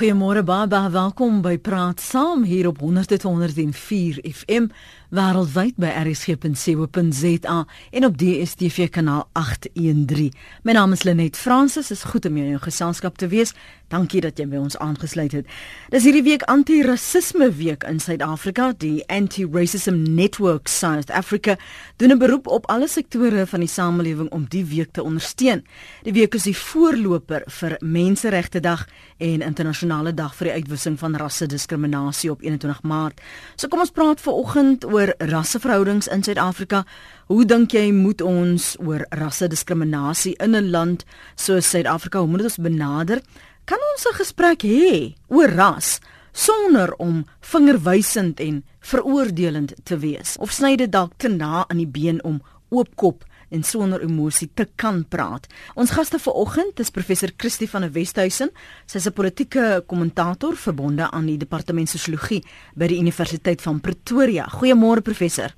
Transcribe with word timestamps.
Goeiemôre 0.00 0.40
baie 0.48 0.64
baie 0.64 0.88
welkom 0.94 1.42
by 1.44 1.58
Praat 1.60 2.00
Saam 2.00 2.46
hier 2.48 2.70
op 2.70 2.78
100.104 2.80 4.22
FM 4.24 4.70
wêreldwyd 5.12 5.76
by 5.76 5.90
rsg.co.za 6.06 7.56
en 7.90 8.06
op 8.06 8.16
DStv 8.16 8.86
kanaal 8.94 9.26
813. 9.36 10.30
My 10.64 10.72
naam 10.72 10.94
is 10.96 11.04
Lenet 11.04 11.36
Fransis. 11.36 11.90
Is 11.92 12.06
goed 12.08 12.24
om 12.24 12.38
jou 12.40 12.46
in 12.48 12.62
geselskap 12.64 13.18
te 13.20 13.28
wees. 13.28 13.52
Dankie 13.92 14.22
dat 14.24 14.38
jy 14.38 14.46
by 14.48 14.62
ons 14.62 14.78
aangesluit 14.80 15.34
het. 15.34 15.50
Dis 15.92 16.06
hierdie 16.06 16.24
week 16.24 16.46
anti-rasisme 16.48 17.50
week 17.58 17.84
in 17.90 18.00
Suid-Afrika. 18.00 18.70
Die 18.78 19.02
Anti-Racism 19.10 20.00
Network 20.14 20.70
South 20.70 21.10
Africa 21.10 21.58
doen 21.98 22.12
'n 22.12 22.18
beroep 22.18 22.46
op 22.46 22.70
alle 22.70 22.88
sektore 22.88 23.46
van 23.46 23.60
die 23.60 23.68
samelewing 23.68 24.30
om 24.30 24.46
die 24.48 24.64
week 24.64 24.92
te 24.92 25.02
ondersteun. 25.02 25.64
Die 26.02 26.12
week 26.12 26.34
is 26.34 26.42
die 26.42 26.56
voorloper 26.56 27.42
vir 27.46 27.76
Menseregte 27.80 28.60
Dag 28.60 28.86
en 29.18 29.42
Internasionale 29.42 29.89
Dag 29.90 30.36
vir 30.38 30.46
die 30.46 30.52
uitwissing 30.62 30.94
van 31.00 31.16
rasse-diskriminasie 31.18 32.28
op 32.30 32.44
21 32.46 32.84
Maart. 32.86 33.18
So 33.58 33.66
kom 33.66 33.80
ons 33.82 33.90
praat 33.90 34.20
vanoggend 34.22 34.84
oor 34.86 35.10
rasseverhoudings 35.18 36.06
in 36.14 36.22
Suid-Afrika. 36.22 36.84
Hoe 37.26 37.42
dink 37.44 37.74
jy 37.74 37.88
moet 37.90 38.22
ons 38.22 38.76
oor 38.78 39.02
rasse-diskriminasie 39.18 40.36
in 40.38 40.54
'n 40.54 40.70
land 40.70 41.04
soos 41.34 41.66
Suid-Afrika, 41.70 42.20
hoe 42.20 42.28
moet 42.28 42.42
ons 42.42 42.62
benader? 42.62 43.20
Kan 43.64 43.78
ons 43.92 44.06
'n 44.06 44.14
gesprek 44.14 44.62
hê 44.62 45.14
oor 45.26 45.50
ras 45.50 45.98
sonder 46.32 46.94
om 46.98 47.26
vingerwysend 47.40 48.40
en 48.40 48.64
veroordelend 48.80 49.74
te 49.82 49.98
wees? 49.98 50.36
Of 50.38 50.52
sny 50.52 50.76
dit 50.76 50.92
dalk 50.92 51.12
te 51.16 51.28
na 51.28 51.64
aan 51.68 51.78
die 51.78 51.86
been 51.86 52.22
om 52.22 52.40
oopkop 52.68 53.24
en 53.50 53.62
sonder 53.62 54.02
emosie 54.02 54.50
te 54.54 54.66
kan 54.76 55.04
praat. 55.08 55.46
Ons 55.74 55.90
gaste 55.90 56.18
vanoggend 56.18 56.80
is 56.80 56.90
professor 56.90 57.30
Christie 57.36 57.68
van 57.70 57.86
der 57.86 57.92
Westhuizen. 57.92 58.50
Sy 58.86 58.96
is 58.96 59.06
'n 59.06 59.12
politieke 59.12 59.82
kommentator 59.86 60.56
verbonde 60.56 61.10
aan 61.10 61.26
die 61.26 61.38
departement 61.38 61.88
sosiologie 61.88 62.42
by 62.74 62.86
die 62.86 62.98
Universiteit 62.98 63.62
van 63.62 63.80
Pretoria. 63.80 64.46
Goeiemôre 64.48 65.02
professor. 65.02 65.54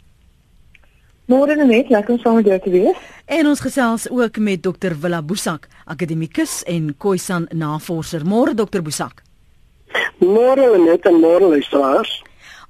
Môre 1.27 1.55
net, 1.55 1.89
lekker 1.89 2.15
om 2.15 2.19
saam 2.19 2.35
met 2.35 2.47
jou 2.47 2.59
te 2.59 2.71
wees. 2.71 2.97
En 3.27 3.47
ons 3.47 3.61
gesels 3.61 4.09
ook 4.11 4.39
met 4.39 4.63
Dr. 4.63 4.93
Willa 5.01 5.23
Boesak, 5.23 5.69
akademikus 5.85 6.63
en 6.63 6.95
Khoisan 6.99 7.47
navorser. 7.51 8.25
Môre 8.27 8.55
Dr. 8.55 8.83
Boesak. 8.83 9.23
Môre 10.19 10.79
net 10.79 11.07
en 11.07 11.21
môre 11.21 11.49
luisteraars. 11.49 12.23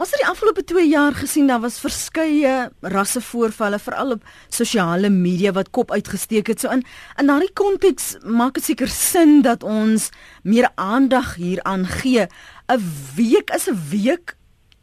Ons 0.02 0.10
het 0.10 0.18
die 0.18 0.26
afgelope 0.26 0.64
2 0.66 0.88
jaar 0.90 1.14
gesien 1.14 1.46
daar 1.46 1.60
was 1.62 1.76
verskeie 1.78 2.52
rassevoorvalle 2.90 3.78
veral 3.78 4.16
op 4.16 4.24
sosiale 4.50 5.06
media 5.14 5.52
wat 5.54 5.70
kop 5.70 5.92
uitgesteek 5.94 6.50
het. 6.50 6.58
So 6.58 6.72
in 6.74 6.82
in 7.22 7.30
daardie 7.30 7.52
konteks 7.54 8.16
maak 8.26 8.58
dit 8.58 8.66
seker 8.66 8.90
sin 8.90 9.44
dat 9.46 9.62
ons 9.62 10.08
meer 10.42 10.66
aandag 10.74 11.36
hieraan 11.38 11.86
gee. 11.86 12.26
'n 12.66 12.82
Week 13.14 13.54
is 13.54 13.68
'n 13.70 13.78
week 13.90 14.34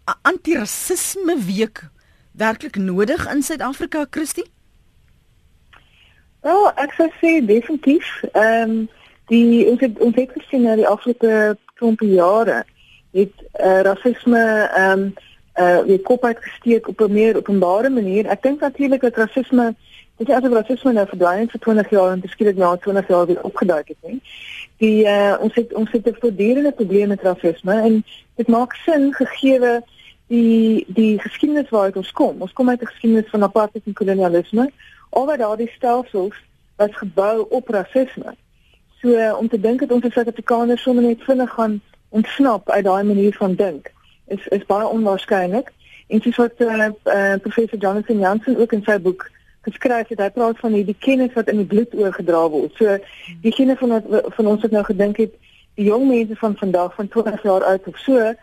'n 0.07 0.15
antirasisme 0.21 1.35
week 1.35 1.83
werklik 2.31 2.75
nodig 2.77 3.27
in 3.27 3.43
Suid-Afrika, 3.43 4.05
Christie? 4.09 4.47
Wel, 6.41 6.71
ek 6.75 6.93
sou 6.95 7.11
sê 7.19 7.45
definitief. 7.45 8.23
Ehm 8.31 8.69
um, 8.69 8.89
die 9.27 9.67
ons 9.67 9.79
het 9.79 9.99
ons 9.99 10.15
het 10.15 10.31
gesien 10.31 10.61
na 10.61 10.75
die 10.75 10.87
afgelope 10.87 11.57
klompe 11.73 12.05
jare 12.05 12.63
het 13.11 13.33
uh, 13.59 13.81
rasisme 13.81 14.69
ehm 14.75 14.99
um, 14.99 15.13
uh 15.59 15.79
weer 15.85 16.01
kop 16.01 16.23
uitgesteek 16.23 16.87
op 16.87 16.99
'n 16.99 17.11
meer 17.11 17.37
openbare 17.37 17.89
manier. 17.89 18.25
Ek 18.25 18.41
dink 18.41 18.59
natuurlik 18.59 19.01
dat 19.01 19.15
rasisme 19.15 19.75
dit 20.17 20.27
is 20.29 20.35
asof 20.35 20.53
rasisme 20.53 20.91
nou 20.93 21.07
verdwyn 21.07 21.39
het 21.39 21.51
vir 21.51 21.59
20 21.59 21.89
jaar 21.89 22.11
en 22.11 22.21
skielik 22.25 22.55
na 22.55 22.75
20 22.75 23.07
jaar 23.07 23.25
weer 23.25 23.43
opgeduik 23.43 23.87
het, 23.87 23.97
nie. 24.01 24.21
Die 24.77 25.03
uh 25.05 25.35
ons 25.39 25.55
het 25.55 25.73
ons 25.73 25.91
het 25.91 26.07
'n 26.07 26.15
voortdurende 26.19 26.71
probleem 26.71 27.07
met 27.07 27.21
rasisme 27.21 27.81
en 27.81 28.03
dit 28.35 28.47
maak 28.47 28.73
sin 28.73 29.13
gegee 29.13 29.81
die 30.27 30.85
die 30.87 31.19
geskiedenis 31.19 31.69
waaruit 31.69 31.95
ons 31.95 32.11
kom. 32.11 32.41
Ons 32.41 32.53
kom 32.53 32.69
uit 32.69 32.81
'n 32.81 32.85
geskiedenis 32.85 33.29
van 33.29 33.43
apartheid 33.43 33.83
en 33.85 33.93
kolonialisme. 33.93 34.71
Alhoewel 35.09 35.37
daardie 35.37 35.71
stelsels 35.75 36.35
was 36.75 36.95
gebou 36.97 37.45
op 37.49 37.67
rasisme. 37.67 38.35
So 39.01 39.07
uh, 39.07 39.37
om 39.37 39.49
te 39.49 39.59
dink 39.59 39.79
dat 39.79 39.91
ons 39.91 40.03
as 40.03 40.13
Suid-Afrikaners 40.13 40.81
sommer 40.81 41.03
net 41.03 41.23
vinnig 41.23 41.49
gaan 41.49 41.81
ontsnap 42.09 42.69
uit 42.69 42.83
daai 42.83 43.03
manier 43.03 43.35
van 43.37 43.55
dink 43.55 43.91
is 44.27 44.47
is 44.47 44.65
baie 44.65 44.87
onwaarskynlik. 44.87 45.71
En 46.07 46.21
soos 46.21 46.35
wat 46.35 46.53
uh, 46.57 46.87
uh, 47.05 47.35
professor 47.41 47.77
Jonathan 47.77 48.19
Jansen 48.19 48.57
ook 48.57 48.71
in 48.71 48.83
sy 48.83 48.97
boek 49.01 49.29
geskryf 49.61 50.07
het, 50.07 50.19
hy 50.19 50.29
praat 50.33 50.59
van 50.59 50.73
hierdie 50.73 50.97
kennis 50.97 51.33
wat 51.35 51.49
in 51.51 51.61
die 51.61 51.69
bloed 51.69 51.93
oorgedra 51.93 52.41
word. 52.49 52.73
So 52.79 52.97
diegene 53.43 53.75
van 53.77 53.95
wat 53.95 54.33
van 54.37 54.51
ons 54.53 54.65
het 54.65 54.73
nou 54.73 54.83
gedink 54.87 55.21
het 55.21 55.35
die 55.79 55.87
jong 55.87 56.07
mense 56.09 56.35
van 56.35 56.57
vandag 56.57 56.95
van 56.95 57.07
20 57.07 57.43
jaar 57.43 57.63
oud 57.63 57.87
of 57.87 57.97
so, 58.05 58.33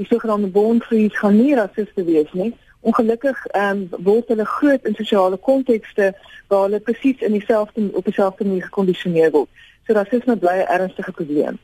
die 0.00 0.06
sogenaamde 0.08 0.48
born 0.54 0.80
free 0.82 1.10
gaan 1.12 1.36
nie 1.36 1.54
rasiste 1.54 2.04
wees 2.04 2.32
nie. 2.32 2.52
Ongelukkig 2.80 3.46
ehm 3.46 3.86
um, 3.92 4.04
word 4.06 4.32
hulle 4.32 4.46
groot 4.48 4.86
in 4.88 4.96
sosiale 4.96 5.36
kontekste 5.36 6.14
waar 6.48 6.68
hulle 6.68 6.80
presies 6.80 7.20
in 7.20 7.36
dieselfde 7.36 7.90
op 7.92 8.04
dieselfde 8.04 8.44
manier 8.44 8.68
gekondisioneer 8.70 9.34
word. 9.36 9.50
So 9.86 9.92
rasisme 9.92 10.36
bly 10.36 10.62
'n 10.62 10.72
ernstige 10.78 11.12
probleem. 11.12 11.58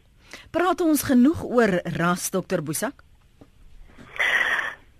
Praat 0.50 0.80
ons 0.80 1.02
genoeg 1.02 1.42
oor 1.44 1.80
ras 1.96 2.30
dokter 2.30 2.62
Boesak? 2.62 3.06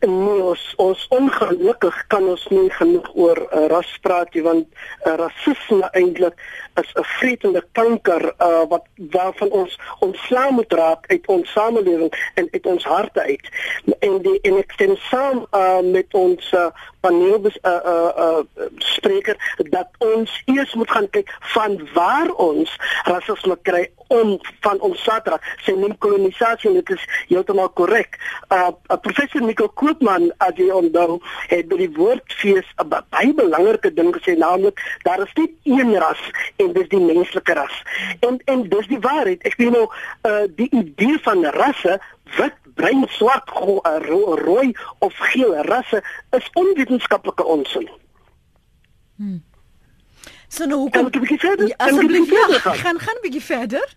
Nee, 0.06 0.42
ons 0.44 0.62
ons 0.76 1.04
ongelukkig 1.16 1.97
kan 2.12 2.26
ons 2.28 2.42
nie 2.53 2.69
genoeg 2.76 3.06
oor 3.16 3.38
uh, 3.47 3.62
ras 3.72 3.88
praat 4.04 4.34
nie 4.36 4.42
want 4.44 4.66
uh, 4.69 5.15
rasisme 5.16 5.88
eintlik 5.98 6.36
is 6.82 6.91
'n 7.00 7.06
vreesende 7.16 7.62
kanker 7.78 8.22
uh, 8.36 8.69
wat 8.69 8.84
waarvan 9.16 9.50
ons 9.50 9.78
ontslae 10.04 10.53
moet 10.53 10.72
raak 10.72 11.09
uit 11.09 11.26
ons 11.26 11.53
samelewing 11.53 12.12
en 12.34 12.48
uit 12.53 12.66
ons 12.66 12.84
harte 12.84 13.20
uit. 13.20 13.47
En 13.98 14.20
die 14.22 14.38
en 14.42 14.60
ek 14.60 14.76
stem 14.76 14.97
saam 15.09 15.47
uh, 15.50 15.81
met 15.81 16.15
ons 16.15 16.53
uh, 16.53 16.69
paneel 17.06 17.39
bes 17.47 17.59
uh, 17.62 17.81
uh, 17.93 18.11
uh, 18.27 18.71
spreker 18.93 19.39
dat 19.71 19.89
ons 20.05 20.33
eers 20.50 20.75
moet 20.75 20.91
gaan 20.91 21.11
kyk 21.15 21.31
van 21.55 21.78
waar 21.94 22.33
ons 22.43 22.72
rasisme 23.06 23.56
kry 23.69 23.87
om 24.15 24.37
van 24.65 24.81
ons 24.87 25.03
satrag 25.03 25.43
sy 25.66 25.75
neem 25.78 25.95
kolonisasie 26.03 26.72
dit 26.77 26.93
is 26.95 27.06
heeltemal 27.31 27.71
korrek. 27.78 28.19
Uh, 28.55 28.71
uh 28.91 28.99
professor 29.03 29.43
Nico 29.43 29.69
Koopman 29.81 30.28
as 30.47 30.59
jy 30.59 30.69
onthou 30.75 31.19
het 31.50 31.71
by 31.71 31.81
die 31.83 31.91
woordfees 31.99 32.69
'n 32.83 32.91
baie 32.91 33.33
belangrike 33.34 33.95
ding 33.95 34.12
gesê 34.15 34.37
naamlik 34.39 34.81
daar 35.06 35.22
is 35.27 35.34
nie 35.39 35.50
een 35.65 35.95
ras 35.99 36.22
en 36.62 36.72
dis 36.72 36.89
die 36.89 37.03
menslike 37.03 37.55
ras. 37.55 37.83
En 38.21 38.39
en 38.47 38.69
dis 38.69 38.87
die 38.87 39.00
waarheid. 39.00 39.43
Ek 39.43 39.59
weet 39.59 39.75
nou 39.75 39.87
uh 40.31 40.47
die 40.56 40.71
idee 40.71 41.19
van 41.22 41.45
rasse 41.45 41.99
wit, 42.37 42.55
bruin, 42.76 43.04
swart, 43.09 43.50
uh, 43.56 43.97
rooi 44.44 44.76
of 44.98 45.14
geel 45.32 45.54
rasse 45.64 46.03
is 46.37 46.50
onwetenskaplike 46.53 47.44
onsin. 47.44 47.88
Hmm. 49.16 49.42
So 50.48 50.64
nou 50.64 50.81
hoe 50.81 50.91
kan 50.91 51.09
ek 51.10 51.41
verder? 51.41 51.69
Ja, 51.69 51.76
asseblief 51.88 52.31
ja, 52.31 52.59
gaan 52.60 53.00
gaan 53.00 53.16
'n 53.16 53.25
bietjie 53.25 53.42
verder. 53.42 53.97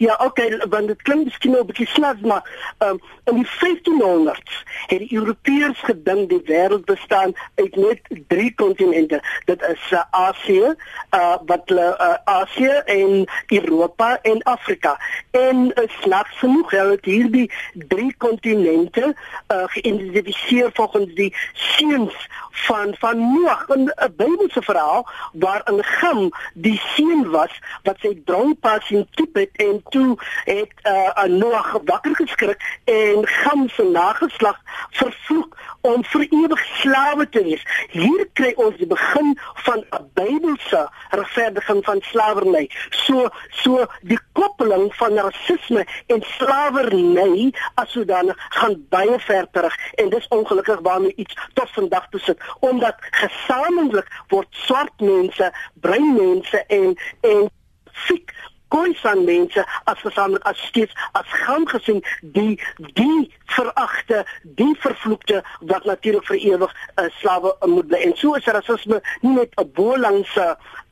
Ja, 0.00 0.16
okay, 0.24 0.62
want 0.68 0.86
dit 0.86 1.02
klink 1.02 1.24
miskien 1.24 1.52
nou 1.52 1.60
'n 1.62 1.66
bietjie 1.66 1.86
snaaks, 1.86 2.20
maar 2.20 2.44
ehm 2.78 2.90
um, 2.90 3.00
in 3.24 3.34
die 3.34 3.50
1500s 3.60 4.54
het 4.86 4.98
die 4.98 5.12
Europeërs 5.12 5.80
gedink 5.88 6.28
die 6.28 6.40
wêreld 6.44 6.84
bestaan 6.84 7.32
uit 7.54 7.76
net 7.76 8.00
drie 8.28 8.54
kontinente. 8.54 9.20
Dit 9.44 9.62
is 9.62 9.90
uh, 9.90 10.00
Asië, 10.10 10.72
uh 11.14 11.36
wat 11.46 11.62
hulle 11.68 11.88
uh, 12.00 12.16
Asië 12.24 12.80
en 12.84 13.28
Europa 13.48 14.18
en 14.22 14.42
Afrika. 14.42 14.96
En 15.30 15.56
uh, 15.66 15.88
snaaks 16.00 16.38
genoeg 16.38 16.70
het 16.70 17.04
hierdie 17.04 17.52
drie 17.72 18.14
kontinente 18.16 19.14
uh 19.52 19.64
geïdentifiseer 19.66 20.70
volgens 20.72 21.14
die 21.14 21.36
seuns 21.52 22.28
van 22.50 22.94
van 22.98 23.18
Noag, 23.18 23.66
'n 23.68 23.92
Bybelse 24.16 24.62
verhaal 24.62 25.08
waarin 25.32 25.84
Gam 25.84 26.30
die 26.54 26.80
seun 26.94 27.30
was 27.30 27.60
wat 27.82 27.96
sy 28.00 28.22
droompa 28.24 28.78
sien 28.80 29.06
tip 29.10 29.34
het 29.34 29.50
en 29.56 29.82
toe 29.88 30.16
het 30.44 30.72
uh, 30.82 31.24
Noag 31.24 31.78
wakker 31.84 32.16
geskrik 32.16 32.80
en 32.84 33.26
Gam 33.26 33.68
se 33.68 33.82
nageslag 33.82 34.58
vervloek 34.90 35.56
om 35.80 36.04
vir 36.04 36.26
ewig 36.28 36.64
slawe 36.80 37.26
te 37.28 37.42
wees. 37.44 37.62
Hier 37.92 38.26
kry 38.38 38.52
ons 38.56 38.76
die 38.80 38.88
begin 38.90 39.36
van 39.64 39.84
'n 39.98 40.10
Bybelse 40.14 40.88
regverdiging 41.10 41.84
van 41.84 42.00
slawerny. 42.00 42.70
So 42.90 43.28
so 43.62 43.86
die 44.02 44.18
koppeling 44.32 44.94
van 44.94 45.18
rasisme 45.18 45.86
en 46.06 46.22
slawerny 46.22 47.52
as 47.74 47.92
sodanig 47.92 48.36
gaan 48.48 48.76
baie 48.88 49.18
ver 49.18 49.46
terug 49.52 49.76
en 49.94 50.08
dis 50.08 50.28
ongelukkig 50.28 50.80
waarmee 50.80 51.12
iets 51.16 51.34
tot 51.54 51.70
vandag 51.70 52.08
toe 52.10 52.20
sit 52.20 52.38
omdat 52.60 52.96
gesamentlik 52.98 54.08
word 54.28 54.48
swart 54.50 55.00
mense, 55.00 55.52
bruin 55.80 56.14
mense 56.14 56.64
en 56.66 56.96
en 57.20 57.50
fik 57.92 58.34
Khoisan 58.70 59.24
mense 59.24 59.64
as 59.84 60.00
gesamentlik 60.06 60.46
as 60.46 60.58
steeds 60.70 60.94
as 61.18 61.28
gaan 61.44 61.68
gesien 61.68 62.02
die 62.20 62.56
die 62.94 63.30
veragte, 63.50 64.24
die 64.42 64.74
vervloekte 64.78 65.42
wat 65.60 65.84
natuurlik 65.84 66.26
vir 66.30 66.36
ewig 66.36 66.74
uh, 66.96 67.08
slawe 67.18 67.54
moet 67.66 67.88
bly. 67.90 67.98
En 68.06 68.14
so 68.16 68.38
is 68.38 68.46
rasisme 68.46 69.00
nie 69.20 69.34
net 69.34 69.54
'n 69.58 69.70
bolangse 69.74 70.46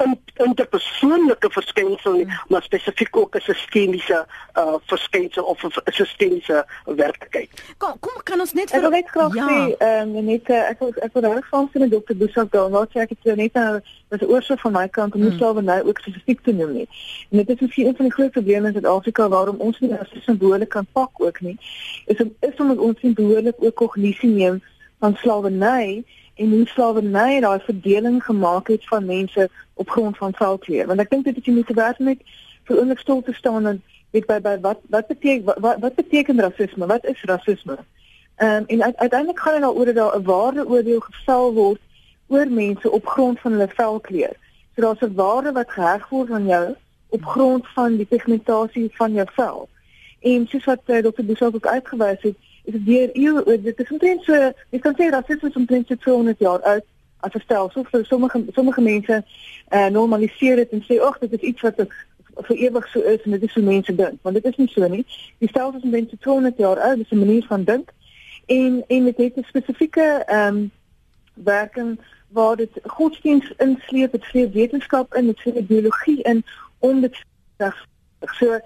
in, 0.04 0.16
interpersoonlike 0.34 1.50
verskynsel 1.50 2.12
nie, 2.12 2.24
mm. 2.24 2.40
maar 2.48 2.62
spesifiek 2.62 3.16
ook 3.16 3.36
'n 3.36 3.40
sistemiese 3.40 4.26
uh, 4.54 4.74
verskynsel 4.86 5.44
of 5.44 5.62
'n 5.62 5.92
sistemiese 5.92 6.66
werklikheid. 6.84 7.50
Kom 7.78 7.94
kom 8.00 8.22
kan 8.22 8.40
ons 8.40 8.52
net 8.52 8.70
vir 8.70 8.76
Ek 8.76 8.82
wil 8.82 8.90
net 8.90 9.08
graag 9.08 9.34
ja. 9.34 9.46
sê, 9.48 9.76
ehm 9.78 10.16
um, 10.16 10.24
net 10.24 10.50
ek 10.50 10.78
wil 10.78 10.92
ek 10.96 11.12
wil 11.12 11.32
reg 11.32 11.48
van 11.48 11.68
sien 11.72 11.80
met 11.80 11.90
dokter 11.90 12.16
Boesak 12.16 12.50
daar, 12.50 12.70
wat 12.70 12.90
sê 12.90 13.00
ek 13.00 13.14
het 13.14 13.36
net 13.36 13.52
nou 13.52 13.80
was 14.08 14.22
oorsig 14.22 14.60
van 14.60 14.72
my 14.72 14.88
kant 14.88 15.14
om 15.14 15.20
nie 15.20 15.30
mm. 15.30 15.36
slawe 15.36 15.62
nou 15.62 15.78
ook 15.88 15.98
spesifiek 15.98 16.40
te 16.40 16.52
noem 16.52 16.72
nie. 16.72 16.88
En 17.30 17.36
dit 17.42 17.48
is 17.48 17.60
misschien 17.60 17.86
een 17.86 17.96
van 17.96 18.04
die 18.04 18.14
groot 18.14 18.30
probleme 18.30 18.66
in 18.66 18.72
Suid-Afrika 18.72 19.28
waarom 19.28 19.56
ons 19.56 19.80
nie 19.80 19.92
as 19.94 20.12
simbole 20.24 20.66
kan 20.66 20.86
pak 20.92 21.20
ook 21.22 21.40
nie. 21.40 21.56
Is 22.06 22.20
om 22.24 22.32
is 22.40 22.56
omdat 22.56 22.78
ons 22.78 23.02
nie 23.02 23.12
behoorlik 23.12 23.56
ook 23.58 23.74
kognisie 23.74 24.30
neem 24.30 24.62
van 24.98 25.16
slawerny 25.16 26.04
en 26.34 26.50
hoe 26.50 26.66
slawerny 26.66 27.40
daai 27.40 27.60
verdeling 27.60 28.24
gemaak 28.24 28.68
het 28.68 28.88
van 28.88 29.04
mense 29.04 29.48
op 29.74 29.90
grond 29.90 30.16
van 30.16 30.34
velkleur. 30.34 30.86
Want 30.86 31.00
ek 31.00 31.10
dink 31.10 31.24
dit 31.24 31.36
is 31.36 31.44
jy 31.44 31.52
moet 31.60 31.74
werk 31.74 31.98
met 31.98 32.24
vir 32.68 32.80
oomblik 32.80 33.04
stil 33.04 33.22
te 33.22 33.32
staan 33.32 33.66
en 33.66 33.82
weet 34.16 34.26
by 34.26 34.40
by 34.40 34.56
wat 34.64 34.80
wat 34.88 35.06
beteken 35.06 35.60
wat, 35.60 35.80
wat 35.80 35.94
beteken 35.94 36.40
rasisme? 36.40 36.86
Wat 36.86 37.04
is 37.04 37.22
rasisme? 37.22 37.78
Ehm 38.38 38.64
um, 38.70 38.80
en 38.80 38.96
uiteindelik 38.96 39.38
gaan 39.40 39.52
dit 39.52 39.62
daaroor 39.62 39.84
dat 39.84 39.94
daar 39.94 40.16
'n 40.18 40.24
waardeoordeel 40.24 41.00
gevel 41.00 41.52
word 41.52 41.80
oor 42.28 42.50
mense 42.50 42.90
op 42.90 43.06
grond 43.06 43.40
van 43.40 43.52
hulle 43.52 43.68
velkleur. 43.68 44.36
So 44.74 44.82
daar's 44.82 45.00
'n 45.00 45.14
waarde 45.14 45.52
wat 45.52 45.70
geheg 45.70 46.08
word 46.08 46.30
aan 46.30 46.46
jou 46.46 46.74
op 47.08 47.24
grond 47.24 47.66
van 47.68 47.96
die 47.96 48.06
pigmentasie 48.06 48.90
van 48.92 49.12
jou 49.12 49.26
vel. 49.32 49.68
En 50.20 50.46
soos 50.46 50.64
wat 50.64 50.80
uh, 50.86 50.98
Dr. 50.98 51.24
Bouchard 51.24 51.54
ook 51.54 51.66
uitgewys 51.66 52.22
het, 52.22 52.36
is 52.64 52.72
dit 52.72 52.84
weer 52.84 53.10
eeu 53.12 53.60
dit 53.62 53.80
is 53.80 53.90
omtrent 53.90 54.22
so, 54.24 54.52
jy 54.70 54.78
kan 54.78 54.94
sê 54.98 55.08
rasisme 55.10 55.48
is 55.48 55.56
omtrent 55.56 55.86
so 55.86 55.96
200 55.96 56.38
jaar 56.38 56.60
oud 56.60 56.84
as 57.20 57.32
'n 57.34 57.40
stelsel 57.40 57.84
vir 57.84 58.04
sommige 58.04 58.44
sommige 58.52 58.80
mense 58.80 59.24
uh, 59.70 59.86
normaliseer 59.86 60.56
dit 60.56 60.70
en 60.70 60.82
sê 60.82 61.00
ag 61.00 61.18
dit 61.18 61.32
is 61.32 61.40
iets 61.40 61.60
wat 61.60 61.86
vir 62.46 62.56
ewig 62.56 62.88
so 62.88 63.00
is 63.00 63.22
en 63.22 63.30
dit 63.30 63.42
is 63.42 63.54
hoe 63.54 63.62
mense 63.62 63.94
dink, 63.94 64.18
want 64.22 64.34
dit 64.34 64.44
is 64.44 64.56
nie 64.56 64.68
so 64.68 64.88
nie. 64.88 65.06
Die 65.38 65.48
stelsel 65.48 65.78
is 65.78 65.82
omtrent 65.82 66.10
so 66.10 66.16
200 66.20 66.56
jaar 66.56 66.80
oud, 66.80 66.96
dis 66.96 67.10
'n 67.10 67.18
manier 67.18 67.44
van 67.46 67.64
dink 67.64 67.92
en 68.46 68.84
en 68.86 69.04
dit 69.04 69.16
het 69.16 69.36
'n 69.36 69.48
spesifieke 69.48 70.22
ehm 70.26 70.56
um, 70.56 70.70
werking 71.44 71.98
waar 72.28 72.56
dit 72.56 72.80
godsdienst 72.84 73.52
insleep, 73.56 74.12
dit 74.12 74.24
sê 74.32 74.44
wetenskap 74.52 75.14
in, 75.14 75.26
dit 75.26 75.40
sê 75.44 75.64
biologie 75.66 76.22
in 76.22 76.44
om 76.78 77.00
dit 77.00 77.14
so 78.38 78.58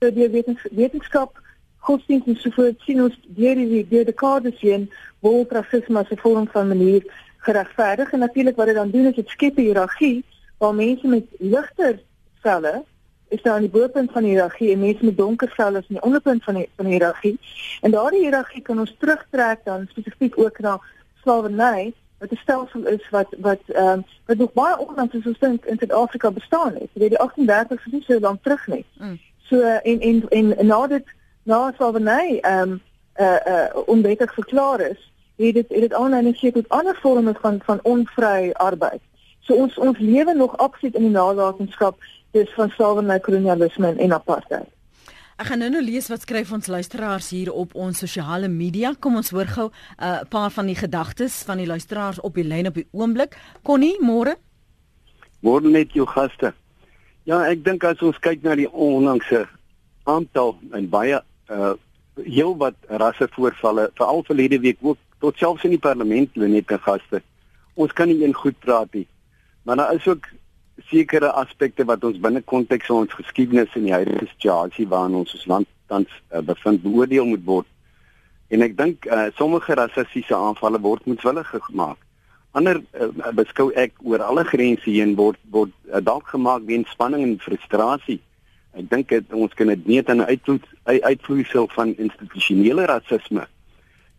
so 0.00 0.10
die 0.14 0.28
wetens, 0.30 0.62
wetenskap 0.70 1.40
godsdienst 1.76 2.26
en 2.26 2.36
so 2.36 2.50
voort 2.50 2.80
sien 2.86 3.02
ons 3.02 3.16
deur 3.38 3.58
die 3.58 3.86
deur 3.90 4.04
die 4.06 4.14
kaders 4.14 4.60
heen 4.60 4.86
word 5.26 5.52
rasisme 5.52 5.98
as 5.98 6.10
'n 6.10 6.22
vorm 6.22 6.46
van 6.52 6.68
manier 6.68 7.02
geregverdig 7.46 8.12
en 8.12 8.18
natuurlik 8.18 8.56
wat 8.56 8.66
dit 8.66 8.76
dan 8.76 8.90
doen 8.90 9.06
is 9.06 9.16
dit 9.16 9.28
skep 9.28 9.58
'n 9.58 9.66
hiërargie 9.68 10.24
waar 10.58 10.74
mense 10.74 11.06
met 11.06 11.26
ligter 11.38 11.98
selle 12.42 12.84
is 13.28 13.42
daar 13.42 13.54
aan 13.54 13.66
die 13.66 13.70
bopunt 13.70 14.12
van 14.12 14.22
die 14.22 14.30
hiërargie 14.30 14.72
en 14.72 14.78
mense 14.78 15.04
met 15.04 15.16
donker 15.16 15.52
selle 15.56 15.78
is 15.78 15.88
aan 15.88 15.98
die 16.00 16.02
onderpunt 16.02 16.44
van 16.44 16.54
die 16.54 16.68
van 16.76 16.84
die 16.84 16.94
hiërargie. 16.94 17.38
En 17.80 17.90
daardie 17.90 18.22
hiërargie 18.24 18.62
kan 18.62 18.78
ons 18.78 18.94
terugtrek 18.98 19.64
dan 19.64 19.86
spesifiek 19.90 20.38
ook 20.38 20.58
na 20.58 20.78
slawerny 21.22 21.92
wat 22.18 22.30
'n 22.30 22.36
stelsel 22.36 22.86
is 22.86 23.08
wat 23.10 23.26
wat 23.38 23.60
ehm 23.66 23.86
um, 23.86 24.04
wat 24.26 24.36
nog 24.36 24.52
baie 24.52 24.78
onlangs 24.78 25.12
soos 25.12 25.26
ons 25.26 25.38
dink 25.38 25.64
in 25.64 25.76
Suid-Afrika 25.78 26.30
bestaan 26.30 26.74
het. 26.74 26.88
Jy 26.92 27.00
weet 27.00 27.08
die 27.08 27.18
38 27.18 27.86
is 27.86 27.92
nie 27.92 28.02
so 28.02 28.20
lank 28.20 28.42
terug 28.42 28.66
nie. 28.66 28.84
Mm. 28.98 29.20
So 29.38 29.60
en 29.60 30.00
en 30.00 30.28
en 30.28 30.66
na 30.66 30.86
dit 30.86 31.04
na 31.42 31.72
slawerny 31.76 32.38
ehm 32.40 32.70
um, 32.70 32.80
uh 33.20 33.36
uh 33.46 33.66
onwettig 33.86 34.34
verklaar 34.34 34.80
is, 34.80 35.12
het 35.36 35.54
dit 35.54 35.68
het 35.68 35.80
dit 35.80 35.94
aanleiding 35.94 36.34
gegee 36.34 36.52
tot 36.52 36.68
ander 36.68 36.96
vorme 37.00 37.34
van 37.40 37.60
van 37.64 37.78
onvry 37.82 38.50
arbeid. 38.52 39.00
So 39.40 39.54
ons 39.54 39.78
ons 39.78 39.98
lewe 39.98 40.34
nog 40.34 40.56
absoluut 40.56 40.94
in 40.94 41.02
die 41.02 41.10
nalatenskap 41.10 41.96
dis 42.30 42.54
van 42.54 42.70
slawerny, 42.70 43.20
kolonialisme 43.20 43.94
en 43.96 44.12
apartheid. 44.12 44.68
Ek 45.38 45.52
gaan 45.52 45.60
nou 45.62 45.68
nou 45.70 45.80
lees 45.86 46.08
wat 46.10 46.24
skryf 46.24 46.48
ons 46.50 46.66
luisteraars 46.66 47.28
hier 47.30 47.52
op 47.54 47.76
ons 47.78 48.00
sosiale 48.02 48.48
media. 48.50 48.90
Kom 48.98 49.20
ons 49.20 49.28
hoor 49.30 49.46
gou 49.46 49.66
'n 49.68 50.02
uh, 50.02 50.24
paar 50.28 50.50
van 50.50 50.66
die 50.66 50.74
gedagtes 50.74 51.44
van 51.46 51.58
die 51.62 51.66
luisteraars 51.66 52.18
op 52.20 52.34
die 52.34 52.44
lyn 52.44 52.66
op 52.66 52.74
die 52.74 52.88
oomblik. 52.90 53.38
Connie, 53.62 53.94
môre. 54.02 54.34
Môre 55.40 55.70
net 55.70 55.94
jou 55.94 56.06
gaste. 56.06 56.52
Ja, 57.22 57.46
ek 57.46 57.62
dink 57.64 57.84
as 57.84 58.02
ons 58.02 58.18
kyk 58.18 58.42
na 58.42 58.56
die 58.56 58.66
onlangse 58.66 59.46
aantal 60.04 60.58
en 60.72 60.88
baie 60.88 61.22
uh 61.48 61.74
heel 62.26 62.56
wat 62.58 62.74
rasse 62.88 63.28
voorvalle, 63.30 63.90
veral 63.94 64.24
verlede 64.26 64.58
week 64.58 64.78
ook 64.80 64.98
tot 65.20 65.38
selfs 65.38 65.64
in 65.64 65.70
die 65.70 65.78
parlement 65.78 66.34
hulle 66.34 66.48
net 66.48 66.66
gaste. 66.66 67.22
Ons 67.74 67.92
kan 67.92 68.08
nie 68.08 68.24
een 68.24 68.34
goed 68.34 68.58
praat 68.58 68.92
nie. 68.92 69.06
Maar 69.62 69.76
daar 69.76 69.94
is 69.94 70.08
ook 70.08 70.26
sekere 70.86 71.32
aspekte 71.32 71.84
wat 71.84 72.04
ons 72.04 72.20
binne 72.22 72.42
konteks 72.42 72.86
van 72.86 73.04
ons 73.04 73.16
geskiedenis 73.18 73.74
en 73.74 73.88
die 73.88 73.94
huidige 73.94 74.28
situasie 74.30 74.86
waarin 74.88 75.18
ons 75.20 75.34
ons 75.34 75.46
land 75.50 75.68
tans 75.90 76.10
uh, 76.30 76.40
bevind 76.44 76.82
beoordeel 76.82 77.26
moet 77.26 77.44
word. 77.44 77.66
En 78.48 78.62
ek 78.64 78.76
dink 78.78 79.08
uh, 79.08 79.26
sommige 79.36 79.74
rassistiese 79.74 80.36
aanvalle 80.36 80.80
word 80.80 81.04
moetswillig 81.08 81.50
gemaak. 81.66 81.98
Ander 82.56 82.80
uh, 82.80 83.10
beskou 83.36 83.68
ek 83.76 83.98
oor 84.04 84.22
alle 84.24 84.44
grense 84.48 84.88
heen 84.88 85.16
word 85.18 85.40
word 85.52 85.74
uh, 85.90 86.00
dalk 86.04 86.30
gemaak 86.32 86.64
weens 86.68 86.90
spanning 86.94 87.26
en 87.26 87.36
frustrasie. 87.42 88.20
Ek 88.78 88.88
dink 88.92 89.10
dit 89.10 89.34
ons 89.34 89.52
kan 89.58 89.72
dit 89.72 89.86
nie 89.88 90.02
aan 90.04 90.22
uitvloei 90.24 90.60
uitvloeisel 90.86 91.68
van 91.74 91.96
institusionele 91.96 92.86
rasisme. 92.88 93.48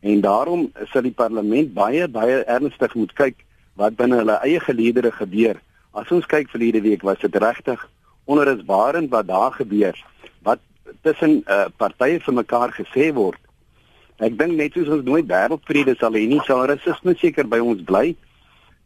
En 0.01 0.21
daarom 0.21 0.69
sal 0.91 1.07
die 1.07 1.15
parlement 1.15 1.73
baie 1.73 2.07
baie 2.07 2.43
ernstig 2.45 2.93
moet 2.95 3.15
kyk 3.15 3.41
wat 3.79 3.97
binne 3.99 4.19
hulle 4.21 4.37
eie 4.43 4.59
geleedere 4.63 5.11
gebeur 5.15 5.59
As 5.93 6.11
ons 6.13 6.27
kyk 6.29 6.51
vir 6.53 6.67
hierdie 6.67 6.85
week 6.85 7.03
was 7.03 7.19
dit 7.23 7.35
regtig 7.41 7.81
onrusbarend 8.29 9.09
wat 9.09 9.27
daar 9.27 9.55
gebeur. 9.57 9.97
Wat 10.45 10.61
tussen 11.01 11.41
uh, 11.47 11.65
partye 11.77 12.19
vir 12.21 12.33
mekaar 12.33 12.73
gesê 12.75 13.09
word. 13.13 13.39
Ek 14.19 14.35
dink 14.37 14.57
net 14.59 14.75
soos 14.75 14.91
ons 14.91 15.05
nooit 15.07 15.25
wêreldvrede 15.25 15.95
sal 15.97 16.13
hê 16.17 16.25
nie, 16.27 16.41
sal 16.45 16.65
rasisme 16.69 17.15
seker 17.17 17.47
by 17.49 17.61
ons 17.63 17.81
bly. 17.87 18.13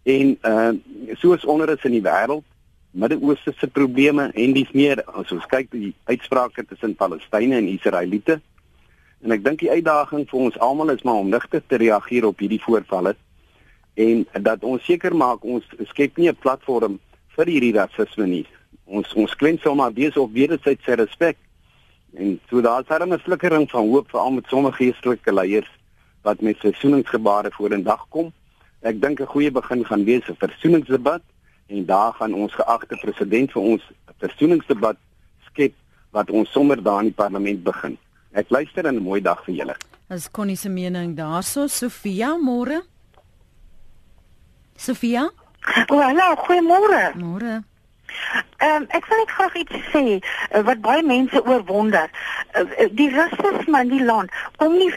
En 0.05 0.35
uh 0.47 0.71
soos 1.19 1.43
onrus 1.49 1.83
in 1.87 1.97
die 1.97 2.05
wêreld, 2.05 2.45
Midde-Ooste 2.93 3.55
se 3.57 3.67
probleme 3.67 4.27
en 4.37 4.51
dis 4.53 4.69
meer 4.77 4.99
as 5.17 5.31
ons 5.33 5.45
kyk 5.49 5.71
die 5.73 5.95
uitsprake 6.05 6.61
tussen 6.69 6.93
Palestynë 6.93 7.57
en 7.57 7.69
Israeliete. 7.71 8.37
En 9.25 9.33
ek 9.33 9.41
dink 9.41 9.63
die 9.63 9.71
uitdaging 9.71 10.27
vir 10.29 10.43
ons 10.47 10.59
almal 10.61 10.93
is 10.93 11.01
maar 11.07 11.23
om 11.23 11.31
ligter 11.33 11.63
te 11.65 11.79
reageer 11.81 12.27
op 12.29 12.43
hierdie 12.43 12.61
voorvalle 12.61 13.15
en 13.93 14.25
dat 14.41 14.63
ons 14.63 14.83
seker 14.85 15.15
maak 15.15 15.43
ons 15.43 15.63
skep 15.89 16.17
nie 16.17 16.29
'n 16.29 16.35
platform 16.35 16.99
vir 17.35 17.45
hierdie 17.45 17.73
rasisme 17.73 18.27
nie. 18.27 18.45
Ons 18.85 19.13
ons 19.13 19.35
klink 19.35 19.61
sommer 19.61 19.93
wees 19.93 20.17
op 20.17 20.33
wederwysige 20.33 20.95
respek. 20.95 21.37
En 22.13 22.39
so 22.49 22.61
daar's 22.61 22.87
daar 22.87 23.07
'n 23.07 23.19
flikkering 23.19 23.69
van 23.69 23.89
hoop 23.89 24.09
vir 24.09 24.19
al 24.19 24.31
met 24.31 24.45
sommige 24.47 24.77
geestelike 24.77 25.33
leiers 25.33 25.71
wat 26.21 26.41
met 26.41 26.57
versoeningsgebare 26.57 27.51
voor 27.51 27.71
in 27.71 27.83
dag 27.83 28.05
kom. 28.09 28.31
Ek 28.81 29.01
dink 29.01 29.19
'n 29.19 29.25
goeie 29.25 29.51
begin 29.51 29.85
gaan 29.85 30.03
wees 30.03 30.27
'n 30.27 30.35
versoeningsdebat 30.37 31.21
en 31.67 31.85
daar 31.85 32.13
gaan 32.13 32.33
ons 32.33 32.53
geagte 32.53 32.95
president 32.95 33.51
vir 33.51 33.61
ons 33.61 33.81
'n 34.07 34.13
versoeningsdebat 34.17 34.97
skep 35.49 35.73
wat 36.11 36.29
ons 36.29 36.51
sommer 36.51 36.83
daar 36.83 36.99
in 36.99 37.05
die 37.05 37.13
parlement 37.23 37.63
begin. 37.63 37.97
Ek 38.31 38.49
luister 38.49 38.85
en 38.85 38.95
'n 38.95 39.01
mooi 39.01 39.21
dag 39.21 39.43
vir 39.45 39.55
julle. 39.55 39.75
As 40.09 40.31
Connie 40.31 40.55
se 40.55 40.69
mening 40.69 41.15
daarso, 41.15 41.67
Sofia, 41.67 42.37
môre. 42.37 42.92
Sofia? 44.83 45.29
Oh, 45.89 46.01
hallo, 46.01 46.35
goeiemôre. 46.43 47.15
Môre. 47.15 47.63
Ehm 48.59 48.83
um, 48.83 48.87
ek 48.91 49.05
wil 49.07 49.21
net 49.21 49.31
graag 49.35 49.53
iets 49.61 49.85
sê 49.93 50.01
uh, 50.19 50.61
wat 50.67 50.81
baie 50.83 51.03
mense 51.07 51.39
oorwonder. 51.39 52.11
Uh, 52.51 52.89
die 52.99 53.07
rasisme 53.15 53.81
in 53.85 53.93
die 53.93 54.03
land 54.03 54.35
kom 54.59 54.75
nie 54.75 54.91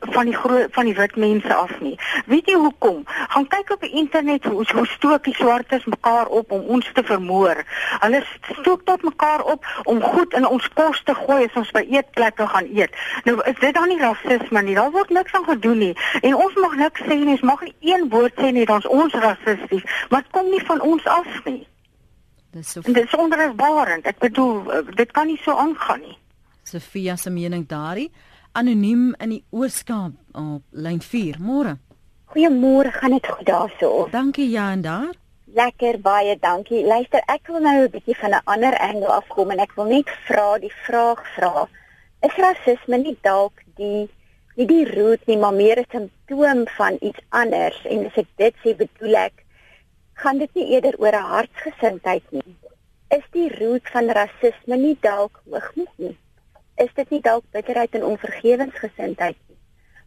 van 0.00 0.24
die 0.24 0.34
groot 0.34 0.68
van 0.70 0.84
die 0.84 0.94
wit 0.94 1.16
mense 1.16 1.54
af 1.54 1.80
nie. 1.80 1.98
Weet 2.26 2.46
jy 2.46 2.54
hoekom? 2.54 3.02
Gaan 3.06 3.46
kyk 3.48 3.70
op 3.70 3.80
die 3.80 3.90
internet 3.90 4.44
hoe 4.44 4.64
hoe 4.74 4.86
stook 4.86 5.24
die 5.24 5.34
swartes 5.34 5.84
mekaar 5.84 6.26
op 6.26 6.50
om 6.50 6.60
ons 6.60 6.90
te 6.94 7.02
vermoor. 7.04 7.64
Hulle 8.00 8.24
stook 8.60 8.84
tot 8.84 9.02
mekaar 9.02 9.44
op 9.44 9.64
om 9.84 10.02
goed 10.02 10.34
in 10.34 10.46
ons 10.46 10.68
kos 10.74 11.02
te 11.04 11.14
gooi 11.14 11.44
as 11.44 11.56
ons 11.56 11.72
by 11.76 11.84
eetplekke 11.88 12.46
gaan 12.46 12.68
eet. 12.74 12.96
Nou 13.24 13.40
is 13.44 13.58
dit 13.60 13.74
dan 13.74 13.88
nie 13.88 14.00
rasisme 14.00 14.62
nie. 14.62 14.74
Daar 14.74 14.92
word 14.92 15.10
niks 15.10 15.32
aan 15.32 15.48
gedoen 15.48 15.78
nie. 15.78 15.94
En 16.20 16.34
ons 16.34 16.54
mag 16.54 16.76
niks 16.76 17.00
sê 17.00 17.16
nie. 17.16 17.36
Ons 17.40 17.48
mag 17.52 17.60
nie 17.64 17.74
een 17.92 18.08
woord 18.12 18.36
sê 18.36 18.52
nie 18.52 18.66
dat 18.66 18.86
ons 18.86 19.14
rassisties, 19.14 19.84
maar 20.08 20.24
dit 20.26 20.32
kom 20.36 20.50
nie 20.50 20.64
van 20.66 20.80
ons 20.80 21.06
af 21.06 21.44
nie. 21.44 21.66
Dis 22.50 22.72
so 22.72 22.80
Dis 22.84 23.14
onrusbarend. 23.14 24.06
Ek 24.06 24.18
bedoel 24.18 24.72
eh, 24.72 24.82
dit 24.98 25.12
kan 25.14 25.26
nie 25.30 25.38
so 25.44 25.54
aangaan 25.56 26.02
nie. 26.02 26.16
Sofia 26.66 27.16
se 27.16 27.30
mening 27.30 27.66
daarin 27.66 28.10
anoniem 28.52 29.14
in 29.18 29.30
die 29.34 29.44
Ooskaap 29.50 30.12
op 30.32 30.62
lyn 30.70 31.00
4. 31.00 31.38
Môre. 31.38 31.78
Goeiemôre, 32.30 32.92
gaan 32.92 33.10
dit 33.10 33.26
goed 33.26 33.46
daarso? 33.46 34.08
Dankie 34.10 34.50
ja 34.50 34.70
en 34.72 34.80
daar. 34.82 35.14
Lekker 35.54 35.98
baie 36.00 36.36
dankie. 36.38 36.84
Luister, 36.86 37.22
ek 37.26 37.46
wil 37.50 37.60
nou 37.60 37.76
'n 37.82 37.90
bietjie 37.90 38.16
van 38.16 38.30
'n 38.30 38.42
ander 38.44 38.78
angle 38.78 39.06
afkom 39.06 39.50
en 39.50 39.58
ek 39.58 39.72
wil 39.74 39.84
net 39.84 40.10
vra 40.26 40.58
die 40.58 40.72
vraag 40.86 41.22
vra. 41.34 41.68
Is 42.22 42.36
rasisme 42.36 42.96
nie 42.98 43.18
dalk 43.22 43.62
die 43.76 44.08
nie 44.56 44.66
die 44.66 44.84
root 44.84 45.26
nie, 45.26 45.36
maar 45.36 45.54
meer 45.54 45.78
'n 45.78 45.86
simptoom 45.90 46.66
van 46.68 46.96
iets 47.00 47.22
anders 47.28 47.84
en 47.84 48.06
as 48.06 48.16
ek 48.16 48.28
dit 48.36 48.54
sê 48.62 48.76
bedoel 48.76 49.14
ek 49.16 49.44
gaan 50.14 50.38
dit 50.38 50.54
nie 50.54 50.66
eerder 50.74 50.94
oor 50.98 51.14
'n 51.14 51.30
hartsgesindheid 51.34 52.26
nie. 52.30 52.56
Is 53.10 53.24
die 53.32 53.48
root 53.58 53.88
van 53.92 54.10
rasisme 54.10 54.76
nie 54.76 54.96
dalk 55.00 55.42
hoogmoed 55.50 55.94
nie? 55.96 56.16
Is 56.80 56.92
dit 56.96 57.10
nie 57.10 57.20
dalk 57.20 57.44
bitterheid 57.52 57.94
en 57.98 58.04
onvergewensgesindheid 58.14 59.36
nie? 59.48 59.58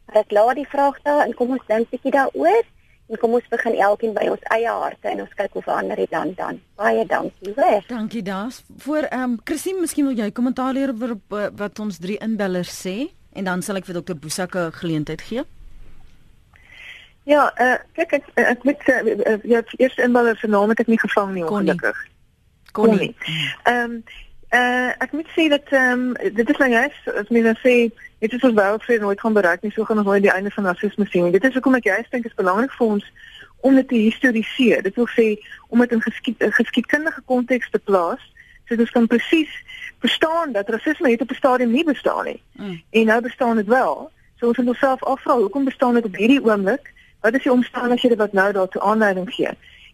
Maar 0.05 0.21
ek 0.23 0.31
laat 0.35 0.55
die 0.59 0.69
vraag 0.69 1.01
daar 1.07 1.25
en 1.25 1.33
kom 1.37 1.53
ons 1.55 1.67
dink 1.67 1.89
bietjie 1.93 2.11
daaroor. 2.11 2.63
En 3.11 3.19
kom 3.19 3.33
ons 3.35 3.47
begin 3.51 3.75
elkeen 3.83 4.13
by 4.15 4.29
ons 4.31 4.45
eie 4.55 4.69
harte 4.71 5.09
en 5.11 5.21
ons 5.25 5.33
kyk 5.37 5.57
hoe 5.57 5.63
verander 5.65 5.99
dit 5.99 6.11
dan 6.11 6.31
dan. 6.37 6.59
Baie 6.79 7.03
dankie 7.05 7.51
weer. 7.55 7.83
Dankie 7.87 8.23
daas. 8.23 8.63
Voor 8.85 9.09
ehm 9.09 9.35
um, 9.35 9.39
Christine, 9.43 9.81
miskien 9.83 10.07
wil 10.07 10.17
jy 10.17 10.31
kommentaar 10.31 10.73
leer 10.73 10.93
oor 10.95 11.17
wat 11.59 11.79
ons 11.83 11.99
drie 11.99 12.17
inbellers 12.23 12.71
sê 12.85 13.11
en 13.33 13.49
dan 13.49 13.61
sal 13.61 13.81
ek 13.81 13.89
vir 13.89 13.99
dokter 13.99 14.17
Boesak 14.17 14.55
'n 14.55 14.71
geleentheid 14.71 15.21
gee. 15.21 15.43
Ja, 17.23 17.51
uh, 17.59 17.77
kyk 17.95 18.13
ek 18.19 18.25
ek 18.35 18.63
met 18.63 18.81
uh, 18.87 18.99
uh, 19.15 19.37
ja, 19.43 19.61
eers 19.77 19.95
inbeller 19.97 20.37
se 20.37 20.47
naam 20.47 20.69
het 20.69 20.79
ek 20.79 20.91
nie 20.91 20.99
gevang 20.99 21.33
nie 21.33 21.45
ongelukkig. 21.45 22.07
Connie. 22.71 23.15
Ehm 23.63 23.91
um, 23.91 24.03
uh, 24.53 24.89
ek 25.03 25.11
moet 25.11 25.29
sê 25.35 25.47
dat 25.49 25.71
ehm 25.73 26.13
um, 26.13 26.33
dit 26.33 26.49
is 26.49 26.57
nou 26.57 26.69
juist 26.69 27.09
as 27.19 27.29
mens 27.29 27.45
dan 27.45 27.59
sê 27.61 27.75
dit 28.23 28.33
is 28.33 28.43
ons 28.43 28.53
welfare 28.53 28.99
nooit 28.99 29.19
gaan 29.19 29.33
bereik 29.33 29.61
nie, 29.61 29.71
so 29.71 29.83
gaan 29.83 29.97
ons 29.97 30.07
nooit 30.07 30.21
die 30.21 30.31
einde 30.31 30.51
van 30.51 30.65
rasisme 30.65 31.05
sien. 31.09 31.31
Dit 31.31 31.43
is 31.43 31.53
hoekom 31.53 31.75
ek 31.75 31.89
juist 31.89 32.11
dink 32.11 32.25
is 32.25 32.39
belangrik 32.39 32.71
vir 32.77 32.87
ons 32.87 33.07
om 33.59 33.75
dit 33.75 33.87
te 33.87 33.95
historiseer. 33.95 34.83
Dit 34.83 34.95
wil 34.95 35.09
sê 35.17 35.27
om 35.69 35.79
dit 35.79 35.91
in 35.91 36.01
geskied 36.01 36.45
geskiedkundige 36.59 37.21
konteks 37.25 37.69
te 37.69 37.79
plaas 37.79 38.21
sodat 38.63 38.85
ons 38.85 38.95
kan 38.95 39.07
presies 39.11 39.51
verstaan 40.03 40.51
dat 40.55 40.69
rasisme 40.69 41.11
het 41.11 41.21
op 41.21 41.31
'n 41.31 41.41
stadium 41.41 41.71
nie 41.71 41.83
bestaan 41.83 42.25
nie. 42.25 42.41
Mm. 42.51 42.81
En 42.89 43.05
nou 43.05 43.21
bestaan 43.21 43.55
dit 43.55 43.67
wel. 43.67 44.11
So 44.39 44.47
ons 44.47 44.57
moet 44.57 44.67
onsself 44.67 45.03
afvra, 45.03 45.37
hoekom 45.37 45.63
bestaan 45.63 45.93
dit 45.93 46.05
op 46.05 46.15
hierdie 46.15 46.43
oomblik? 46.43 46.93
Wat 47.21 47.33
is 47.33 47.43
die 47.43 47.51
omstandighede 47.51 48.15
wat 48.15 48.33
nou 48.33 48.51
daartoe 48.51 48.81
aanleiding 48.81 49.33
gee? 49.33 49.49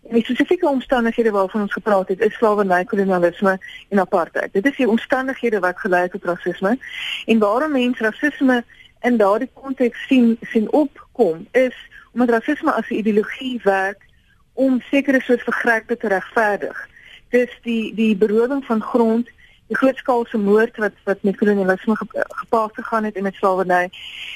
En 0.07 0.15
die 0.15 0.23
spesifieke 0.23 0.67
omstandighede 0.67 1.31
waarvan 1.31 1.61
ons 1.61 1.73
gepraat 1.73 2.07
het, 2.07 2.19
is 2.19 2.33
slawerny, 2.33 2.83
kolonialisme 2.83 3.59
en 3.89 3.99
apartheid. 3.99 4.53
Dit 4.53 4.65
is 4.65 4.75
die 4.75 4.89
omstandighede 4.89 5.59
wat 5.59 5.79
gelei 5.79 6.01
het 6.01 6.11
tot 6.11 6.23
rasisme. 6.23 6.77
En 7.25 7.39
waarom 7.39 7.71
mense 7.71 8.03
rasisme 8.03 8.63
in 9.01 9.17
daardie 9.17 9.49
konteks 9.53 10.07
sien 10.07 10.37
sien 10.41 10.71
opkom, 10.71 11.47
is 11.51 11.75
omdat 12.11 12.29
rasisme 12.29 12.71
as 12.71 12.89
'n 12.89 12.93
ideologie 12.93 13.59
werk 13.63 14.05
om 14.53 14.81
sekere 14.81 15.21
soort 15.21 15.41
vergrype 15.41 15.97
te 15.97 16.07
regverdig. 16.07 16.87
Dis 17.29 17.59
die 17.61 17.95
die 17.95 18.15
berowing 18.15 18.65
van 18.65 18.81
grond 18.81 19.29
die 19.67 19.77
grootskaalse 19.77 20.37
moord 20.37 20.77
wat 20.77 20.93
wat 21.03 21.21
met 21.21 21.37
kolonialisme 21.37 21.95
gepaard 22.41 22.73
gegaan 22.73 23.03
het 23.03 23.15
en 23.15 23.23
met 23.23 23.35
slawerny 23.35 23.89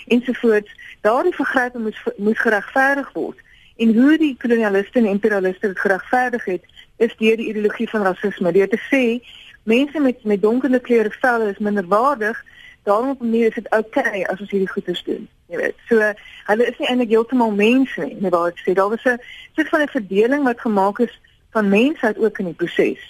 ensovoorts 0.07 0.71
daardie 1.01 1.35
vergrype 1.35 1.79
moet 1.79 1.97
moet 2.17 2.39
geregverdig 2.39 3.11
word 3.13 3.39
en 3.77 3.93
hoe 3.97 4.17
die 4.17 4.35
kolonialiste 4.39 4.99
en 4.99 5.05
imperialiste 5.05 5.67
dit 5.67 5.79
geregverdig 5.79 6.45
het 6.45 6.63
is 6.97 7.15
deur 7.17 7.37
die 7.37 7.49
ideologie 7.49 7.89
van 7.89 8.01
rasisme. 8.01 8.51
Deur 8.51 8.69
te 8.69 8.81
sê 8.89 9.03
mense 9.63 9.99
met 9.99 10.23
met 10.23 10.41
donkerder 10.41 10.79
kleure 10.79 11.11
vel 11.21 11.47
is 11.47 11.57
minderwaardig 11.57 12.43
daarom 12.83 13.09
op 13.09 13.21
'n 13.21 13.29
manier 13.29 13.47
is 13.47 13.55
dit 13.55 13.71
okay 13.71 14.23
as 14.23 14.39
ons 14.39 14.51
hierdie 14.51 14.69
goeders 14.69 15.03
doen 15.03 15.27
jy 15.53 15.59
weet. 15.61 15.79
So 15.89 16.11
hulle 16.49 16.67
is 16.67 16.77
nie 16.79 16.89
eintlik 16.89 17.13
heeltemal 17.13 17.53
mense 17.55 18.01
nie 18.01 18.17
net 18.21 18.33
waar 18.35 18.51
ek 18.51 18.61
sê 18.63 18.75
daar 18.77 18.91
was 18.93 19.05
'n 19.05 19.19
soort 19.55 19.69
van 19.69 19.81
'n 19.81 19.95
verdeling 19.97 20.43
wat 20.43 20.65
gemaak 20.65 20.99
is 20.99 21.19
van 21.51 21.69
mensheid 21.69 22.17
ook 22.17 22.39
in 22.39 22.45
die 22.45 22.59
proses. 22.61 23.01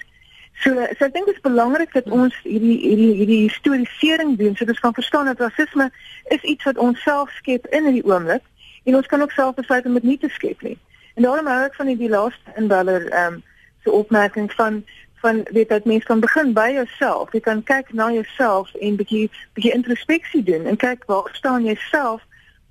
So 0.64 0.70
so 0.98 1.06
ek 1.06 1.14
dink 1.14 1.26
dit 1.26 1.36
is 1.36 1.50
belangrik 1.50 1.94
dat 1.94 2.10
ons 2.10 2.36
hierdie 2.44 2.80
hierdie 2.88 3.14
hierdie 3.20 3.44
historiesering 3.48 4.38
doen 4.38 4.56
sodat 4.56 4.76
ons 4.76 4.86
kan 4.86 4.94
verstaan 4.94 5.26
dat 5.26 5.40
rasisme 5.40 5.92
is 6.28 6.42
iets 6.42 6.64
wat 6.64 6.78
ons 6.78 7.02
self 7.02 7.30
skep 7.30 7.66
in 7.68 7.84
hierdie 7.86 8.06
oomblik 8.12 8.44
en 8.84 8.96
ons 8.96 9.08
kan 9.08 9.22
ook 9.22 9.32
self 9.32 9.56
besluit 9.56 9.86
om 9.86 9.94
dit 9.94 10.04
nie 10.04 10.18
te 10.18 10.30
skep 10.30 10.62
nie. 10.62 10.78
En 11.16 11.24
daarom 11.24 11.48
hou 11.48 11.64
ek 11.64 11.76
van 11.76 11.86
die, 11.86 11.98
die 11.98 12.10
laaste 12.10 12.56
inbeller 12.56 13.10
ehm 13.10 13.34
um, 13.34 13.44
opmerking 13.84 14.52
van 14.54 14.84
van 15.24 15.46
weet 15.52 15.70
dat 15.70 15.86
mens 15.86 16.04
kan 16.04 16.20
begin 16.20 16.54
by 16.54 16.70
jouself. 16.74 17.32
Jy 17.32 17.40
kan 17.40 17.64
kyk 17.64 17.94
na 17.94 18.12
jouself 18.12 18.74
en 18.74 18.96
bietjie 18.96 19.32
bietjie 19.54 19.74
introspeksie 19.74 20.44
doen 20.44 20.66
en 20.66 20.76
kyk 20.76 21.04
waar 21.06 21.30
staan 21.32 21.66
jy 21.66 21.76
self 21.76 22.22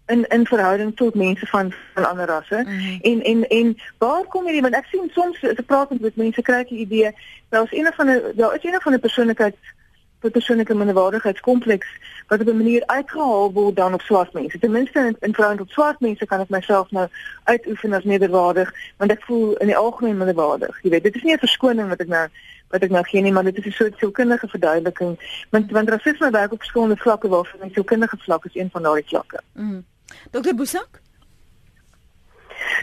in 0.07 0.25
in 0.29 0.47
verhouding 0.47 0.97
tot 0.97 1.15
mense 1.15 1.47
van 1.47 1.73
van 1.95 2.09
ander 2.09 2.27
rasse. 2.27 2.65
Mm 2.67 2.79
-hmm. 2.79 2.99
En 3.01 3.23
en 3.23 3.47
en 3.49 3.77
waar 3.99 4.25
kom 4.25 4.45
hierdie 4.45 4.63
want 4.63 4.75
ek 4.75 4.87
sien 4.91 5.11
soms 5.13 5.45
as 5.45 5.61
ek 5.63 5.67
praat 5.67 6.01
met 6.01 6.17
mense 6.17 6.43
kry 6.43 6.61
ek 6.65 6.69
die 6.69 6.85
idee 6.87 7.13
is 7.51 7.73
een 7.79 7.93
van 7.95 8.11
'n 8.11 8.23
daar 8.35 8.55
is 8.55 8.65
een 8.65 8.81
van 8.81 8.93
'n 8.93 9.01
persoonlikheid 9.01 9.57
vir 9.57 9.82
persoonlike 10.31 10.75
minderwaardigheidskompleks 10.75 11.89
wat 12.29 12.41
op 12.41 12.47
'n 12.47 12.57
manier 12.57 12.83
uitgehaal 12.87 13.53
word 13.53 13.77
dan 13.77 13.95
op 13.95 14.01
swart 14.01 14.33
mense. 14.33 14.59
Ten 14.59 14.71
minste 14.71 14.99
in, 14.99 15.17
in 15.21 15.35
verhouding 15.35 15.67
tot 15.67 15.75
swart 15.75 16.01
mense 16.01 16.27
kan 16.27 16.41
ek 16.41 16.49
myself 16.49 16.91
nou 16.91 17.09
uitoefen 17.45 17.93
as 17.93 18.05
nederwaardig 18.05 18.75
want 18.97 19.11
ek 19.11 19.23
voel 19.23 19.57
in 19.57 19.67
die 19.67 19.77
algemeen 19.77 20.17
minderwaardig. 20.17 20.79
Jy 20.83 20.91
weet, 20.91 21.03
dit 21.03 21.15
is 21.15 21.23
nie 21.23 21.33
'n 21.33 21.39
verskoning 21.39 21.89
wat 21.89 22.01
ek 22.01 22.09
nou 22.09 22.29
wat 22.69 22.83
ek 22.83 22.91
nou 22.91 23.05
gee 23.05 23.21
nie, 23.21 23.33
maar 23.33 23.45
dit 23.45 23.59
is 23.59 23.65
'n 23.65 23.71
soort 23.71 23.99
sielkundige 23.99 24.49
verduideliking 24.49 25.47
want 25.51 25.71
want 25.71 25.89
rasisme 25.89 26.31
werk 26.31 26.53
op 26.53 26.59
verskillende 26.59 26.97
vlakke 26.97 27.29
waarvan 27.29 27.61
die 27.61 27.73
sielkundige 27.73 28.17
vlak 28.17 28.45
is 28.45 28.55
een 28.55 28.71
van 28.73 28.83
daardie 28.83 29.09
vlakke. 29.09 29.41
Mm. 29.53 29.85
Dokter 30.31 30.55
Boesak? 30.55 31.02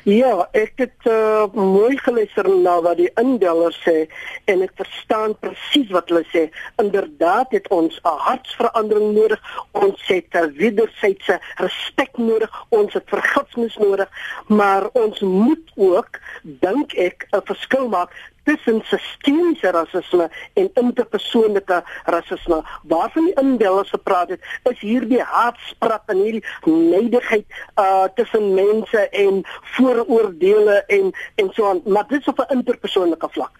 Ja, 0.04 0.48
ek 0.52 0.74
het 0.76 1.08
uh, 1.12 1.46
mooi 1.54 1.98
geluister 1.98 2.48
na 2.50 2.78
wat 2.82 2.98
die 2.98 3.10
indeller 3.20 3.76
sê 3.84 4.08
en 4.52 4.64
ek 4.66 4.72
verstaan 4.80 5.36
presies 5.44 5.92
wat 5.96 6.10
hulle 6.10 6.24
sê. 6.32 6.48
Inderdaad 6.82 7.52
het 7.58 7.68
ons 7.76 8.00
'n 8.04 8.18
hartsverandering 8.28 9.14
nodig. 9.14 9.42
Ons 9.72 10.08
het 10.08 10.32
'n 10.34 10.54
wederwysige 10.56 11.40
respek 11.56 12.18
nodig. 12.18 12.50
Ons 12.70 12.94
het 12.94 13.06
vergifnis 13.06 13.76
nodig, 13.78 14.10
maar 14.48 14.90
ons 14.94 15.20
moet 15.20 15.66
ook 15.76 16.20
dink 16.44 16.94
ek 16.94 17.28
'n 17.32 17.42
verskil 17.44 17.88
maak 17.90 18.12
tussen 18.50 18.82
sistemiese 18.90 19.72
rasisme 19.72 20.30
en 20.54 20.70
interpersoonlike 20.74 21.84
rasisme. 22.06 22.62
Waarvan 22.84 23.30
die 23.30 23.36
inbellers 23.42 23.90
gepraat 23.90 24.34
het, 24.34 24.42
is 24.72 24.80
hierdie 24.82 25.22
haatspraak 25.22 26.10
en 26.10 26.24
hierdie 26.24 26.44
neidigheid 26.66 27.46
uh 27.82 28.08
tussen 28.18 28.54
mense 28.58 29.06
en 29.24 29.44
vooroordeele 29.76 30.82
en 30.88 31.12
en 31.36 31.52
so 31.54 31.70
aan, 31.70 31.82
maar 31.86 32.08
dit 32.08 32.20
is 32.20 32.32
op 32.32 32.40
'n 32.40 32.58
interpersoonlike 32.58 33.30
vlak. 33.32 33.54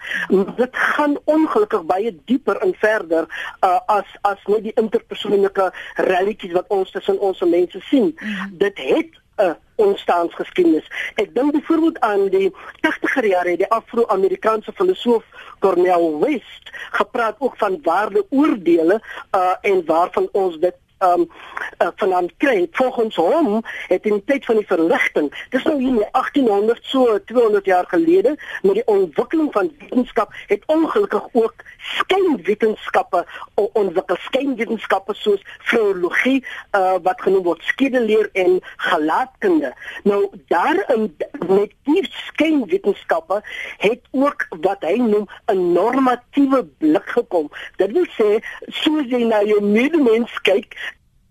Dit 0.56 0.76
gaan 0.96 1.18
ongelukkig 1.24 1.84
baie 1.86 2.18
dieper 2.26 2.58
en 2.58 2.74
verder 2.78 3.26
uh 3.64 3.80
as 3.86 4.10
as 4.22 4.42
net 4.46 4.64
die 4.64 4.78
interpersoonlike 4.82 5.72
relletjies 5.96 6.58
wat 6.58 6.68
ons 6.68 6.92
tussen 6.92 7.20
ons 7.20 7.40
mense 7.40 7.80
sien. 7.80 8.18
Mm. 8.20 8.58
Dit 8.58 8.78
het 8.78 9.20
'n 9.40 9.56
ontstaansgeskiedenis. 9.76 10.88
Ek 11.16 11.34
dink 11.36 11.52
byvoorbeeld 11.52 12.00
aan 12.00 12.28
die 12.30 12.52
80er 12.82 13.26
jare 13.26 13.58
die 13.58 13.72
Afro-Amerikaanse 13.72 14.72
filosoof 14.76 15.24
Cornel 15.60 16.20
West 16.20 16.72
gepraat 16.92 17.36
ook 17.40 17.58
van 17.58 17.80
waardeoordeele 17.84 19.02
uh 19.36 19.56
en 19.62 19.86
waarvan 19.86 20.30
ons 20.32 20.60
dit 20.60 20.76
um 21.00 21.30
uh, 21.82 21.88
van 21.96 22.14
aan 22.14 22.30
kry 22.38 22.68
volgens 22.72 23.16
hom 23.16 23.62
het 23.88 24.06
in 24.06 24.14
die 24.20 24.24
tyd 24.26 24.46
van 24.46 24.56
die 24.56 24.68
verligting 24.68 25.30
dis 25.50 25.64
nou 25.64 25.78
hier 25.80 26.08
1800 26.12 26.80
so 26.82 27.20
200 27.26 27.66
jaar 27.66 27.86
gelede 27.88 28.36
met 28.62 28.74
die 28.74 28.86
ontwikkeling 28.86 29.52
van 29.52 29.72
wetenskap 29.80 30.34
het 30.48 30.64
ongelukkig 30.66 31.28
ook 31.32 31.64
skynwetenskappe 31.80 33.26
ontwikkel. 33.56 34.18
Skynwetenskappe 34.20 35.16
soos 35.18 35.42
filologie 35.60 36.40
uh, 36.78 36.98
wat 37.06 37.22
genoem 37.22 37.46
word 37.48 37.64
skedeleer 37.72 38.30
en 38.40 38.60
gelaatkunde. 38.90 39.74
Nou 40.08 40.22
daarin 40.52 41.10
met 41.48 41.74
die 41.88 42.04
skynwetenskappe 42.10 43.42
het 43.84 44.02
ook 44.12 44.48
wat 44.62 44.84
hy 44.86 44.98
noem 45.02 45.28
'n 45.52 45.72
normatiewe 45.74 46.64
blik 46.78 47.10
gekom. 47.16 47.50
Dit 47.78 47.92
wil 47.92 48.08
sê 48.18 48.40
soos 48.68 49.06
jy 49.08 49.24
na 49.24 49.44
jou 49.44 49.62
medemens 49.64 50.34
kyk 50.42 50.76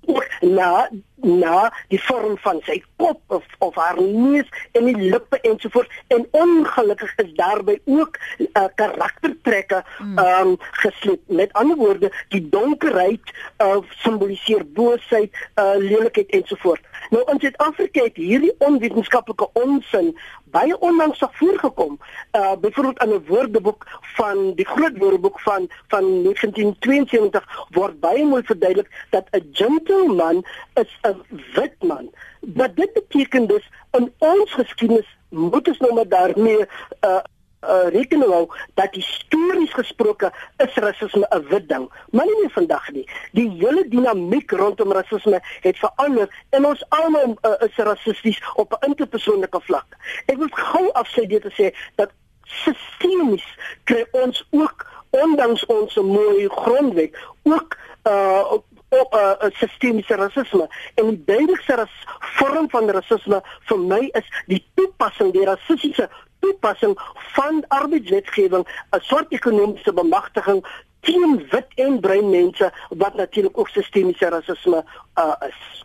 ook 0.41 0.88
na 1.23 1.49
na 1.49 1.71
die 1.93 2.01
vorm 2.03 2.37
van 2.45 2.61
sy 2.67 2.79
kop 3.01 3.21
of 3.35 3.45
of 3.65 3.77
haar 3.81 4.01
neus 4.01 4.49
en 4.79 4.89
die 4.89 5.11
lippe 5.13 5.41
ensovoorts 5.51 6.03
en 6.15 6.27
ongelukkig 6.31 7.13
is 7.25 7.33
daarby 7.39 7.79
ook 7.85 8.19
uh, 8.39 8.67
karaktertrekke 8.81 9.83
hmm. 9.99 10.19
um 10.19 10.57
gesluit 10.83 11.23
met 11.41 11.53
ander 11.53 11.77
woorde 11.77 12.13
die 12.35 12.43
donkerheid 12.49 13.35
uh, 13.63 13.79
simboliseer 14.03 14.65
boosheid 14.79 15.35
uh, 15.55 15.75
lelikheid 15.77 16.31
ensovoorts 16.41 16.85
nou 17.15 17.23
in 17.33 17.41
Suid-Afrika 17.41 18.05
het 18.09 18.19
hierdie 18.21 18.55
onwetenskaplike 18.65 19.49
onsin 19.59 20.13
baie 20.51 20.79
onlangs 20.81 21.23
af 21.23 21.37
voorgekom 21.37 21.99
uh 22.37 22.55
byvoorbeeld 22.61 23.03
in 23.03 23.15
'n 23.15 23.25
woordeboek 23.27 23.87
van 24.01 24.55
die 24.55 24.67
groot 24.67 24.99
woordeboek 24.99 25.41
van 25.41 25.69
van 25.89 26.05
1972 26.23 27.67
word 27.71 28.01
baie 28.01 28.25
mooi 28.25 28.43
verduidelik 28.43 29.07
dat 29.11 29.27
'n 29.31 29.49
gentleman 29.53 30.45
is 30.75 30.99
'n 31.09 31.23
wit 31.55 31.83
man. 31.83 32.11
Wat 32.41 32.77
dit 32.77 32.93
beteken 32.93 33.47
dus 33.47 33.71
in 33.91 34.12
ons 34.19 34.53
geskiedenis 34.53 35.17
moet 35.29 35.69
ons 35.69 35.79
nou 35.79 35.95
maar 35.95 36.09
daarmee 36.09 36.67
uh 37.00 37.21
uh, 37.67 37.88
rekening 37.91 38.31
hou 38.31 38.47
dat 38.75 38.95
histories 38.95 39.73
gesproke 39.75 40.31
is 40.57 40.75
rasisme 40.75 41.27
'n 41.31 41.49
wit 41.49 41.69
ding, 41.69 41.88
maar 42.11 42.27
nie 42.27 42.41
meer 42.41 42.50
vandag 42.50 42.91
nie. 42.91 43.09
Die 43.33 43.50
hele 43.50 43.88
dinamiek 43.88 44.50
rondom 44.50 44.93
rasisme 44.93 45.41
het 45.61 45.79
verander 45.79 46.45
en 46.50 46.67
ons 46.67 46.85
almal 46.88 47.37
uh, 47.43 47.53
is 47.59 47.77
rassisties 47.77 48.43
op 48.55 48.73
'n 48.73 48.87
interpersoonlike 48.87 49.61
vlak. 49.61 49.97
Ek 50.27 50.37
wil 50.37 50.49
gou 50.50 50.91
afsê 50.93 51.27
dit 51.27 51.43
te 51.43 51.50
sê 51.50 51.77
dat 51.95 52.11
sistemies 52.43 53.45
kry 53.85 54.07
ons 54.11 54.47
ook 54.50 54.87
ondanks 55.11 55.67
ons 55.67 55.95
mooi 55.95 56.49
grondwet 56.49 57.17
ook 57.43 57.77
uh 58.05 58.53
op 58.88 59.12
'n 59.12 59.45
uh, 59.45 59.50
sistemiese 59.52 60.14
rasisme 60.14 60.68
en 60.95 61.09
die 61.09 61.25
duidelikste 61.25 61.75
ras 61.75 61.95
vorm 62.21 62.71
van 62.71 62.90
rasisme 62.90 63.42
vir 63.68 63.78
my 63.78 64.09
is 64.12 64.28
die 64.47 64.64
toepassing 64.75 65.33
die 65.33 65.45
rassistiese 65.45 66.09
toepassing 66.40 66.95
van 67.35 67.64
arbeidswetgewing 67.68 68.66
'n 68.66 69.00
swart 69.00 69.33
ekonomiese 69.33 69.92
bemagtiging 69.92 70.64
teen 71.00 71.47
wit 71.50 71.66
en 71.75 72.00
bruin 72.00 72.30
mense 72.30 72.73
wat 72.88 73.14
natuurlik 73.14 73.59
ook 73.59 73.68
sistemiese 73.68 74.28
rasisme 74.28 74.85
uh, 75.18 75.35
is. 75.49 75.78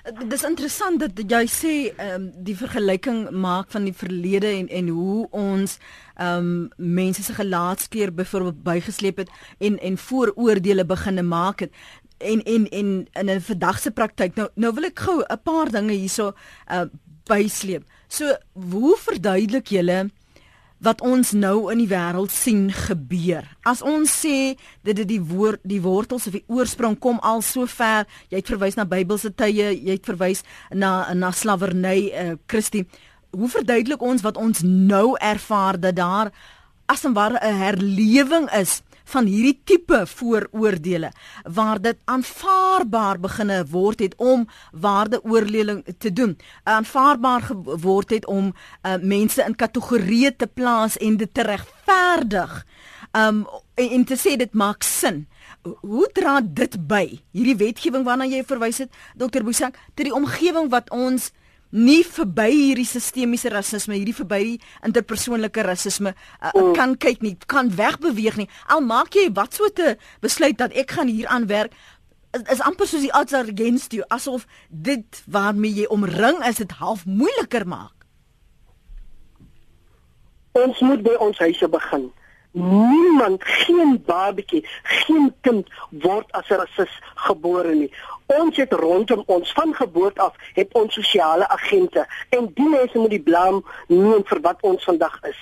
Dis 0.00 0.44
interessant 0.48 0.96
dat 1.02 1.18
jy 1.28 1.42
sê 1.52 1.72
ehm 1.92 2.14
um, 2.14 2.28
die 2.44 2.56
vergelyking 2.56 3.18
maak 3.36 3.68
van 3.70 3.84
die 3.84 3.92
verlede 3.92 4.48
en 4.48 4.68
en 4.68 4.88
hoe 4.88 5.26
ons 5.30 5.76
ehm 6.16 6.46
um, 6.46 6.68
mense 6.76 7.22
se 7.22 7.34
gelaatskleur 7.36 8.14
byvoorbeeld 8.14 8.62
bygesleep 8.62 9.16
het 9.16 9.30
en 9.58 9.78
en 9.78 9.98
vooroordeele 9.98 10.86
beginne 10.86 11.22
maak 11.22 11.60
het 11.60 11.72
en 12.20 12.42
en 12.42 12.68
en 12.68 13.08
in 13.12 13.30
'n 13.30 13.40
verdagse 13.40 13.90
praktyk. 13.90 14.34
Nou 14.34 14.48
nou 14.54 14.74
wil 14.74 14.84
ek 14.84 14.98
gou 14.98 15.22
'n 15.22 15.42
paar 15.42 15.70
dinge 15.70 15.92
hierso 15.92 16.32
uh 16.70 16.84
bysleep. 17.24 17.84
So 18.08 18.36
hoe 18.52 18.96
verduidelik 18.98 19.66
julle 19.66 20.10
wat 20.78 21.00
ons 21.00 21.32
nou 21.32 21.70
in 21.72 21.78
die 21.78 21.88
wêreld 21.88 22.30
sien 22.30 22.72
gebeur? 22.72 23.44
As 23.62 23.82
ons 23.82 24.10
sê 24.26 24.56
dat 24.82 24.96
dit 24.96 25.08
die 25.08 25.22
woord 25.22 25.60
die 25.62 25.80
wortels 25.80 26.26
of 26.26 26.32
die 26.32 26.44
oorsprong 26.46 26.98
kom 26.98 27.18
al 27.18 27.42
so 27.42 27.66
ver, 27.66 28.06
jy 28.28 28.36
het 28.36 28.48
verwys 28.48 28.74
na 28.74 28.84
Bybelse 28.84 29.34
tye, 29.34 29.70
jy 29.76 29.92
het 29.92 30.04
verwys 30.04 30.42
na 30.72 31.12
na 31.14 31.30
slawerny, 31.30 32.10
uh 32.12 32.36
Christie. 32.46 32.86
Hoe 33.30 33.48
verduidelik 33.48 34.02
ons 34.02 34.22
wat 34.22 34.36
ons 34.36 34.62
nou 34.62 35.16
ervaar 35.20 35.80
dat 35.80 35.96
daar 35.96 36.32
as 36.86 37.04
'n 37.04 37.14
ware 37.14 37.38
'n 37.38 37.54
herlewing 37.54 38.50
is 38.52 38.82
van 39.10 39.26
hierdie 39.30 39.60
tipe 39.64 40.02
vooroordeele 40.06 41.10
waar 41.44 41.80
dit 41.82 41.98
aanvaarbaar 42.04 43.20
beginne 43.20 43.64
word 43.70 44.04
het 44.04 44.14
om 44.16 44.46
waardeoordeling 44.72 45.84
te 45.98 46.12
doen. 46.12 46.36
Aanvaarbaar 46.64 47.42
geword 47.50 48.10
het 48.10 48.26
om 48.26 48.52
uh, 48.52 48.96
mense 49.02 49.42
in 49.44 49.56
kategorieë 49.56 50.36
te 50.36 50.46
plaas 50.46 50.96
en 50.98 51.16
dit 51.16 51.34
te 51.34 51.42
regverdig. 51.42 52.54
Um, 53.12 53.46
en, 53.74 53.90
en 53.90 54.04
te 54.04 54.16
sê 54.16 54.36
dit 54.38 54.52
maak 54.54 54.86
sin. 54.86 55.24
Hoe 55.62 56.06
dra 56.14 56.38
dit 56.40 56.76
by? 56.88 57.20
Hierdie 57.34 57.58
wetgewing 57.58 58.06
waarna 58.06 58.28
jy 58.30 58.44
verwys 58.46 58.78
het 58.84 58.94
dokter 59.18 59.44
Boesak 59.44 59.76
tot 59.94 60.06
die 60.06 60.14
omgewing 60.14 60.70
wat 60.72 60.90
ons 60.94 61.32
nie 61.70 62.02
verby 62.04 62.50
hierdie 62.50 62.88
sistemiese 62.88 63.50
rasisme, 63.52 63.94
hierdie 63.94 64.16
verby 64.16 64.58
interpersoonlike 64.86 65.62
rasisme 65.62 66.14
uh, 66.14 66.50
mm. 66.50 66.74
kan 66.74 66.96
kyk 66.98 67.22
nie, 67.22 67.36
kan 67.46 67.70
wegbeweeg 67.70 68.36
nie. 68.36 68.48
Al 68.66 68.82
maak 68.82 69.14
jy 69.14 69.28
wat 69.34 69.54
so 69.54 69.70
te 69.70 69.96
besluit 70.20 70.58
dat 70.58 70.74
ek 70.74 70.98
gaan 70.98 71.08
hier 71.08 71.30
aan 71.30 71.46
werk 71.50 71.74
is, 72.32 72.42
is 72.56 72.62
amper 72.66 72.86
soos 72.86 73.04
die 73.04 73.14
odds 73.16 73.34
are 73.34 73.48
against 73.48 73.94
you 73.96 74.04
asof 74.14 74.46
dit 74.68 75.22
waarmee 75.26 75.82
jy 75.82 75.88
omring 75.90 76.42
is 76.46 76.62
dit 76.62 76.78
half 76.82 77.06
moeiliker 77.06 77.66
maak. 77.66 77.94
Ons 80.58 80.80
moet 80.82 81.02
by 81.06 81.14
ons 81.22 81.38
huise 81.38 81.68
begin. 81.70 82.10
Niemand, 82.50 83.44
geen 83.62 84.00
babatjie, 84.06 84.64
geen 84.82 85.28
kind 85.46 85.68
word 86.02 86.26
as 86.34 86.50
'n 86.50 86.58
rasis 86.58 86.94
gebore 87.14 87.74
nie 87.74 87.92
ons 88.38 88.56
het 88.56 88.72
rondom 88.72 89.22
ons 89.26 89.52
van 89.52 89.74
geboorte 89.74 90.20
af 90.20 90.34
het 90.54 90.74
ons 90.78 90.94
sosiale 90.94 91.48
agente 91.48 92.06
en 92.28 92.50
die 92.54 92.68
mense 92.68 92.98
moet 92.98 93.10
die 93.10 93.22
blame 93.22 93.62
neem 93.86 94.24
vir 94.26 94.40
wat 94.46 94.62
ons 94.66 94.84
vandag 94.84 95.18
is. 95.28 95.40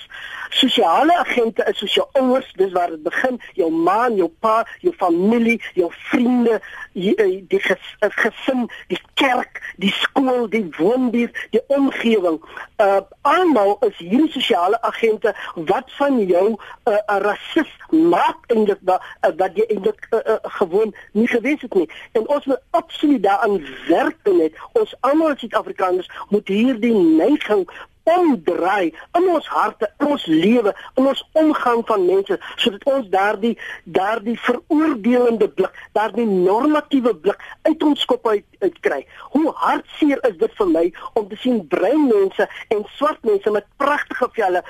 Sosiale 0.50 1.16
agente 1.20 1.64
is 1.68 1.78
soos 1.78 1.94
jou 1.98 2.06
ouers, 2.20 2.48
dis 2.56 2.72
waar 2.72 2.90
dit 2.94 3.02
begin, 3.04 3.36
jou 3.54 3.68
ma, 3.70 4.08
jou 4.08 4.30
pa, 4.40 4.62
jou 4.80 4.94
familie, 4.96 5.58
jou 5.76 5.90
vriende, 6.08 6.56
die, 7.00 7.14
eh, 7.14 7.42
die 7.48 7.60
ges, 7.60 7.96
eh, 7.98 8.08
gesin, 8.10 8.68
die 8.88 9.00
kerk, 9.14 9.60
die 9.76 9.92
skool, 9.92 10.48
die 10.48 10.66
woonbuurt, 10.76 11.36
die 11.50 11.62
omgewing. 11.66 12.40
Uh 12.76 13.00
almal 13.22 13.76
is 13.86 13.96
hierdie 13.98 14.30
sosiale 14.32 14.80
agente 14.82 15.34
wat 15.54 15.92
van 15.98 16.18
jou 16.26 16.48
'n 16.48 16.58
uh, 16.90 17.18
rasis 17.24 17.70
maak 17.90 18.46
en 18.46 18.64
dit 18.64 18.78
wat 18.82 19.02
uh, 19.22 19.48
jy 19.54 19.64
eintlik 19.68 20.06
uh, 20.10 20.18
uh, 20.24 20.36
gewoon 20.42 20.94
nie 21.12 21.28
gewees 21.28 21.60
het 21.60 21.74
nie. 21.74 21.90
En 22.12 22.28
ons 22.28 22.44
moet 22.44 22.60
absoluut 22.70 23.22
daaraan 23.22 23.66
werk 23.88 24.16
net. 24.24 24.52
Ons 24.72 24.94
almal 25.00 25.36
Suid-Afrikaners 25.36 26.10
moet 26.28 26.48
hierdie 26.48 26.94
neiging 26.94 27.68
omdraai 28.16 28.92
in 29.18 29.28
ons 29.28 29.48
harte, 29.52 29.88
in 30.00 30.12
ons 30.14 30.26
lewe, 30.26 30.72
in 30.96 31.06
ons 31.10 31.22
omgang 31.38 31.82
van 31.88 32.06
mense 32.06 32.38
sodat 32.56 32.86
ons 32.92 33.08
daardie 33.12 33.54
daardie 33.84 34.36
veroordelende 34.44 35.48
blik, 35.58 35.74
daardie 35.96 36.26
normatiewe 36.28 37.14
blik 37.14 37.42
uit 37.68 37.82
ons 37.82 38.04
kop 38.10 38.26
uit, 38.28 38.44
uit 38.64 38.80
kry. 38.84 39.00
Hoe 39.34 39.52
hartseer 39.62 40.22
is 40.28 40.36
dit 40.40 40.56
vir 40.60 40.70
my 40.72 40.84
om 41.18 41.28
te 41.28 41.38
sien 41.42 41.60
bruin 41.72 42.06
mense 42.08 42.48
en 42.74 42.84
swart 42.96 43.22
mense 43.28 43.52
met 43.54 43.68
pragtige 43.80 44.30
velle 44.36 44.62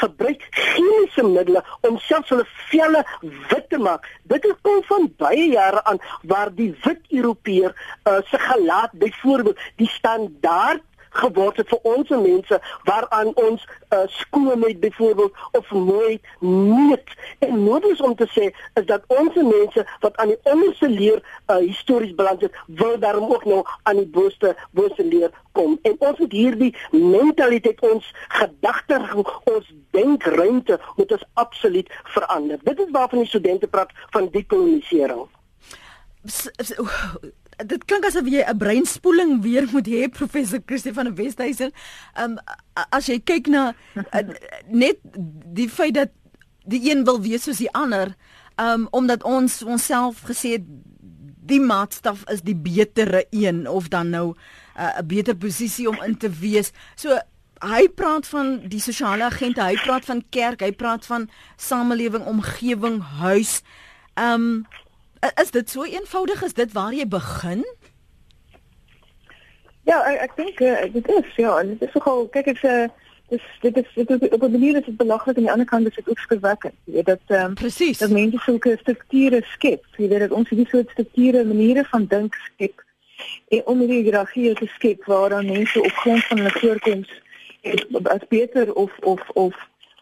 gebruik 0.00 0.44
chemiese 0.50 1.24
middele 1.26 1.62
om 1.88 1.98
selfs 2.08 2.32
hulle 2.34 2.46
velle 2.70 3.04
wit 3.22 3.70
te 3.70 3.80
maak. 3.82 4.06
Dit 4.30 4.44
is 4.48 4.58
kom 4.66 4.82
van 4.90 5.08
baie 5.20 5.48
jare 5.52 5.82
aan 5.90 6.00
waar 6.22 6.52
die 6.54 6.72
wit 6.84 7.02
Europeër 7.10 7.72
uh, 7.72 8.18
se 8.30 8.38
gelaat 8.38 8.92
byvoorbeeld 8.92 9.60
die 9.80 9.90
standaard 9.90 10.84
geword 11.20 11.60
het 11.60 11.68
vir 11.68 11.78
ons 11.82 12.08
mense 12.08 12.58
waaraan 12.88 13.32
ons 13.34 13.66
uh, 13.66 14.02
skoonheid 14.06 14.80
byvoorbeeld 14.80 15.32
of 15.52 15.70
mooi 15.70 16.20
meet. 16.40 17.14
En 17.38 17.64
nodig 17.64 18.00
om 18.00 18.14
te 18.16 18.28
sê 18.34 18.50
is 18.80 18.86
dat 18.86 19.04
ons 19.06 19.34
mense 19.34 19.86
wat 20.00 20.16
aan 20.16 20.34
die 20.34 20.40
onderste 20.42 20.88
leer 20.88 21.22
uh, 21.22 21.56
histories 21.56 22.14
beland 22.14 22.40
het 22.40 22.60
wil 22.66 22.98
daarom 22.98 23.32
ook 23.32 23.44
nou 23.44 23.62
aan 23.82 24.02
die 24.02 24.08
boste 24.18 24.56
boste 24.70 25.04
leer 25.04 25.30
kom. 25.52 25.78
En 25.82 25.96
ons 25.98 26.18
moet 26.18 26.32
hierdie 26.32 26.72
mentaliteit 26.90 27.80
ons 27.80 28.12
gedagte 28.28 29.00
ons 29.44 29.72
denkruimte 29.96 30.80
moet 30.96 31.12
ons 31.12 31.24
absoluut 31.34 31.88
verander. 32.04 32.58
Dit 32.62 32.80
is 32.80 32.92
waarvan 32.92 33.24
die 33.24 33.28
studente 33.28 33.66
praat 33.66 33.90
van 34.10 34.28
dekolonisering 34.32 35.26
dit 37.64 37.84
klink 37.84 38.04
asof 38.04 38.28
jy 38.28 38.44
'n 38.44 38.58
breinspoeling 38.58 39.42
weer 39.42 39.66
moet 39.72 39.86
hê 39.86 40.08
professor 40.08 40.60
Christie 40.66 40.92
van 40.92 41.14
Westhuizen. 41.14 41.72
Ehm 42.14 42.36
um, 42.36 42.38
as 42.90 43.06
jy 43.06 43.20
kyk 43.20 43.46
na 43.48 43.74
uh, 43.94 44.20
net 44.68 44.98
die 45.54 45.68
feit 45.68 45.94
dat 45.94 46.10
die 46.66 46.90
een 46.90 47.04
wil 47.04 47.20
wees 47.20 47.42
soos 47.42 47.62
die 47.62 47.72
ander, 47.72 48.16
ehm 48.56 48.86
um, 48.86 48.88
omdat 48.90 49.22
ons 49.22 49.62
onsself 49.62 50.22
gesê 50.28 50.58
het 50.58 50.66
die 51.46 51.60
maatstaf 51.60 52.24
is 52.28 52.42
die 52.42 52.56
betere 52.56 53.26
een 53.30 53.68
of 53.68 53.88
dan 53.88 54.10
nou 54.10 54.34
uh, 54.76 54.98
'n 54.98 55.02
uh, 55.02 55.06
beter 55.06 55.36
posisie 55.36 55.88
om 55.88 56.02
in 56.02 56.16
te 56.16 56.30
wees. 56.30 56.72
So 56.94 57.18
hy 57.64 57.88
praat 57.88 58.26
van 58.26 58.68
die 58.68 58.80
sosiale 58.80 59.24
agente, 59.24 59.62
hy 59.62 59.76
praat 59.84 60.04
van 60.04 60.22
kerk, 60.30 60.60
hy 60.60 60.72
praat 60.72 61.06
van 61.06 61.28
samelewing, 61.56 62.24
omgewing, 62.24 63.00
huis. 63.00 63.62
Ehm 64.14 64.32
um, 64.32 64.66
Is 65.34 65.50
dit 65.50 65.70
so 65.70 65.84
eenvoudig 65.84 66.42
as 66.44 66.52
dit 66.52 66.72
waar 66.72 66.94
jy 66.94 67.06
begin? 67.08 67.64
Ja, 69.86 70.02
ek, 70.02 70.20
ek 70.20 70.36
dink 70.36 70.60
uh, 70.60 70.92
dit 70.92 71.08
is 71.08 71.34
ja, 71.36 71.58
en 71.58 71.74
dit 71.74 71.88
is 71.88 71.94
nogal 71.94 72.26
kyk 72.34 72.46
ek 72.54 72.62
sê 72.62 72.72
uh, 72.84 72.88
dis 73.30 73.42
dit 73.60 73.76
is 73.76 73.92
dit 73.94 74.10
is 74.10 74.28
op 74.28 74.42
'n 74.42 74.50
manier 74.50 74.76
is 74.76 74.84
dit 74.84 74.96
belaglik 74.96 75.36
aan 75.36 75.42
die 75.42 75.52
ander 75.52 75.66
kant 75.66 75.88
is 75.88 75.94
dit 75.94 76.08
ook 76.08 76.18
skrikwekkend. 76.18 76.74
Jy 76.84 76.92
weet 76.92 77.06
dat 77.06 77.22
ehm 77.26 77.44
um, 77.44 77.54
presies 77.54 77.98
dat 77.98 78.10
mense 78.10 78.38
sulke 78.38 78.76
strukture 78.80 79.42
skep. 79.54 79.84
Jy 79.96 80.08
weet 80.08 80.24
dat 80.26 80.30
ons 80.30 80.48
hierdie 80.48 80.68
soort 80.68 80.90
strukture 80.90 81.44
maniere 81.44 81.84
van 81.84 82.06
dink 82.06 82.34
skep 82.34 82.82
en 83.48 83.66
om 83.66 83.78
hierdie 83.78 84.02
hiërargie 84.02 84.54
te 84.54 84.66
skep 84.66 85.04
waar 85.04 85.28
dan 85.28 85.46
mense 85.46 85.82
op 85.82 85.92
grond 86.02 86.24
van 86.24 86.38
hulle 86.38 86.58
voorkoms 86.60 87.10
as 88.02 88.26
beter 88.28 88.74
of 88.74 88.98
of 88.98 89.30
of 89.30 89.54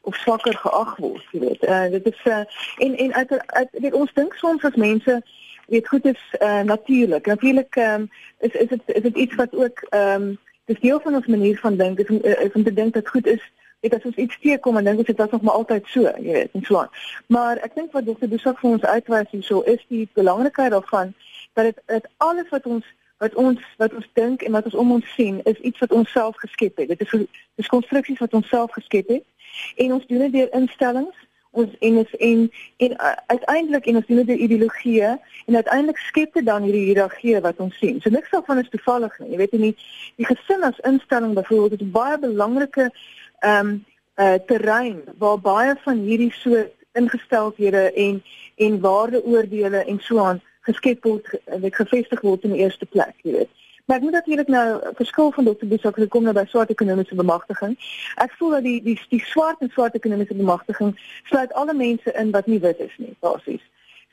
of 0.05 0.17
swakker 0.17 0.57
geag 0.57 0.97
word, 0.97 1.27
jy 1.33 1.40
weet. 1.40 1.64
Uh 1.64 1.88
dit 1.97 2.07
is 2.12 2.21
uh 2.25 2.45
en 2.85 2.97
en 2.97 3.14
uit, 3.14 3.35
uit 3.47 3.69
weet 3.73 3.99
ons 4.01 4.12
dink 4.14 4.35
soms 4.40 4.64
as 4.64 4.79
mense 4.81 5.23
weet 5.67 5.88
goed 5.88 6.05
is 6.05 6.23
uh 6.40 6.61
natuurlik. 6.61 7.27
Natuurlik 7.27 7.77
ehm 7.77 8.01
um, 8.01 8.11
is 8.38 8.53
is 8.53 8.69
dit 8.69 8.83
is 8.87 9.03
dit 9.03 9.17
iets 9.17 9.35
wat 9.35 9.55
ook 9.55 9.85
ehm 9.88 10.23
um, 10.23 10.38
dis 10.64 10.81
deel 10.81 11.01
van 11.01 11.14
ons 11.14 11.27
manier 11.27 11.59
van 11.59 11.77
dink 11.77 11.99
is, 11.99 12.09
is 12.21 12.53
om 12.53 12.64
te 12.64 12.73
dink 12.73 12.95
dat 12.95 13.09
goed 13.09 13.27
is 13.27 13.53
Dit 13.85 13.93
as 13.93 14.05
ons 14.09 14.17
iets 14.17 14.38
teekom 14.40 14.79
en 14.81 14.87
dink 14.88 14.99
ons 15.03 15.07
dit 15.07 15.19
was 15.21 15.31
nog 15.31 15.43
maar 15.45 15.55
altyd 15.61 15.88
so, 15.93 16.09
jy 16.17 16.33
weet, 16.33 16.53
en 16.57 16.62
so 16.64 16.79
aan. 16.81 16.93
Maar 17.27 17.59
ek 17.67 17.75
dink 17.77 17.93
wat 17.93 18.07
dokter 18.09 18.31
Dusak 18.33 18.57
vir 18.62 18.71
ons 18.71 18.85
uitwys 18.85 19.29
hier 19.31 19.43
so 19.45 19.61
is 19.61 19.83
die 19.93 20.07
belangrikheid 20.17 20.73
daarvan 20.73 21.12
dat 21.53 21.69
dit 21.69 21.83
dit 21.93 22.07
alles 22.25 22.49
wat 22.49 22.64
ons 22.67 22.87
wat 23.21 23.35
ons 23.35 23.61
wat 23.83 23.93
ons 23.95 24.09
dink 24.17 24.43
en 24.43 24.57
wat 24.57 24.71
ons 24.71 24.79
om 24.81 24.95
ons 24.97 25.11
sien 25.19 25.43
is 25.53 25.61
iets 25.61 25.85
wat 25.85 25.93
ons 25.93 26.11
self 26.17 26.40
geskep 26.40 26.81
het. 26.81 26.95
Dit 26.95 27.05
is 27.05 27.12
dis 27.61 27.69
konstruksies 27.77 28.25
wat 28.25 28.33
ons 28.40 28.49
self 28.49 28.73
geskep 28.73 29.12
het 29.19 29.29
En 29.77 29.93
ons 29.93 30.07
doen 30.07 30.27
dit 30.27 30.33
deur 30.33 30.53
instellings 30.53 31.25
ons 31.55 31.71
en 31.79 31.97
ons 32.03 32.14
en 32.29 32.51
en 32.77 32.93
uh, 32.93 33.12
uiteindelik 33.27 33.87
en 33.87 33.97
ons 34.01 34.07
doen 34.07 34.21
dit 34.23 34.27
deur 34.27 34.45
ideologie 34.47 35.03
en 35.05 35.57
uiteindelik 35.61 35.99
skep 36.09 36.35
dit 36.35 36.47
dan 36.47 36.62
hierdie 36.67 36.85
hiërargie 36.88 37.40
wat 37.47 37.61
ons 37.62 37.79
sien. 37.79 38.01
So 38.03 38.11
niks 38.11 38.31
daarvan 38.35 38.62
is 38.62 38.71
toevallig 38.73 39.19
nie. 39.23 39.31
Jy 39.35 39.43
weet 39.43 39.59
nie 39.59 39.75
die 40.21 40.29
gesin 40.29 40.67
as 40.67 40.81
instelling 40.88 41.35
byvoorbeeld 41.38 41.83
is 41.87 41.93
baie 41.99 42.19
belangrike 42.19 42.90
ehm 42.90 43.75
um, 43.75 43.75
uh, 44.14 44.38
terrein 44.47 45.03
waar 45.19 45.40
baie 45.43 45.75
van 45.85 46.03
hierdie 46.07 46.33
soort 46.33 46.75
ingesteldhede 46.95 47.90
en 47.93 48.23
en 48.57 48.81
waardeoordele 48.81 49.85
en 49.85 49.99
so 50.01 50.23
aan 50.23 50.43
geskep 50.64 51.03
word, 51.05 51.27
weet 51.61 51.75
gevestig 51.75 52.21
word 52.21 52.45
in 52.47 52.55
die 52.55 52.62
eerste 52.62 52.87
plek, 52.87 53.17
jy 53.27 53.33
weet. 53.40 53.63
Maar 53.85 53.97
ek 53.97 54.03
moet 54.03 54.12
natuurlik 54.12 54.49
nou 54.49 54.81
verskil 54.94 55.31
van 55.31 55.44
Dr. 55.44 55.66
Bosak 55.66 55.94
gekom 56.01 56.23
na 56.25 56.33
by 56.33 56.44
swart 56.49 56.70
ekonomiese 56.73 57.14
bemagtiging. 57.14 57.77
Ek 58.16 58.33
voel 58.38 58.57
dat 58.57 58.64
die 58.64 58.79
die 58.83 58.97
die 59.11 59.20
swart 59.20 59.61
en 59.61 59.70
swart 59.75 59.94
ekonomiese 59.94 60.35
bemagtiging 60.35 60.94
sluit 61.29 61.53
alle 61.53 61.75
mense 61.75 62.12
in 62.12 62.31
wat 62.33 62.47
nie 62.47 62.61
wit 62.64 62.81
is 62.81 62.94
nie, 62.97 63.12
basies. 63.20 63.61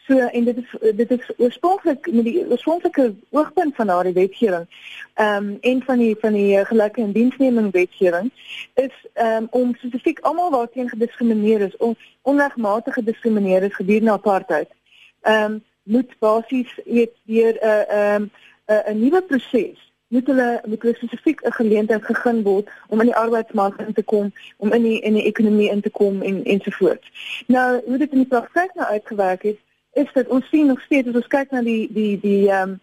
So 0.07 0.17
en 0.17 0.43
dit 0.43 0.57
is 0.57 0.95
dit 0.95 1.11
is 1.11 1.31
oorspronklik 1.37 2.11
met 2.11 2.27
die 2.27 2.43
oorspronklike 2.49 3.13
oogpunt 3.29 3.75
van 3.75 3.87
daardie 3.87 4.13
wetgewing. 4.13 4.67
Ehm 5.13 5.47
um, 5.47 5.57
een 5.61 5.83
van 5.87 5.97
die 5.97 6.15
van 6.19 6.33
die 6.33 6.65
gelyke 6.65 7.01
en 7.01 7.11
diensneming 7.11 7.71
wetgewing 7.71 8.31
is 8.73 8.95
ehm 9.13 9.43
um, 9.43 9.47
om 9.51 9.75
spesifiek 9.75 10.19
almal 10.19 10.51
waarteen 10.51 10.89
gediskrimineer 10.89 11.61
is, 11.61 11.77
om 11.77 11.95
onregmatige 12.21 12.99
gediskrimineer 12.99 13.63
is 13.63 13.75
gedurende 13.75 14.11
apartheid. 14.11 14.69
Ehm 15.21 15.51
um, 15.51 15.63
moet 15.83 16.19
basies 16.19 16.79
weet 16.85 17.15
deur 17.25 17.53
'n 17.53 17.65
uh, 17.65 17.89
ehm 17.89 18.21
um, 18.21 18.31
'n 18.65 18.99
nuwe 18.99 19.21
proses 19.21 19.91
moet 20.11 20.27
hulle 20.27 20.61
moet 20.65 20.81
hulle 20.81 20.95
spesifiek 20.95 21.41
'n 21.41 21.51
geleentheid 21.51 22.05
gegee 22.05 22.41
word 22.43 22.69
om 22.87 22.99
in 22.99 23.05
die 23.05 23.15
arbeidsmark 23.15 23.79
in 23.79 23.93
te 23.93 24.03
kom, 24.03 24.33
om 24.57 24.73
in 24.73 24.83
die 24.83 24.99
in 24.99 25.13
die 25.13 25.23
ekonomie 25.23 25.69
in 25.69 25.81
te 25.81 25.89
kom 25.89 26.21
en 26.21 26.43
ensovoorts. 26.43 27.11
Nou, 27.47 27.81
hoe 27.85 27.97
dit 27.97 28.11
in 28.11 28.17
die 28.17 28.27
praktyk 28.27 28.73
nou 28.73 28.87
uitgewerk 28.87 29.41
het, 29.41 29.59
is 29.93 30.13
dit 30.13 30.27
ons 30.27 30.47
sien 30.49 30.67
nog 30.67 30.81
steeds 30.81 31.07
as 31.07 31.15
ons 31.15 31.27
kyk 31.27 31.51
na 31.51 31.61
die 31.61 31.87
die 31.93 32.19
die 32.19 32.49
ehm 32.49 32.69
um, 32.69 32.79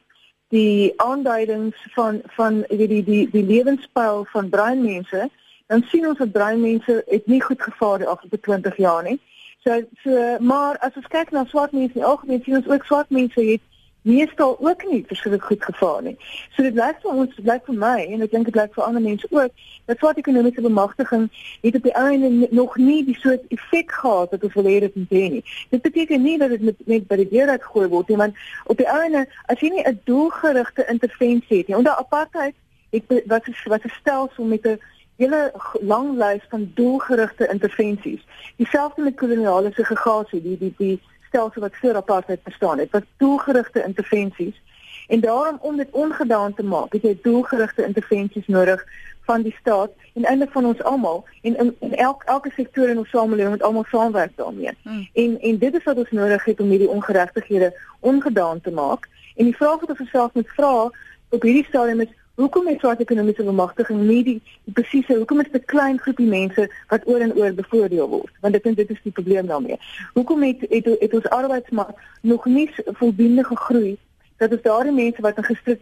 die 0.49 0.93
aanduidings 0.97 1.77
van 1.95 2.21
van 2.25 2.65
die 2.69 2.89
die 2.89 3.05
die, 3.05 3.31
die 3.31 3.45
lewenstyl 3.45 4.25
van 4.33 4.49
bruin 4.49 4.83
mense, 4.83 5.31
dan 5.67 5.83
sien 5.89 6.09
ons 6.09 6.19
dat 6.19 6.33
bruin 6.33 6.61
mense 6.61 7.03
het 7.07 7.27
nie 7.27 7.43
goed 7.43 7.63
gevaar 7.63 7.99
die 7.99 8.09
afgelope 8.09 8.41
20 8.41 8.77
jaar 8.77 9.03
nie. 9.03 9.21
So 9.65 9.83
so 10.03 10.37
maar 10.41 10.79
as 10.79 10.97
ons 10.97 11.07
kyk 11.07 11.31
na 11.31 11.45
swart 11.45 11.73
mense, 11.73 11.93
die 11.93 12.05
algemeen 12.05 12.43
sien 12.45 12.57
ons 12.57 12.69
ook 12.69 12.85
swart 12.85 13.11
mense 13.11 13.41
het 13.41 13.61
meestal 14.03 14.57
ook 14.61 14.85
nie 14.91 15.05
verskriklik 15.07 15.43
goed 15.43 15.65
gevaar 15.65 16.03
nie. 16.03 16.17
So 16.57 16.63
dit 16.63 16.75
lyk 16.75 17.01
vir 17.03 17.11
ons, 17.13 17.35
dit 17.37 17.45
lyk 17.45 17.65
vir 17.67 17.75
my 17.75 17.97
en 18.05 18.23
ek 18.23 18.31
dink 18.31 18.49
dit 18.49 18.59
lyk 18.59 18.75
vir 18.75 18.85
ander 18.85 19.03
mense 19.03 19.27
ook, 19.31 19.65
dat 19.91 19.99
swart 19.99 20.21
ekonomiese 20.21 20.65
bemagtiging 20.65 21.27
het 21.63 21.77
op 21.77 21.89
die 21.89 21.95
einde 21.95 22.49
nog 22.51 22.77
nie 22.77 23.01
die 23.05 23.17
soort 23.19 23.45
effek 23.55 23.93
gehad 24.01 24.31
wat 24.35 24.45
ons 24.45 24.55
wil 24.55 24.71
hê 24.71 24.79
dit 24.87 24.95
moet 24.97 25.17
hê 25.19 25.25
nie. 25.37 25.45
Dit 25.75 25.83
beteken 25.83 26.23
nie 26.23 26.39
dat 26.39 26.55
dit 26.55 26.65
net, 26.71 26.87
net 26.87 27.09
by 27.09 27.21
die 27.23 27.29
deur 27.33 27.55
uitgegooi 27.57 27.89
word 27.89 28.09
nie, 28.09 28.21
want 28.21 28.45
op 28.67 28.81
die 28.81 28.89
einde 28.89 29.27
as 29.47 29.61
jy 29.61 29.73
nie 29.75 29.85
'n 29.85 30.01
doelgerigte 30.05 30.87
intervensie 30.89 31.59
het 31.59 31.69
nie, 31.69 31.77
onder 31.77 31.93
apartheid 31.93 32.55
het 32.91 33.05
wat 33.27 33.49
is 33.49 33.65
wat 33.65 33.85
'n 33.85 33.93
stelsel 34.01 34.45
met 34.45 34.67
'n 34.67 34.81
hele 35.17 35.53
lang 35.81 36.17
lys 36.17 36.45
van 36.49 36.71
doelgerigte 36.75 37.49
intervensies. 37.51 38.23
Dieselfde 38.57 39.03
met 39.03 39.17
koloniale 39.17 39.71
segregasie, 39.75 40.43
die 40.43 40.59
die 40.59 40.75
die 40.79 41.01
stelsel 41.29 41.61
wat 41.61 41.77
voor 41.77 41.97
apartheid 41.97 42.43
bestaan 42.43 42.79
het, 42.79 42.91
wat 42.91 43.05
doelgerigte 43.17 43.85
intervensies 43.85 44.57
en 45.09 45.21
daarom 45.21 45.59
om 45.61 45.77
dit 45.77 45.89
ongedaan 45.91 46.55
te 46.55 46.63
maak, 46.63 46.93
het 46.93 47.03
jy 47.03 47.19
doelgerigte 47.23 47.85
intervensies 47.85 48.47
nodig 48.47 48.85
van 49.29 49.43
die 49.43 49.55
staat 49.61 49.91
en 50.15 50.25
eintlik 50.25 50.53
van 50.53 50.65
ons 50.65 50.83
almal 50.83 51.25
en 51.43 51.57
in, 51.57 51.75
in 51.81 51.95
elk 51.95 52.23
elke 52.25 52.51
sektor 52.57 52.89
in 52.89 52.99
ons 52.99 53.09
samelewing 53.09 53.55
moet 53.57 53.63
almal 53.63 53.85
saamwerk 53.89 54.37
daarmee. 54.37 54.73
Hmm. 54.83 55.09
En 55.13 55.41
en 55.41 55.59
dit 55.59 55.75
is 55.75 55.85
wat 55.85 55.97
ons 55.97 56.11
nodig 56.11 56.45
het 56.45 56.61
om 56.61 56.69
hierdie 56.69 56.89
ongeregtighede 56.89 57.73
ongedaan 58.01 58.61
te 58.61 58.71
maak. 58.71 59.09
En 59.37 59.45
die 59.45 59.57
vraag 59.57 59.81
wat 59.81 59.91
ons 59.91 60.01
osself 60.01 60.33
moet 60.33 60.55
vra 60.57 60.75
op 61.29 61.43
hierdie 61.43 61.67
stadium 61.69 62.01
is 62.01 62.15
Hoekom 62.39 62.69
is 62.71 62.77
swart 62.79 63.01
ekonomiese 63.03 63.43
bemagtiging 63.43 64.03
nie 64.07 64.21
die, 64.23 64.37
die 64.69 64.73
presiese 64.77 65.17
hoekom 65.19 65.41
is 65.43 65.49
dit 65.51 65.63
'n 65.63 65.71
klein 65.73 65.97
groepie 65.99 66.27
mense 66.27 66.69
wat 66.89 67.07
oor 67.11 67.21
en 67.21 67.33
oor 67.35 67.53
bevoordeel 67.53 68.09
word? 68.09 68.31
Want 68.41 68.55
ek 68.55 68.63
dink 68.63 68.77
dit 68.77 68.91
is 68.91 69.01
die 69.03 69.13
probleem 69.13 69.47
daarmee. 69.47 69.79
Hoekom 70.15 70.43
het 70.43 70.61
het, 70.71 70.87
het 71.01 71.15
ons 71.15 71.27
arbeidsmark 71.27 71.99
nog 72.23 72.45
nie 72.47 72.71
voldoende 73.01 73.45
gegroei 73.45 73.97
dat 74.37 74.53
ons 74.53 74.63
daardie 74.63 74.93
mense 74.93 75.23
wat 75.23 75.39
in 75.39 75.79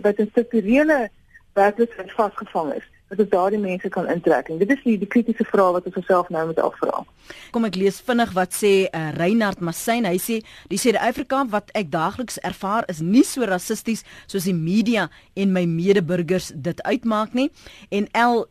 wat 0.00 0.18
in 0.18 0.28
strukturele 0.30 1.10
werklikheid 1.52 2.12
vasgevang 2.12 2.72
is, 2.72 2.88
dat 3.08 3.22
ons 3.24 3.30
daardie 3.32 3.60
mense 3.60 3.88
kan 3.88 4.08
intrek. 4.10 4.48
En 4.52 4.60
dit 4.60 4.70
is 4.70 4.82
die, 4.84 4.96
die 5.00 5.08
kritiese 5.08 5.44
vraag 5.48 5.78
wat 5.78 5.88
ons 5.88 5.98
osself 6.00 6.28
nou 6.34 6.44
moet 6.50 6.60
afvra. 6.60 7.02
Kom 7.54 7.68
ek 7.68 7.78
lees 7.80 8.00
vinnig 8.04 8.32
wat 8.36 8.56
sê 8.56 8.72
uh, 8.86 9.08
Reinhard 9.16 9.62
Massyn. 9.64 10.08
Hy 10.08 10.20
sê 10.22 10.38
die 10.72 10.80
Suid-Afrika 10.80 11.44
wat 11.52 11.72
ek 11.78 11.90
daagliks 11.94 12.40
ervaar 12.46 12.88
is 12.92 13.02
nie 13.04 13.24
so 13.26 13.48
rassisties 13.48 14.04
soos 14.26 14.48
die 14.48 14.56
media 14.56 15.08
en 15.38 15.52
my 15.56 15.64
medeburgers 15.68 16.52
dit 16.54 16.82
uitmaak 16.84 17.36
nie. 17.36 17.48
En 17.94 18.10
L 18.12 18.44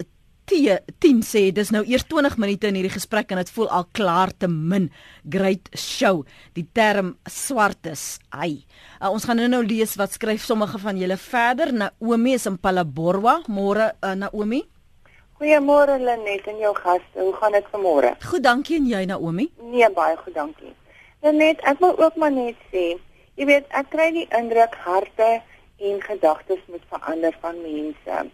10 0.47 1.19
sê 1.27 1.41
dis 1.51 1.69
nou 1.75 1.81
eers 1.83 2.05
20 2.07 2.37
minute 2.39 2.69
in 2.69 2.77
hierdie 2.79 2.93
gesprek 2.93 3.33
en 3.33 3.41
dit 3.41 3.49
voel 3.51 3.67
al 3.67 3.83
klaar 3.97 4.31
te 4.31 4.47
min. 4.47 4.87
Great 5.27 5.67
show. 5.75 6.23
Die 6.55 6.63
term 6.73 7.17
swartes. 7.27 8.19
Ai. 8.31 8.63
Uh, 9.01 9.11
ons 9.11 9.27
gaan 9.27 9.41
nou 9.41 9.49
nou 9.51 9.59
lees 9.67 9.97
wat 9.99 10.15
skryf 10.15 10.45
sommige 10.47 10.79
van 10.79 10.97
julle 10.99 11.17
verder. 11.19 11.73
Naomi 11.75 12.37
is 12.37 12.47
in 12.47 12.55
Palaborwa. 12.63 13.41
Môre 13.51 13.91
uh, 13.99 14.13
Naomi. 14.15 14.63
Goeiemôre 15.37 15.99
Lenet 15.99 16.47
en 16.47 16.63
jou 16.63 16.73
gaste. 16.79 17.19
Hoe 17.19 17.35
gaan 17.41 17.59
dit 17.59 17.67
vanmôre? 17.75 18.15
Goed, 18.31 18.45
dankie 18.47 18.79
en 18.79 18.87
jy 18.87 19.03
Naomi? 19.11 19.51
Nee, 19.67 19.91
baie 19.93 20.15
goed, 20.23 20.33
dankie. 20.39 20.73
Lenet, 21.27 21.59
ek 21.67 21.83
wil 21.83 21.99
ook 21.99 22.15
maar 22.15 22.31
net 22.31 22.57
sê, 22.71 22.93
jy 23.35 23.45
weet, 23.49 23.67
ek 23.75 23.91
kry 23.91 24.13
die 24.15 24.27
indruk 24.37 24.79
harte 24.85 25.29
en 25.77 26.01
gedagtes 26.01 26.63
moet 26.71 26.83
verander 26.89 27.35
van 27.43 27.59
mense 27.61 28.27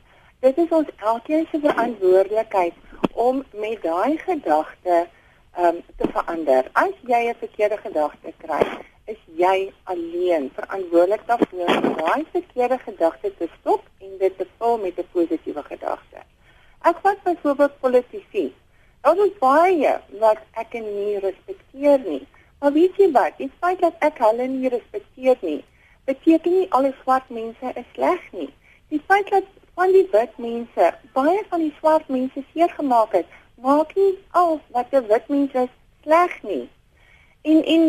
dit 0.43 0.57
is 0.57 0.71
ons 0.75 0.89
elkeen 0.97 1.45
se 1.51 1.59
verantwoordelikheid 1.63 2.73
om 3.25 3.43
met 3.51 3.83
daai 3.83 4.17
gedagte 4.17 5.05
um, 5.59 5.77
te 5.97 6.09
verander. 6.15 6.67
As 6.73 6.91
jy 7.11 7.21
'n 7.29 7.39
verkeerde 7.43 7.77
gedagte 7.77 8.33
kry, 8.43 8.63
is 9.05 9.21
jy 9.43 9.71
alleen 9.83 10.51
verantwoordelik 10.57 11.23
daarvoor 11.27 11.71
om 11.77 11.95
daai 12.01 12.25
verkeerde 12.31 12.77
gedagte 12.83 13.31
te 13.37 13.47
stop 13.59 13.87
en 13.99 14.17
dit 14.19 14.37
te 14.37 14.47
vul 14.57 14.77
met 14.77 14.99
'n 14.99 15.07
positiewe 15.11 15.63
gedagte. 15.63 16.19
Ek 16.81 16.97
vat 17.01 17.23
byvoorbeeld 17.23 17.79
politici. 17.79 18.53
Daar 19.01 19.17
is 19.17 19.37
baie 19.39 19.99
wat 20.19 20.43
ek 20.51 20.73
nie 20.73 21.19
respekteer 21.19 21.99
nie. 21.99 22.27
Maar 22.59 22.71
weet 22.71 22.95
jy 22.95 23.11
wat? 23.11 23.37
Die 23.37 23.51
feit 23.59 23.79
dat 23.79 23.95
ek 23.99 24.17
hulle 24.17 24.47
nie 24.47 24.69
respekteer 24.69 25.37
nie, 25.41 25.63
beteken 26.05 26.51
nie 26.51 26.71
al 26.71 26.81
die 26.81 26.95
swart 27.01 27.29
mense 27.29 27.71
is 27.75 27.89
sleg 27.93 28.31
nie. 28.31 28.53
Die 28.89 29.01
feit 29.07 29.29
dat 29.29 29.43
van 29.75 29.91
die 29.91 30.07
wit 30.11 30.37
mense, 30.37 30.89
baie 31.13 31.43
van 31.49 31.63
die 31.65 31.73
swart 31.79 32.07
mense 32.07 32.43
seer 32.53 32.69
gemaak 32.77 33.13
het, 33.17 33.29
maak 33.61 33.95
nie 33.95 34.11
al 34.39 34.59
wat 34.75 34.91
die 34.91 35.01
wit 35.09 35.29
mense 35.33 35.67
sleg 36.03 36.35
nie. 36.43 36.65
En 37.41 37.63
en 37.75 37.87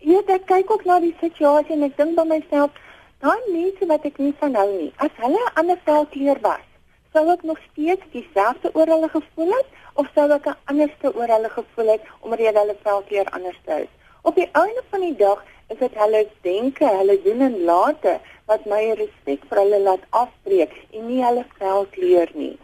hier 0.00 0.32
ek 0.36 0.48
kyk 0.48 0.70
ook 0.70 0.84
na 0.88 0.98
die 1.00 1.14
situasie 1.20 1.76
en 1.76 1.86
ek 1.88 1.96
dink 2.00 2.16
by 2.16 2.24
myself, 2.32 2.74
daai 3.20 3.52
mense 3.52 3.86
wat 3.92 4.04
ek 4.08 4.18
nie 4.18 4.34
van 4.40 4.56
hou 4.58 4.68
nie, 4.72 4.92
as 4.96 5.14
hulle 5.22 5.40
'n 5.44 5.54
ander 5.62 5.78
velkleur 5.84 6.40
was, 6.42 6.66
sou 7.12 7.24
ek 7.32 7.42
nog 7.42 7.58
steeds 7.70 8.04
dieselfde 8.12 8.70
oor 8.74 8.86
hulle 8.86 9.08
gevoel 9.08 9.54
het 9.58 9.68
of 9.94 10.06
sou 10.14 10.26
ek 10.30 10.46
'n 10.46 10.58
anderste 10.72 11.14
oor 11.14 11.30
hulle 11.36 11.50
gevoel 11.58 11.88
het 11.94 12.02
omdat 12.20 12.38
hulle 12.38 12.76
velkleur 12.82 13.28
anders 13.30 13.60
is. 13.66 13.90
Op 14.22 14.34
die 14.34 14.48
einde 14.52 14.82
van 14.90 15.00
die 15.00 15.16
dag 15.16 15.44
is 15.70 15.78
dit 15.78 15.96
hulle 16.02 16.20
denke, 16.46 16.86
hulle 16.98 17.16
doen 17.24 17.40
en 17.46 17.56
late 17.64 18.18
wat 18.50 18.66
my 18.66 18.80
respek 18.98 19.44
vir 19.50 19.62
hulle 19.62 19.80
laat 19.86 20.06
afbreek 20.22 20.72
en 20.90 21.06
nie 21.08 21.20
hulle 21.24 21.44
velkleur 21.58 22.32
nie. 22.34 22.54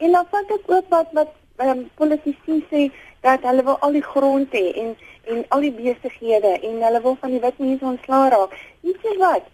En 0.00 0.16
dan 0.16 0.28
vat 0.32 0.54
ek 0.58 0.70
ook 0.72 0.92
wat 0.94 1.12
wat 1.18 1.34
um, 1.64 1.84
politici 2.00 2.60
sê 2.70 2.86
dat 3.26 3.44
hulle 3.48 3.64
wil 3.68 3.76
al 3.86 3.98
die 3.98 4.06
grond 4.12 4.56
hê 4.56 4.66
en 4.82 4.94
en 5.32 5.44
al 5.56 5.64
die 5.64 5.72
besighede 5.72 6.54
en 6.68 6.80
hulle 6.84 7.02
wil 7.04 7.16
van 7.20 7.32
die 7.32 7.42
wit 7.44 7.60
mense 7.62 7.84
ontslaa 7.92 8.28
raak. 8.34 8.56
Weet 8.84 9.06
jy 9.08 9.14
wat? 9.20 9.46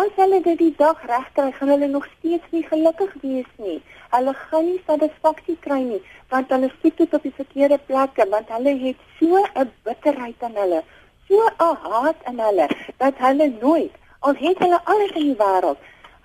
As 0.00 0.12
hulle 0.16 0.38
dit 0.44 0.60
die 0.60 0.74
dag 0.78 1.00
regkry, 1.10 1.50
gaan 1.56 1.72
hulle 1.74 1.88
nog 1.90 2.06
steeds 2.18 2.54
nie 2.54 2.62
gelukkig 2.64 3.16
wees 3.24 3.50
nie. 3.56 3.80
Hulle 4.14 4.32
gaan 4.44 4.64
nie 4.68 4.80
satisfaksie 4.86 5.58
kry 5.64 5.82
nie 5.88 6.00
want 6.32 6.50
hulle 6.52 6.68
sit 6.82 6.96
tot 6.96 7.14
op 7.16 7.24
die 7.24 7.34
verkeerde 7.36 7.78
plekke 7.88 8.26
want 8.32 8.50
hulle 8.52 8.74
het 8.84 9.04
so 9.18 9.44
'n 9.44 9.70
bitterheid 9.84 10.42
aan 10.42 10.56
hulle, 10.62 10.82
so 11.28 11.46
'n 11.46 11.76
haat 11.86 12.16
aan 12.24 12.40
hulle 12.40 12.68
dat 12.98 13.14
hulle 13.18 13.52
nooit 13.60 13.92
Al 14.20 14.34
het 14.34 14.58
hulle 14.58 14.78
alles 14.84 15.12
in 15.14 15.28
die 15.30 15.36
wêreld, 15.38 15.78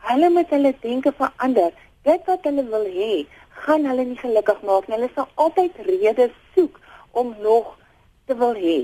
hulle 0.09 0.29
moet 0.33 0.49
hulle 0.49 0.73
denke 0.81 1.11
verander. 1.17 1.73
Dit 2.07 2.25
wat 2.25 2.45
hulle 2.47 2.63
wil 2.71 2.87
hê, 2.89 3.11
gaan 3.65 3.85
hulle 3.85 4.05
nie 4.09 4.17
gelukkig 4.17 4.63
maak 4.65 4.87
nie. 4.87 4.97
Hulle 4.97 5.09
sal 5.13 5.27
altyd 5.43 5.77
redes 5.85 6.33
soek 6.55 6.79
om 7.11 7.35
nog 7.43 7.75
te 8.25 8.37
wil 8.39 8.57
hê. 8.57 8.77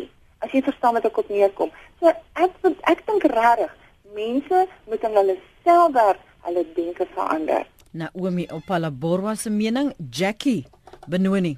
As 0.45 0.53
jy 0.53 0.61
verstaan 0.63 0.95
wat 0.99 1.07
ek 1.09 1.17
op 1.17 1.31
neerkom. 1.33 1.73
So 1.99 2.13
ek 2.37 2.53
ek 2.91 3.01
dink 3.09 3.25
regtig 3.33 3.73
mense 4.13 4.61
moet 4.85 5.03
aan 5.09 5.17
hulle 5.23 5.37
self 5.65 5.93
werk, 5.97 6.21
hulle 6.45 6.65
denke 6.77 7.09
verander. 7.15 7.65
Naomi 7.89 8.45
Opala 8.53 8.93
Borwa 8.93 9.33
se 9.35 9.49
mening, 9.49 9.89
Jackie 9.97 10.67
Benoni. 11.09 11.57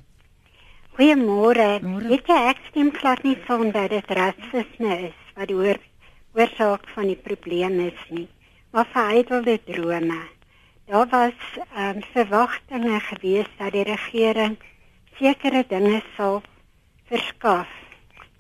Goeiemôre. 0.92 1.80
Weet 2.04 2.28
jy 2.28 2.38
ek 2.50 2.58
stem 2.68 2.90
glad 2.92 3.22
nie 3.24 3.38
saam 3.46 3.70
dat 3.72 3.94
dit 3.94 4.10
rasisme 4.18 4.96
is 5.08 5.20
wat 5.38 5.48
die 5.48 5.56
oor, 5.56 5.78
oorsaak 6.36 6.84
van 6.92 7.08
die 7.08 7.22
probleem 7.28 7.78
is 7.86 8.02
nie. 8.12 8.26
Maar 8.76 8.90
verheidelde 8.92 9.56
drome. 9.70 10.18
Daar 10.92 11.08
was 11.14 11.46
um, 11.80 12.02
verwagtinge 12.12 13.00
gewees 13.06 13.48
dat 13.62 13.72
die 13.72 13.86
regering 13.88 14.58
sekere 15.16 15.64
dinge 15.70 16.02
sal 16.18 16.42
verskaf. 17.08 17.72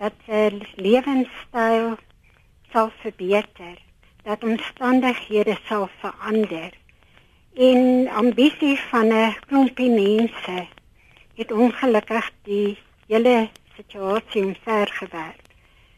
Dat 0.04 0.20
die 0.28 0.60
lewenstyl 0.76 1.96
sal 2.76 2.92
verbeter, 3.00 3.80
dat 4.28 4.44
omstandighede 4.44 5.56
sal 5.70 5.88
verander. 6.04 6.76
En 7.56 8.12
ambisie 8.12 8.76
van 8.92 9.08
'n 9.08 9.40
klompie 9.48 9.92
mense 9.96 10.68
het 11.36 11.52
ongelukkig 11.52 12.32
die 12.44 12.78
hele 13.08 13.50
situasie 13.76 14.44
omvergewerk. 14.46 15.42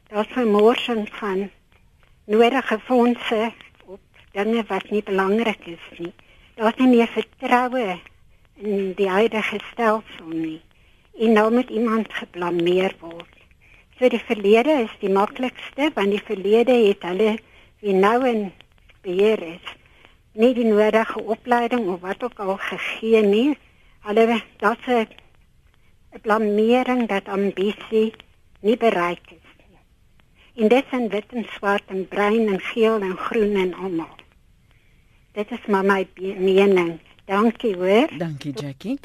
Daar's 0.08 0.32
vermorsing 0.32 1.08
van 1.12 1.50
nodige 2.26 2.80
fondse 2.80 3.52
op 3.86 4.00
dinge 4.32 4.64
wat 4.68 4.90
nie 4.90 5.04
belangrik 5.04 5.66
is 5.66 5.86
nie. 5.98 6.14
Daar's 6.56 6.78
nie 6.78 6.88
meer 6.88 7.08
vertroue 7.08 8.00
in 8.56 8.94
die 8.96 9.10
huidige 9.10 9.60
stelsel 9.72 10.28
nie. 10.28 10.62
En 11.20 11.34
nou 11.34 11.52
moet 11.54 11.70
iemand 11.70 12.14
geblameer 12.14 12.96
word. 13.00 13.30
So 14.00 14.10
die 14.10 14.22
verlede 14.22 14.84
is 14.88 15.00
die 15.00 15.14
maklikste 15.14 15.92
want 15.94 16.12
die 16.14 16.24
verlede 16.26 16.76
het 16.88 17.06
hulle 17.06 17.38
wie 17.80 17.94
nou 17.94 18.20
in 18.28 18.52
beheer 19.02 19.42
is 19.42 19.74
nie 20.34 20.54
die 20.58 20.66
nodige 20.66 21.22
opleiding 21.22 21.88
of 21.94 22.02
wat 22.02 22.24
ook 22.24 22.40
al 22.40 22.58
gegee 22.58 23.22
nie. 23.22 23.58
Hulle 24.02 24.42
daar's 24.58 24.88
'n 24.88 25.08
blamering 26.22 27.08
dat 27.08 27.28
ambisie 27.28 28.14
nie 28.62 28.78
bereik 28.78 29.32
is 29.32 29.50
nie. 29.58 29.80
En 30.64 30.70
dit 30.70 30.86
is 30.92 31.08
wit 31.10 31.34
en 31.34 31.48
swart 31.56 31.84
en 31.88 32.08
bruin 32.08 32.48
en 32.48 32.60
geel 32.60 33.02
en 33.02 33.18
groen 33.18 33.56
en 33.56 33.74
almal. 33.74 34.16
Dit 35.34 35.52
is 35.52 35.66
maar 35.68 35.86
my 35.86 36.08
mening. 36.38 37.00
Dankie 37.26 37.76
hoor. 37.76 38.10
Dankie 38.18 38.54
Jackie. 38.54 39.00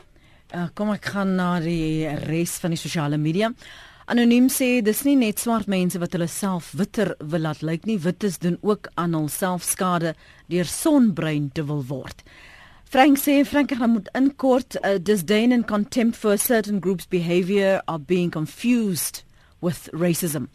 Uh, 0.55 0.67
kom 0.75 0.91
ek 0.95 1.05
gaan 1.13 1.35
na 1.37 1.59
die 1.61 2.09
res 2.25 2.57
van 2.61 2.73
die 2.73 2.81
sosiale 2.81 3.17
media. 3.21 3.51
Anoniem 4.09 4.47
sê 4.49 4.79
dis 4.81 5.03
nie 5.05 5.19
net 5.21 5.41
swart 5.43 5.69
mense 5.69 6.01
wat 6.01 6.15
hulle 6.17 6.29
self 6.33 6.71
witter 6.81 7.11
wil 7.21 7.45
laat 7.45 7.61
lyk 7.61 7.85
nie, 7.85 7.99
wittes 8.01 8.39
doen 8.41 8.57
ook 8.65 8.89
aan 8.97 9.13
hulself 9.13 9.67
skade 9.69 10.15
deur 10.49 10.65
sonbruin 10.65 11.51
te 11.53 11.65
wil 11.69 11.83
word. 11.91 12.25
Frank 12.91 13.19
sê 13.19 13.45
Frank 13.45 13.71
gaan 13.77 13.91
moet 13.91 14.09
in 14.17 14.37
kort 14.37 14.77
uh, 14.81 14.97
disdain 15.03 15.53
and 15.53 15.67
contempt 15.67 16.17
for 16.17 16.39
certain 16.39 16.81
group's 16.81 17.07
behavior 17.07 17.83
are 17.85 17.99
being 17.99 18.31
confused 18.31 19.25
with 19.61 19.91
racism. 19.93 20.49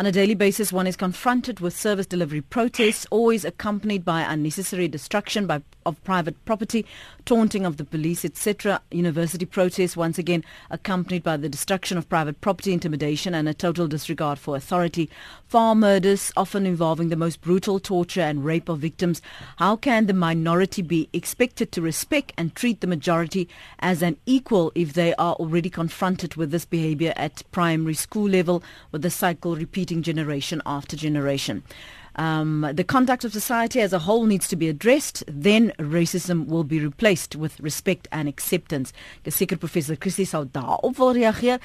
On 0.00 0.06
a 0.06 0.12
daily 0.12 0.34
basis, 0.34 0.72
one 0.72 0.86
is 0.86 0.96
confronted 0.96 1.60
with 1.60 1.76
service 1.76 2.06
delivery 2.06 2.40
protests, 2.40 3.06
always 3.10 3.44
accompanied 3.44 4.02
by 4.02 4.22
unnecessary 4.22 4.88
destruction 4.88 5.46
by, 5.46 5.60
of 5.84 6.02
private 6.04 6.42
property, 6.46 6.86
taunting 7.26 7.66
of 7.66 7.76
the 7.76 7.84
police, 7.84 8.24
etc. 8.24 8.80
University 8.90 9.44
protests, 9.44 9.98
once 9.98 10.16
again 10.16 10.42
accompanied 10.70 11.22
by 11.22 11.36
the 11.36 11.50
destruction 11.50 11.98
of 11.98 12.08
private 12.08 12.40
property, 12.40 12.72
intimidation, 12.72 13.34
and 13.34 13.46
a 13.46 13.52
total 13.52 13.86
disregard 13.86 14.38
for 14.38 14.56
authority. 14.56 15.10
Farm 15.48 15.80
murders, 15.80 16.32
often 16.34 16.64
involving 16.64 17.10
the 17.10 17.14
most 17.14 17.42
brutal 17.42 17.78
torture 17.78 18.22
and 18.22 18.42
rape 18.42 18.70
of 18.70 18.78
victims. 18.78 19.20
How 19.58 19.76
can 19.76 20.06
the 20.06 20.14
minority 20.14 20.80
be 20.80 21.10
expected 21.12 21.72
to 21.72 21.82
respect 21.82 22.32
and 22.38 22.54
treat 22.54 22.80
the 22.80 22.86
majority 22.86 23.50
as 23.80 24.00
an 24.00 24.16
equal 24.24 24.72
if 24.74 24.94
they 24.94 25.14
are 25.16 25.34
already 25.34 25.68
confronted 25.68 26.36
with 26.36 26.52
this 26.52 26.64
behavior 26.64 27.12
at 27.16 27.42
primary 27.52 27.92
school 27.92 28.30
level, 28.30 28.62
with 28.92 29.02
the 29.02 29.10
cycle 29.10 29.56
repeating? 29.56 29.89
Repeating 29.90 30.02
generation 30.02 30.62
after 30.64 30.96
generation. 30.96 31.62
Um, 32.16 32.66
the 32.74 32.84
conduct 32.84 33.24
of 33.24 33.32
society 33.32 33.80
as 33.80 33.92
a 33.92 34.00
whole 34.00 34.26
needs 34.26 34.48
to 34.48 34.56
be 34.56 34.68
addressed. 34.68 35.24
Then 35.26 35.72
racism 35.78 36.46
will 36.46 36.64
be 36.64 36.80
replaced 36.80 37.36
with 37.36 37.58
respect 37.60 38.08
and 38.12 38.28
acceptance. 38.28 38.92
Die 39.24 39.30
seker 39.30 39.56
professor 39.56 39.96
Christie 39.96 40.26
sou 40.26 40.44
daarop 40.44 40.98
wil 40.98 41.14
reageer. 41.14 41.58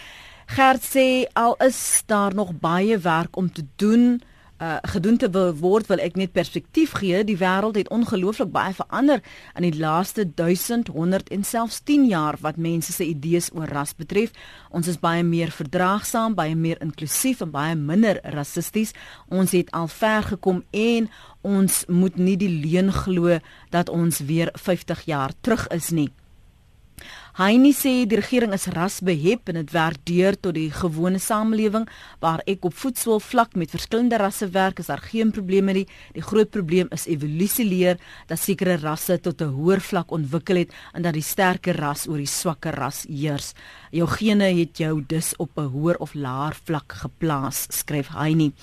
Gert 0.47 0.81
sê 0.85 1.25
al 1.33 1.55
is 1.61 2.03
daar 2.07 2.33
nog 2.33 2.53
baie 2.61 2.97
werk 2.97 3.37
om 3.37 3.49
te 3.51 3.65
doen 3.77 4.21
uh, 4.61 4.77
gedoen 4.81 5.17
te 5.17 5.29
word 5.59 5.87
wil 5.87 5.99
ek 5.99 6.15
net 6.19 6.33
perspektief 6.35 6.95
gee. 6.99 7.23
Die 7.27 7.37
wêreld 7.39 7.77
het 7.79 7.89
ongelooflik 7.93 8.51
baie 8.53 8.73
verander 8.73 9.21
in 9.55 9.67
die 9.67 9.77
laaste 9.79 10.25
1100 10.25 11.29
en 11.29 11.43
selfs 11.43 11.81
10 11.83 12.07
jaar 12.07 12.37
wat 12.41 12.57
mense 12.57 12.93
se 12.93 13.05
idees 13.05 13.51
oor 13.53 13.67
ras 13.67 13.95
betref. 13.95 14.31
Ons 14.69 14.87
is 14.87 14.99
baie 14.99 15.23
meer 15.23 15.51
verdraagsaam 15.51 16.35
baie 16.35 16.55
meer 16.55 16.81
inklusief 16.81 17.41
en 17.41 17.51
baie 17.51 17.75
minder 17.75 18.19
rassisties. 18.35 18.93
Ons 19.29 19.51
het 19.51 19.71
al 19.71 19.87
ver 19.87 20.23
gekom 20.23 20.63
en 20.71 21.09
ons 21.41 21.83
moet 21.87 22.15
nie 22.17 22.37
die 22.37 22.51
leuen 22.51 22.91
glo 22.93 23.39
dat 23.69 23.89
ons 23.89 24.19
weer 24.25 24.51
50 24.53 25.05
jaar 25.05 25.33
terug 25.41 25.67
is 25.67 25.91
nie 25.91 26.11
Heini 27.35 27.73
sê 27.75 28.05
die 28.07 28.15
regering 28.15 28.53
is 28.55 28.69
rasbehep 28.71 29.49
en 29.51 29.57
dit 29.59 29.71
werk 29.75 29.99
deur 30.07 30.37
tot 30.39 30.55
die 30.55 30.69
gewone 30.71 31.19
samelewing 31.19 31.83
waar 32.23 32.39
ek 32.47 32.63
op 32.69 32.77
voedsel 32.79 33.19
vlak 33.19 33.57
met 33.59 33.73
verskillende 33.75 34.15
rasse 34.21 34.47
werk 34.53 34.79
is 34.79 34.87
daar 34.87 35.03
geen 35.03 35.33
probleme 35.35 35.75
nie. 35.75 35.83
Die 36.15 36.23
groot 36.23 36.53
probleem 36.53 36.87
is 36.95 37.09
evolusie 37.11 37.65
leer 37.67 37.99
dat 38.29 38.39
sekere 38.39 38.77
rasse 38.79 39.19
tot 39.19 39.41
'n 39.41 39.51
hoër 39.51 39.81
vlak 39.81 40.11
ontwikkel 40.11 40.63
het 40.63 40.71
en 40.93 41.01
dat 41.01 41.13
die 41.13 41.21
sterker 41.21 41.75
ras 41.75 42.07
oor 42.07 42.17
die 42.23 42.35
swakker 42.39 42.73
ras 42.73 43.05
heers. 43.09 43.53
Jou 43.91 44.07
gene 44.07 44.55
het 44.55 44.77
jou 44.77 45.03
dus 45.03 45.35
op 45.37 45.51
'n 45.57 45.67
hoër 45.75 45.97
of 45.99 46.13
laer 46.13 46.55
vlak 46.63 46.93
geplaas, 47.03 47.67
skryf 47.69 48.07
Heini. 48.15 48.53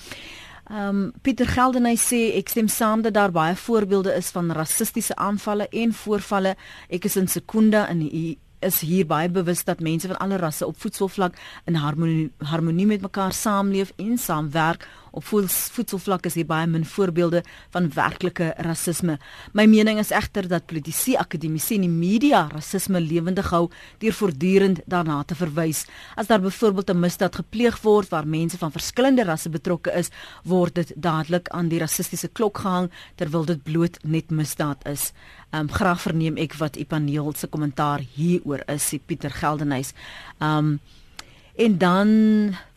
Ehm 0.69 0.87
um, 0.87 1.11
Pieter 1.21 1.47
Geldenhuys 1.47 2.05
sê 2.07 2.37
ek 2.37 2.49
stem 2.49 2.69
saam 2.71 3.01
dat 3.03 3.13
daar 3.13 3.31
baie 3.31 3.55
voorbeelde 3.55 4.13
is 4.15 4.29
van 4.31 4.51
rassistiese 4.51 5.15
aanvalle 5.15 5.67
en 5.71 5.91
voorvalle. 5.93 6.55
Ek 6.89 7.03
is 7.05 7.17
in 7.19 7.27
Sekunda 7.27 7.87
in 7.91 7.99
die 7.99 8.37
is 8.63 8.79
hier 8.79 9.05
baie 9.05 9.29
bewus 9.29 9.65
dat 9.67 9.83
mense 9.83 10.07
van 10.07 10.17
alle 10.23 10.37
rasse 10.39 10.67
op 10.67 10.79
voedselvlak 10.79 11.35
in 11.67 11.75
harmonie 11.75 12.31
harmonie 12.37 12.87
met 12.87 13.01
mekaar 13.01 13.33
saamleef 13.33 13.91
en 13.97 14.17
saamwerk. 14.17 14.87
Op 15.13 15.25
voedselvlak 15.29 16.25
is 16.25 16.33
hier 16.39 16.47
baie 16.49 16.65
min 16.65 16.85
voorbeelde 16.89 17.43
van 17.69 17.89
werklike 17.93 18.47
rasisme. 18.65 19.19
My 19.53 19.67
mening 19.69 19.99
is 20.01 20.09
egter 20.09 20.47
dat 20.49 20.65
politici, 20.65 21.13
akademici 21.21 21.75
en 21.77 21.85
die 21.85 21.91
media 21.91 22.47
rasisme 22.49 22.97
lewendig 23.01 23.51
hou 23.53 23.67
deur 24.01 24.15
voortdurend 24.17 24.81
daarna 24.89 25.19
te 25.29 25.37
verwys. 25.37 25.83
As 26.17 26.31
daar 26.31 26.41
byvoorbeeld 26.41 26.89
'n 26.89 26.99
misdaad 26.99 27.35
gepleeg 27.35 27.77
word 27.81 28.09
waar 28.09 28.27
mense 28.27 28.57
van 28.57 28.71
verskillende 28.71 29.23
rasse 29.23 29.49
betrokke 29.49 29.91
is, 29.91 30.09
word 30.43 30.75
dit 30.75 30.93
dadelik 30.95 31.47
aan 31.49 31.67
die 31.67 31.79
rassistiese 31.79 32.27
klok 32.27 32.57
gehang 32.57 32.89
terwyl 33.15 33.45
dit 33.45 33.63
bloot 33.63 33.97
net 34.03 34.31
misdaad 34.31 34.87
is. 34.87 35.11
Um 35.51 35.69
graag 35.69 36.01
verneem 36.01 36.37
ek 36.37 36.53
wat 36.53 36.77
u 36.77 36.85
paneel 36.85 37.33
se 37.33 37.47
kommentaar 37.47 38.01
hieroor 38.15 38.63
is, 38.67 38.93
Pieter 39.05 39.31
Geldenhuys. 39.31 39.93
Um 40.39 40.79
en 41.55 41.77
dan 41.77 42.09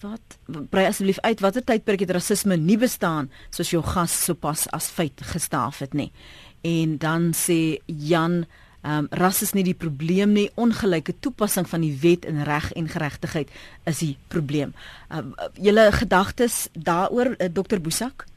wat 0.00 0.38
brei 0.70 0.86
asseblief 0.86 1.20
uit 1.20 1.40
watter 1.40 1.64
tydperk 1.64 2.04
het 2.04 2.10
rasisme 2.10 2.56
nie 2.56 2.78
bestaan 2.78 3.30
soos 3.50 3.70
jou 3.70 3.82
gas 3.82 4.24
sopas 4.24 4.66
as 4.76 4.90
feit 4.92 5.20
gestaaf 5.32 5.78
het 5.78 5.94
nie. 5.94 6.12
En 6.60 6.98
dan 6.98 7.32
sê 7.34 7.78
Jan 7.86 8.44
Um, 8.86 9.08
ras 9.10 9.40
is 9.42 9.50
nie 9.56 9.64
die 9.66 9.74
probleem 9.74 10.30
nie, 10.36 10.44
ongelyke 10.54 11.16
toepassing 11.18 11.66
van 11.66 11.82
die 11.82 11.96
wet 12.04 12.22
en 12.28 12.44
reg 12.46 12.68
en 12.78 12.86
geregtigheid 12.86 13.50
is 13.90 13.98
die 13.98 14.12
probleem. 14.30 14.76
Um, 15.10 15.32
julle 15.58 15.88
gedagtes 15.90 16.68
daaroor, 16.70 17.32
uh, 17.34 17.48
Dr 17.50 17.82
Boesak? 17.82 18.28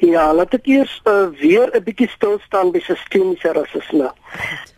Ja, 0.00 0.30
laat 0.32 0.54
ek 0.56 0.70
eers 0.70 0.94
uh, 1.04 1.28
weer 1.40 1.68
'n 1.76 1.84
bietjie 1.84 2.08
stil 2.08 2.38
staan 2.46 2.72
by 2.72 2.80
sistemiese 2.80 3.52
rasisme. 3.52 4.08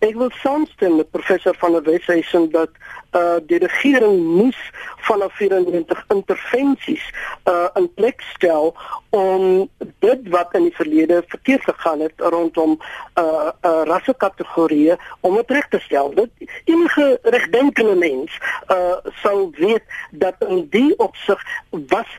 Ek 0.02 0.18
wil 0.18 0.34
saamstem 0.42 0.96
met 0.96 1.10
professor 1.10 1.54
van 1.54 1.78
der 1.78 1.86
Westhuizen 1.86 2.50
dat 2.50 2.70
uh 3.16 3.38
die 3.46 3.58
regering 3.58 4.20
moes 4.36 4.58
vanaf 5.06 5.32
94 5.38 6.04
intervensies 6.08 7.04
uh 7.44 7.68
in 7.74 7.88
plek 7.94 8.20
stel 8.34 8.74
om 9.10 9.68
dit 10.04 10.28
wat 10.34 10.54
in 10.58 10.66
die 10.68 10.74
verlede 10.76 11.22
verkeerd 11.28 11.64
gegaan 11.64 12.00
het 12.00 12.12
rondom 12.34 12.76
uh 13.20 13.50
uh 13.62 13.82
rassekategorieë 13.90 14.96
om 15.20 15.36
dit 15.40 15.50
reg 15.50 15.68
te 15.68 15.80
stel. 15.80 16.12
Dit 16.14 16.30
enige 16.64 17.18
regdenkende 17.22 17.94
mens 17.94 18.38
uh 18.72 18.98
sou 19.22 19.50
weet 19.56 19.84
dat 20.10 20.34
in 20.48 20.66
die 20.70 20.92
opsig 20.98 21.42
was 21.70 22.10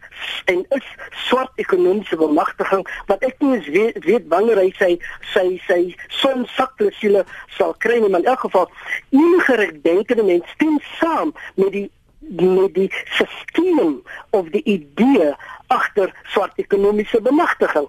en 0.46 0.66
is 0.70 0.88
swart 1.28 1.52
ekonomiese 1.56 2.16
bemagtiging 2.16 2.88
wat 3.12 3.24
ek 3.28 3.36
nie 3.44 3.60
weet, 3.68 4.00
weet 4.06 4.28
wanneer 4.32 4.62
hy 4.62 4.72
sy 4.80 4.92
sy 5.34 5.46
sy 5.68 5.82
son 6.22 6.46
saklesiele 6.56 7.26
sal 7.58 7.76
kry 7.84 8.00
nie, 8.00 8.10
maar 8.10 8.24
in 8.24 8.32
elk 8.32 8.46
geval 8.48 8.70
enige 9.10 9.60
regdenkende 9.62 10.24
mens 10.24 10.56
stem 10.56 10.80
saam 11.00 11.34
met 11.56 11.72
die 11.72 11.92
met 12.20 12.74
die 12.74 12.92
stelsel 13.06 14.02
of 14.30 14.50
die 14.50 14.64
idee 14.64 15.36
agter 15.68 16.12
swart 16.24 16.52
ekonomiese 16.56 17.22
bemagtiging. 17.22 17.88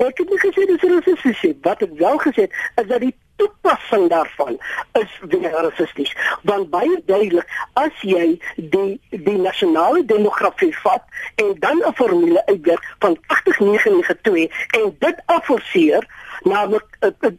Ek 0.00 0.18
het 0.18 0.30
nie 0.32 0.40
gesê 0.40 0.64
dis 0.68 0.84
rassisties 0.88 1.42
nie. 1.44 1.56
Wat 1.64 1.82
ek 1.84 1.96
wel 1.98 2.20
gesê 2.24 2.46
het 2.46 2.54
is 2.80 2.86
dat 2.88 3.02
die 3.04 3.14
toepassing 3.40 4.08
daarvan 4.08 4.58
is 5.00 5.18
weer 5.32 5.50
rassisties. 5.50 6.12
Want 6.48 6.70
baie 6.72 7.00
duidelik 7.06 7.48
as 7.80 8.04
jy 8.04 8.38
die 8.56 9.00
die 9.10 9.38
nasionale 9.40 10.04
demografie 10.04 10.72
vat 10.84 11.04
en 11.34 11.54
dan 11.64 11.82
'n 11.84 11.94
formule 11.94 12.46
uitwerk 12.46 12.84
van 12.98 13.18
80992 13.26 14.48
en 14.80 14.96
dit 14.98 15.22
afforceer 15.26 16.08
naamlik 16.42 16.86
uh, 16.88 16.89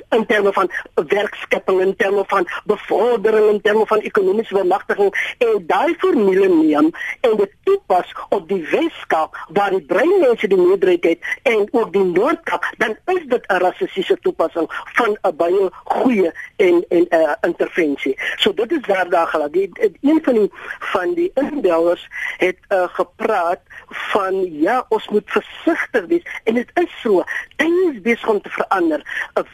in 0.09 0.25
terme 0.25 0.53
van 0.53 0.71
werkskepping 1.07 1.81
in 1.81 1.95
terme 1.95 2.23
van 2.27 2.47
bevordering 2.65 3.49
in 3.49 3.61
terme 3.61 3.85
van 3.85 3.99
ekonomiese 3.99 4.53
bemagtiging 4.53 5.35
en 5.37 5.63
daai 5.67 5.95
formule 5.97 6.47
neem 6.47 6.91
en 7.21 7.37
dit 7.37 7.53
toepas 7.63 8.15
op 8.29 8.47
die 8.47 8.67
Weskaap 8.71 9.37
waar 9.53 9.69
die 9.69 9.85
breinmense 9.85 10.47
die 10.47 10.57
meerderheid 10.57 11.03
het 11.03 11.19
en 11.43 11.67
ook 11.71 11.93
die 11.93 12.03
Noord-Kaap 12.03 12.65
dan 12.77 12.97
is 13.15 13.23
dit 13.25 13.47
'n 13.47 13.61
rassistiese 13.61 14.17
toepassing 14.21 14.67
van 14.93 15.17
'n 15.21 15.35
baie 15.35 15.69
goeie 15.83 16.31
en 16.55 16.85
en 16.89 17.05
'n 17.09 17.15
uh, 17.15 17.33
intervensie. 17.41 18.15
So 18.35 18.53
dit 18.53 18.71
is 18.71 18.81
daar 18.81 19.09
daar 19.09 19.27
gelaat. 19.27 19.53
Die, 19.53 19.69
die 19.73 19.97
een 20.01 20.19
van 20.23 20.33
die 20.33 20.51
van 20.79 21.13
die 21.13 21.31
inbellers 21.33 22.07
het 22.37 22.57
uh, 22.69 22.83
gepraat 22.87 23.59
van 23.87 24.59
ja, 24.59 24.85
ons 24.89 25.07
moet 25.07 25.31
versigtig 25.31 26.05
wees 26.05 26.41
en 26.43 26.53
dit 26.53 26.71
is 26.73 26.99
so. 27.01 27.23
Is 27.55 28.01
besig 28.01 28.27
om 28.27 28.41
te 28.41 28.49
verander. 28.49 29.29
'n 29.33 29.47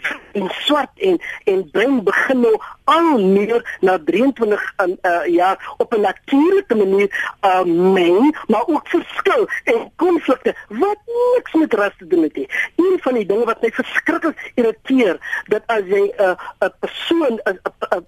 swart 0.49 0.91
en 0.95 1.21
en 1.45 1.69
brein 1.71 2.03
begin 2.03 2.39
nou 2.45 2.57
al 2.88 3.19
meer 3.19 3.78
na 3.82 3.97
23 4.00 4.73
um, 4.84 4.97
uh, 5.02 5.26
jaar 5.26 5.73
op 5.78 5.93
'n 5.93 6.02
natuurlike 6.02 6.76
manier 6.76 7.36
uh, 7.45 7.63
meng, 7.93 8.38
maar 8.47 8.63
ook 8.65 8.88
verskil 8.88 9.47
en 9.63 9.91
konflikte 9.95 10.56
wat 10.67 11.00
niks 11.06 11.54
met 11.54 11.73
ras 11.73 11.95
te 11.97 12.08
doen 12.08 12.23
het 12.23 12.36
nie. 12.36 12.50
Een 12.76 12.97
van 13.02 13.13
die 13.13 13.26
dinge 13.26 13.45
wat 13.45 13.62
my 13.62 13.71
verskriklik 13.71 14.52
irriteer, 14.56 15.43
dat 15.47 15.63
as 15.65 15.84
jy 15.86 16.04
'n 16.08 16.21
uh, 16.21 16.36
'n 16.60 16.73
persoon 16.80 17.39
'n 17.43 17.60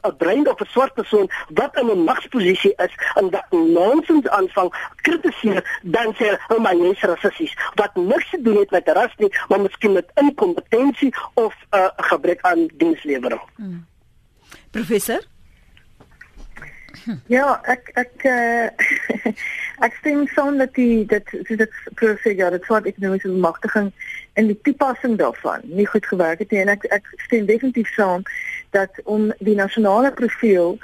'n 0.08 0.16
brein 0.18 0.50
of 0.50 0.60
'n 0.62 0.66
swart 0.66 0.94
persoon 0.94 1.30
wat 1.50 1.78
in 1.80 1.88
'n 1.92 2.04
magsposisie 2.04 2.74
is 2.76 2.94
en 3.14 3.30
dat 3.30 3.46
nonsens 3.50 4.28
aanvang 4.28 4.74
kritiseer, 4.96 5.80
dan 5.84 6.14
sê 6.14 6.26
hulle, 6.26 6.40
"Oh 6.48 6.60
my, 6.60 6.74
jy's 6.76 7.02
rassisties." 7.02 7.58
Wat 7.76 7.96
niks 7.96 8.30
te 8.30 8.42
doen 8.42 8.58
het 8.58 8.72
met 8.72 8.88
ras 8.88 9.16
nie, 9.18 9.34
maar 9.48 9.62
miskien 9.62 9.92
met 9.92 10.12
inkompetensie 10.16 11.14
of 11.34 11.56
'n 11.72 11.78
uh, 11.78 11.88
gebrek 11.96 12.42
aan 12.42 12.68
dienslewering. 12.78 13.42
Hmm. 13.56 13.89
Professor? 14.72 15.20
Ja, 17.26 17.60
ek 17.64 17.90
ek 17.98 18.26
uh, 18.28 18.68
ek 19.86 19.96
stem 20.02 20.26
saam 20.36 20.60
dat 20.62 20.74
die 20.78 21.06
so 21.10 21.56
dit 21.58 21.76
professor 21.96 22.36
ja, 22.36 22.50
dit 22.54 22.66
swart 22.68 22.90
ekonomiese 22.90 23.32
bemagtiging 23.32 23.92
en 24.38 24.50
die 24.52 24.58
toepassing 24.68 25.18
daarvan 25.18 25.64
nie 25.64 25.88
goed 25.90 26.06
gewerk 26.06 26.44
het 26.44 26.52
nie 26.52 26.62
en 26.62 26.74
ek 26.76 26.86
ek 26.94 27.08
stem 27.26 27.48
definitief 27.50 27.90
saam 27.96 28.26
dat 28.76 29.02
om 29.06 29.30
die 29.40 29.56
nasionale 29.58 30.12
profiel 30.14 30.78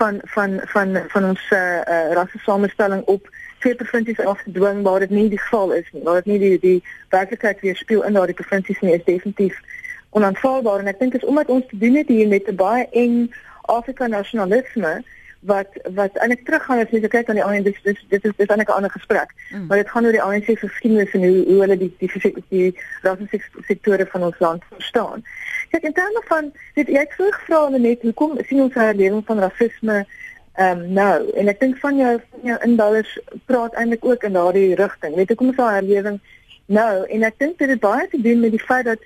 van 0.00 0.20
van 0.34 0.60
van 0.74 0.98
van 1.14 1.30
ons 1.32 1.46
uh, 1.52 1.80
uh, 1.80 2.12
rasse 2.18 2.38
samestelling 2.44 3.04
op 3.14 3.28
twee 3.60 3.74
provinsies 3.74 4.20
afgedwing 4.32 4.82
waar 4.82 5.00
dit 5.04 5.10
nie 5.10 5.28
die 5.28 5.40
geval 5.40 5.72
is 5.76 5.88
nie, 5.92 6.02
waar 6.04 6.22
dit 6.22 6.32
nie 6.32 6.38
die 6.38 6.58
die 6.58 6.78
werklikheid 7.14 7.60
weerspieël 7.60 8.06
in 8.08 8.16
daardie 8.16 8.38
provinsies 8.42 8.80
nie, 8.80 8.94
is 8.96 9.04
definitief 9.04 9.60
onaanvaarbaar 10.10 10.82
en 10.82 10.86
ek 10.86 10.98
dink 10.98 11.12
dit 11.12 11.22
is 11.22 11.28
omdat 11.28 11.48
ons 11.48 11.66
te 11.70 11.78
doen 11.78 11.94
het 11.94 12.08
hier 12.08 12.28
met 12.28 12.48
'n 12.48 12.56
baie 12.56 12.86
eng 12.90 13.30
Afrika 13.62 14.06
nasionalisme 14.06 15.02
wat 15.40 15.68
wat 15.94 16.16
eintlik 16.20 16.44
teruggaan 16.44 16.78
as 16.78 16.90
jy 16.92 17.08
kyk 17.08 17.28
aan 17.28 17.38
die 17.38 17.44
ANC 17.44 17.64
dis 17.64 17.82
dis 17.82 18.00
dit 18.08 18.24
is 18.24 18.32
dis 18.36 18.46
eintlik 18.46 18.68
'n 18.68 18.76
ander 18.76 18.90
gesprek. 18.90 19.30
Mm. 19.50 19.66
Maar 19.66 19.76
dit 19.76 19.90
gaan 19.90 20.04
oor 20.04 20.12
die 20.12 20.22
ANC 20.22 20.44
se 20.44 20.56
geskiedenis 20.56 21.12
en 21.12 21.24
hoe 21.24 21.44
hoe 21.46 21.60
hulle 21.60 21.76
die 21.76 21.94
die 21.98 22.10
die, 22.22 22.44
die 22.48 22.80
rasse 23.02 23.40
sektore 23.66 24.06
van 24.06 24.22
ons 24.22 24.38
land 24.38 24.62
verstaan. 24.70 25.24
Kyk 25.70 25.82
in 25.82 25.92
terme 25.92 26.22
van 26.24 26.52
dit 26.74 26.88
jy 26.88 26.98
het 26.98 27.12
gevra 27.12 27.68
net 27.68 28.02
hoekom 28.02 28.38
sien 28.46 28.60
ons 28.60 28.74
herlewing 28.74 29.24
van 29.26 29.38
rasisme 29.38 30.06
ehm 30.54 30.78
um, 30.78 30.92
nou 30.92 31.30
en 31.30 31.48
ek 31.48 31.60
dink 31.60 31.78
van 31.78 31.96
jou 31.96 32.20
van 32.30 32.40
jou 32.42 32.58
inbouers 32.64 33.18
praat 33.46 33.74
eintlik 33.74 34.04
ook 34.04 34.22
in 34.22 34.32
daardie 34.32 34.74
rigting. 34.74 35.14
Weet 35.14 35.28
hoekom 35.28 35.50
is 35.50 35.56
daar 35.56 35.72
herlewing 35.72 36.20
nou 36.66 37.06
en 37.06 37.22
ek 37.22 37.38
dink 37.38 37.58
dit 37.58 37.68
het 37.68 37.80
baie 37.80 38.08
te 38.08 38.20
doen 38.20 38.40
met 38.40 38.50
die 38.50 38.66
feit 38.66 38.84
dat 38.84 39.00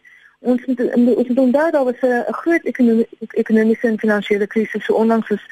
ons 0.44 0.66
moet 0.66 0.80
ons 0.94 1.28
moet 1.28 1.38
onthou 1.38 1.70
daar 1.70 1.84
was 1.84 2.00
'n 2.00 2.32
groot 2.42 2.64
ekonomiese 2.64 3.16
ekonomiese 3.42 3.86
en 3.86 3.98
finansiële 3.98 4.46
krisis 4.46 4.84
so 4.84 4.94
onlangs 4.94 5.30
as 5.30 5.44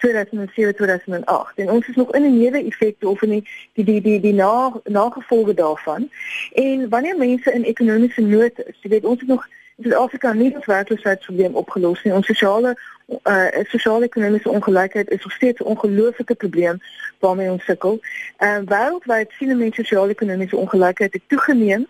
2007 0.00 0.74
2008 0.74 1.52
en 1.56 1.70
ons 1.70 1.88
is 1.88 1.96
nog 1.96 2.14
in 2.14 2.22
'n 2.22 2.38
nuwe 2.38 2.64
effekte 2.64 3.08
of 3.08 3.22
in 3.22 3.30
die 3.30 3.48
die 3.72 3.84
die 3.84 4.00
die, 4.00 4.20
die 4.20 4.34
na, 4.34 4.80
nagevolge 4.84 5.54
daarvan. 5.54 6.10
En 6.52 6.88
wanneer 6.88 7.16
mense 7.16 7.52
in 7.52 7.64
ekonomiese 7.64 8.20
nood 8.20 8.58
is 8.66 8.78
jy 8.80 8.90
weet 8.90 9.04
ons 9.04 9.20
het 9.20 9.28
nog 9.28 9.48
in 9.76 9.84
Suid-Afrika 9.84 10.32
nie 10.32 10.50
die 10.50 10.64
werkloosheidsprobleem 10.64 11.54
opgelos 11.54 12.02
nie. 12.02 12.14
Ons 12.14 12.26
sosiale 12.26 12.76
uh 13.24 13.46
sosiale 13.68 14.04
ekonomiese 14.04 14.48
ongelykheid 14.48 15.10
is 15.10 15.22
nog 15.22 15.32
steeds 15.32 15.60
'n 15.60 15.64
ongelooflike 15.64 16.34
probleem 16.34 16.78
waarmee 17.18 17.50
ons 17.50 17.64
sukkel. 17.64 18.00
En 18.36 18.62
uh, 18.62 18.68
wêreldwyd 18.68 19.30
sien 19.30 19.56
mense 19.56 19.82
sosiale 19.82 20.10
ekonomiese 20.10 20.56
ongelykheid 20.56 21.12
het 21.12 21.22
toegeneem 21.26 21.86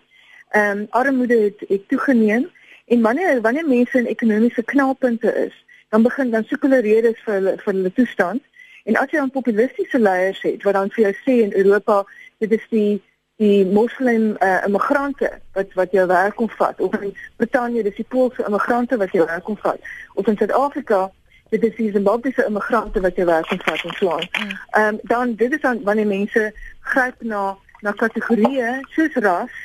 ehm 0.51 0.77
um, 0.77 0.87
armoede 0.89 1.37
het 1.47 1.59
het 1.67 1.87
toegeneem 1.87 2.49
en 2.85 3.01
wanneer 3.01 3.41
wanneer 3.41 3.67
mense 3.67 3.97
in 3.97 4.05
ekonomiese 4.05 4.63
knelpunte 4.63 5.33
is, 5.45 5.65
dan 5.89 6.03
begin 6.03 6.31
dan 6.31 6.43
soek 6.43 6.61
hulle 6.61 6.81
redes 6.81 7.19
vir 7.25 7.33
hulle 7.33 7.53
vir 7.57 7.73
hulle 7.73 7.93
toestand. 7.93 8.41
En 8.83 8.97
as 8.97 9.11
jy 9.11 9.19
dan 9.19 9.31
populistiese 9.31 9.99
leiers 9.99 10.41
het 10.41 10.63
wat 10.63 10.73
dan 10.73 10.91
vir 10.91 11.03
jou 11.03 11.13
sê 11.23 11.37
in 11.45 11.55
Europa 11.63 12.03
dit 12.43 12.51
is 12.51 12.67
die 12.69 13.01
die 13.41 13.65
moslim 13.65 14.35
uh, 14.39 14.59
immigrante 14.65 15.31
wat 15.53 15.73
wat 15.73 15.91
jou 15.91 16.05
werk 16.07 16.35
kom 16.35 16.49
vat 16.59 16.81
of 16.81 16.93
in 17.01 17.15
Brittanje 17.41 17.83
dis 17.83 17.95
die 17.97 18.05
Poolse 18.13 18.43
immigrante 18.45 18.97
wat 19.01 19.15
jou 19.17 19.25
werk 19.25 19.43
kom 19.47 19.57
vat 19.63 19.91
of 20.13 20.27
in 20.27 20.37
Suid-Afrika 20.37 21.07
dit 21.49 21.63
is 21.63 21.75
die 21.75 21.89
Zimbabwese 21.91 22.45
immigrante 22.45 23.01
wat 23.01 23.17
jou 23.17 23.25
werk 23.25 23.47
kom 23.49 23.59
vat 23.65 23.81
en 23.87 23.97
so 23.97 24.11
aan. 24.17 24.27
Mm. 24.29 24.53
Ehm 24.77 24.87
um, 24.93 24.99
dan 25.13 25.35
dit 25.35 25.57
is 25.57 25.61
dan 25.61 25.83
wanneer 25.83 26.07
mense 26.07 26.51
gryp 26.93 27.23
na 27.33 27.57
na 27.81 27.95
kategorieë 28.03 28.77
soos 28.93 29.17
ras 29.25 29.57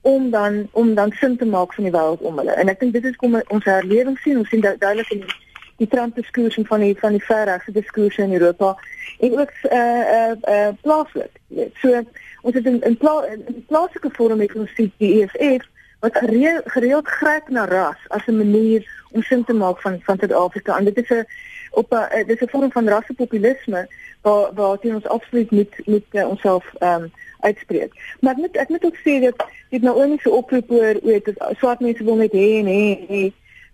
om 0.00 0.30
dan 0.30 0.68
om 0.72 0.94
dan 0.94 1.12
sin 1.12 1.36
te 1.36 1.44
maak 1.44 1.74
van 1.74 1.84
die 1.84 1.92
wêreld 1.92 2.20
om 2.20 2.38
hulle. 2.38 2.52
En 2.52 2.68
ek 2.68 2.80
dink 2.80 2.92
dit 2.92 3.04
is 3.04 3.16
kom 3.16 3.40
ons 3.48 3.64
herlewing 3.64 4.18
sien, 4.18 4.38
ons 4.38 4.48
sien 4.48 4.60
duidelik 4.60 5.10
in 5.10 5.24
die, 5.24 5.36
die 5.76 5.88
Trump-diskussie 5.88 6.66
van 6.66 6.80
die 6.80 6.94
van 6.98 7.16
die 7.16 7.24
verregse 7.24 7.72
diskussie 7.72 8.24
in 8.24 8.32
Europa 8.32 8.76
en 9.18 9.38
ook 9.40 9.50
eh 9.62 9.78
uh, 9.78 10.30
eh 10.30 10.30
uh, 10.30 10.54
uh, 10.54 10.68
plaaslik. 10.82 11.40
So 11.82 12.02
ons 12.42 12.54
het 12.54 12.66
in 12.66 12.80
in, 12.82 12.96
pla, 12.96 13.24
in, 13.32 13.42
in 13.46 13.64
plaaslike 13.66 14.10
forum 14.10 14.40
het 14.40 14.54
ons 14.54 14.74
sien 14.74 14.92
die 14.98 15.22
EFF 15.22 15.66
wat 16.00 16.16
gereeld, 16.16 16.62
gereeld 16.64 17.08
gryp 17.08 17.48
na 17.48 17.64
ras 17.64 17.98
as 18.08 18.26
'n 18.26 18.36
manier 18.36 18.86
om 19.10 19.22
sin 19.22 19.44
te 19.44 19.52
maak 19.52 19.80
van 19.80 20.00
van 20.02 20.18
Suid-Afrika. 20.18 20.78
En 20.78 20.84
dit 20.84 20.96
is 20.96 21.10
'n 21.10 21.26
op 21.70 21.92
'n 21.92 22.26
dis 22.26 22.40
'n 22.40 22.48
vorm 22.48 22.72
van 22.72 22.88
rassepopulisme 22.88 23.88
waar 24.22 24.54
waar 24.54 24.78
teen 24.78 24.94
ons 24.94 25.06
absoluut 25.06 25.50
moet 25.50 25.80
moet 25.86 26.04
uh, 26.12 26.28
onsself 26.28 26.74
ehm 26.78 27.02
um, 27.02 27.12
uitspreek. 27.40 27.92
Maar 28.20 28.32
ek 28.32 28.38
moet 28.38 28.56
ek 28.56 28.68
moet 28.68 28.84
ook 28.84 28.96
sê 28.96 29.20
dat 29.22 29.44
dit 29.70 29.82
nou 29.82 29.96
ook 29.96 30.08
nie 30.08 30.20
so 30.20 30.30
oproep 30.30 30.70
oor 30.70 30.98
weet 31.02 31.24
dat 31.24 31.56
swart 31.58 31.80
mense 31.80 32.04
wil 32.04 32.16
net 32.16 32.32
hê 32.32 32.48
en 32.58 32.66
hê 32.66 33.06
hê. 33.08 33.24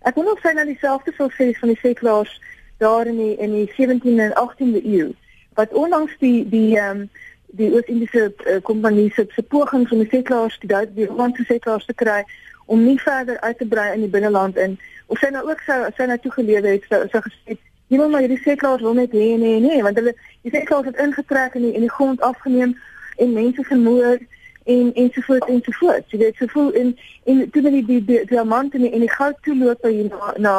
Ek 0.05 0.15
wil 0.15 0.23
nog 0.23 0.39
sê 0.39 0.53
dat 0.53 0.69
dieselfde 0.69 1.13
sou 1.17 1.29
sê 1.33 1.51
van 1.59 1.73
die 1.73 1.81
seklaars 1.81 2.41
daar 2.77 3.07
in 3.07 3.17
die 3.17 3.35
in 3.37 3.51
die 3.51 3.69
17de 3.71 4.21
en 4.21 4.35
18de 4.43 4.85
eeu 4.85 5.13
wat 5.53 5.73
onlangs 5.73 6.17
die 6.19 6.49
die 6.49 6.77
ehm 6.77 6.99
um, 6.99 7.09
die 7.55 7.71
Oos-Indiese 7.73 8.33
uh, 8.45 8.61
kompanie 8.61 9.11
se 9.15 9.25
se 9.35 9.43
pogings 9.43 9.91
om 9.91 9.99
die 10.03 10.09
seklaars 10.11 10.59
die 10.59 10.67
Duitse 10.67 10.93
die 10.93 11.07
Hollandse 11.07 11.43
seklaars 11.47 11.85
te 11.85 11.93
kry 11.93 12.23
om 12.65 12.83
nie 12.83 12.99
verder 12.99 13.39
uit 13.39 13.57
te 13.57 13.65
brei 13.65 13.93
in 13.93 14.03
die 14.03 14.09
binneland 14.09 14.57
en 14.57 14.79
of 15.05 15.19
sy 15.19 15.29
nou 15.31 15.45
ook 15.49 15.61
sou 15.67 15.77
sy 15.97 16.09
nou 16.09 16.17
toegelewe 16.19 16.75
het 16.75 16.89
sou 16.89 16.99
sou 17.13 17.21
gesê 17.27 17.57
jy 17.87 17.97
wil 17.97 18.09
maar 18.09 18.25
hierdie 18.25 18.41
seklaars 18.43 18.81
wil 18.81 18.97
net 18.97 19.11
hê 19.13 19.35
nee 19.37 19.59
nee 19.59 19.83
want 19.83 19.97
hulle 20.01 20.15
die 20.41 20.53
seklaars 20.53 20.89
het 20.91 21.01
ingetrek 21.07 21.57
in 21.59 21.67
die 21.67 21.73
in 21.73 21.85
die 21.85 21.95
grond 21.97 22.21
afgeneem 22.21 22.77
en 23.17 23.33
mense 23.33 23.63
vermoor 23.63 24.17
en 24.65 24.93
ensovoorts 24.93 25.47
ensovoorts. 25.47 26.11
Jy 26.11 26.19
weet, 26.19 26.37
so 26.37 26.47
voel 26.47 26.71
in 26.71 26.97
in 27.23 27.49
toe 27.51 27.61
die 27.61 27.85
die 27.85 28.05
die 28.05 28.25
diamant 28.25 28.73
en 28.73 28.81
die, 28.81 28.91
en 28.91 29.03
die 29.05 29.11
goud 29.11 29.37
toeloop 29.41 29.85
hier 29.85 30.09
na 30.09 30.33
na 30.37 30.53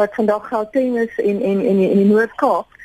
wat 0.00 0.14
vandag 0.14 0.48
Gauteng 0.48 0.96
is 0.98 1.18
en 1.18 1.42
en 1.42 1.60
en 1.60 1.82
in 1.88 2.00
die 2.00 2.08
Noord-Kaap. 2.08 2.78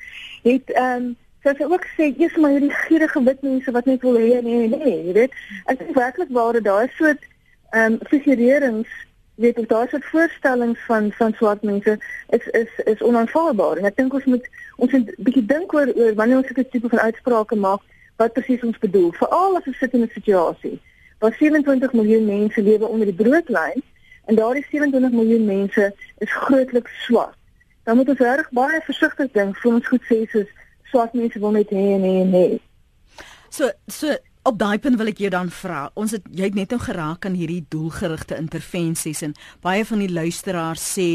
Het 0.43 0.75
ehm 0.75 1.05
um, 1.05 1.15
so 1.43 1.53
sy 1.55 1.67
ook 1.69 1.87
sê 1.95 2.09
eers 2.17 2.35
maar 2.41 2.55
hierdie 2.57 2.73
gierige 2.73 3.23
wit 3.23 3.41
mense 3.41 3.71
wat 3.71 3.85
net 3.85 4.01
wil 4.01 4.19
hê 4.19 4.41
nee 4.43 4.67
nee, 4.67 4.95
jy 5.07 5.15
weet. 5.21 5.39
Ek 5.71 5.79
dink 5.79 5.95
werklik 5.95 6.31
waar 6.35 6.61
daar 6.61 6.89
is 6.89 6.95
so 6.99 7.07
ehm 7.07 7.19
um, 7.79 7.99
figurerings 8.11 8.91
weet 9.35 9.57
of 9.59 9.65
daar 9.65 9.89
soort 9.89 10.05
voorstellings 10.05 10.79
van 10.85 11.11
van 11.11 11.33
swart 11.33 11.61
mense 11.61 11.97
is 12.29 12.47
is 12.47 12.69
is 12.83 13.01
onaanvaarbaar 13.01 13.77
en 13.77 13.85
ek 13.85 13.97
dink 13.97 14.13
ons 14.13 14.25
moet 14.25 14.49
ons 14.77 14.91
moet 14.91 15.09
'n 15.09 15.23
bietjie 15.27 15.45
dink 15.45 15.73
oor 15.73 15.91
oor 15.95 16.13
wanneer 16.15 16.37
ons 16.37 16.47
sulke 16.47 16.69
tipe 16.69 16.89
van 16.89 16.99
uitsprake 16.99 17.55
maak 17.55 17.81
wat 18.15 18.33
presies 18.33 18.63
ons 18.63 18.77
bedoel. 18.79 19.11
Veral 19.11 19.57
as 19.57 19.67
ons 19.67 19.77
sit 19.77 19.93
in 19.93 20.01
'n 20.01 20.11
situasie 20.13 20.79
waar 21.19 21.33
27 21.33 21.93
miljoen 21.93 22.25
mense 22.25 22.61
lewe 22.61 22.87
onder 22.87 23.05
die 23.05 23.15
broodlyn 23.23 23.83
en 24.25 24.35
daardie 24.35 24.65
27 24.69 25.11
miljoen 25.11 25.45
mense 25.45 25.93
is 26.17 26.31
grootliks 26.33 27.03
swart. 27.05 27.37
Dan 27.83 27.95
moet 27.95 28.09
ons 28.09 28.19
reg 28.19 28.49
baie 28.51 28.81
versigtig 28.81 29.31
dink 29.31 29.57
voor 29.57 29.73
ons 29.73 29.87
goed 29.87 30.03
sê 30.11 30.25
soos 30.29 30.49
swart 30.83 31.13
mense 31.13 31.39
wil 31.39 31.51
net 31.51 31.69
hê 31.69 31.85
en 31.97 32.01
hê 32.01 32.15
en 32.21 32.31
hê. 32.33 32.47
So 33.49 33.71
so 33.87 34.15
op 34.45 34.59
daai 34.61 34.77
punt 34.79 34.99
wil 34.99 35.09
ek 35.09 35.23
jou 35.23 35.31
dan 35.33 35.49
vra. 35.49 35.87
Ons 35.97 36.13
het 36.17 36.25
jy 36.29 36.51
het 36.51 36.57
net 36.57 36.73
nou 36.73 36.79
geraak 36.81 37.25
aan 37.25 37.37
hierdie 37.37 37.65
doelgerigte 37.73 38.37
intervensies 38.37 39.23
en 39.25 39.33
baie 39.65 39.85
van 39.85 40.03
die 40.05 40.11
luisteraars 40.11 40.85
sê 40.95 41.09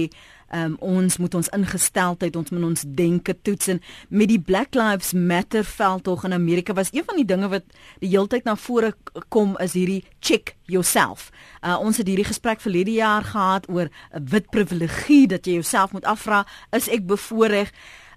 Um, 0.50 0.72
ons 0.82 1.14
moet 1.22 1.34
ons 1.38 1.48
ingesteldheid, 1.54 2.34
ons 2.34 2.50
moet 2.50 2.64
ons 2.66 2.80
denke 2.98 3.36
toets 3.46 3.68
en 3.70 3.78
met 4.10 4.26
die 4.26 4.40
Black 4.42 4.74
Lives 4.74 5.12
Matter 5.14 5.62
veldtog 5.62 6.24
in 6.26 6.34
Amerika 6.34 6.74
was 6.74 6.90
een 6.90 7.06
van 7.06 7.20
die 7.20 7.24
dinge 7.24 7.46
wat 7.52 7.68
die 8.02 8.10
heeltyd 8.10 8.48
na 8.48 8.56
vore 8.58 8.90
kom 9.30 9.54
is 9.62 9.76
hierdie 9.78 10.00
check 10.18 10.56
yourself. 10.66 11.28
Uh, 11.62 11.78
ons 11.78 12.02
het 12.02 12.10
hierdie 12.10 12.26
gesprek 12.26 12.58
verlede 12.66 12.96
jaar 12.98 13.22
gehad 13.30 13.70
oor 13.70 13.94
'n 14.10 14.26
wit 14.26 14.50
privilegie 14.50 15.28
dat 15.30 15.46
jy 15.46 15.62
jouself 15.62 15.92
moet 15.92 16.04
afvra, 16.04 16.44
is 16.74 16.88
ek 16.88 17.06
bevoordeel? 17.06 17.70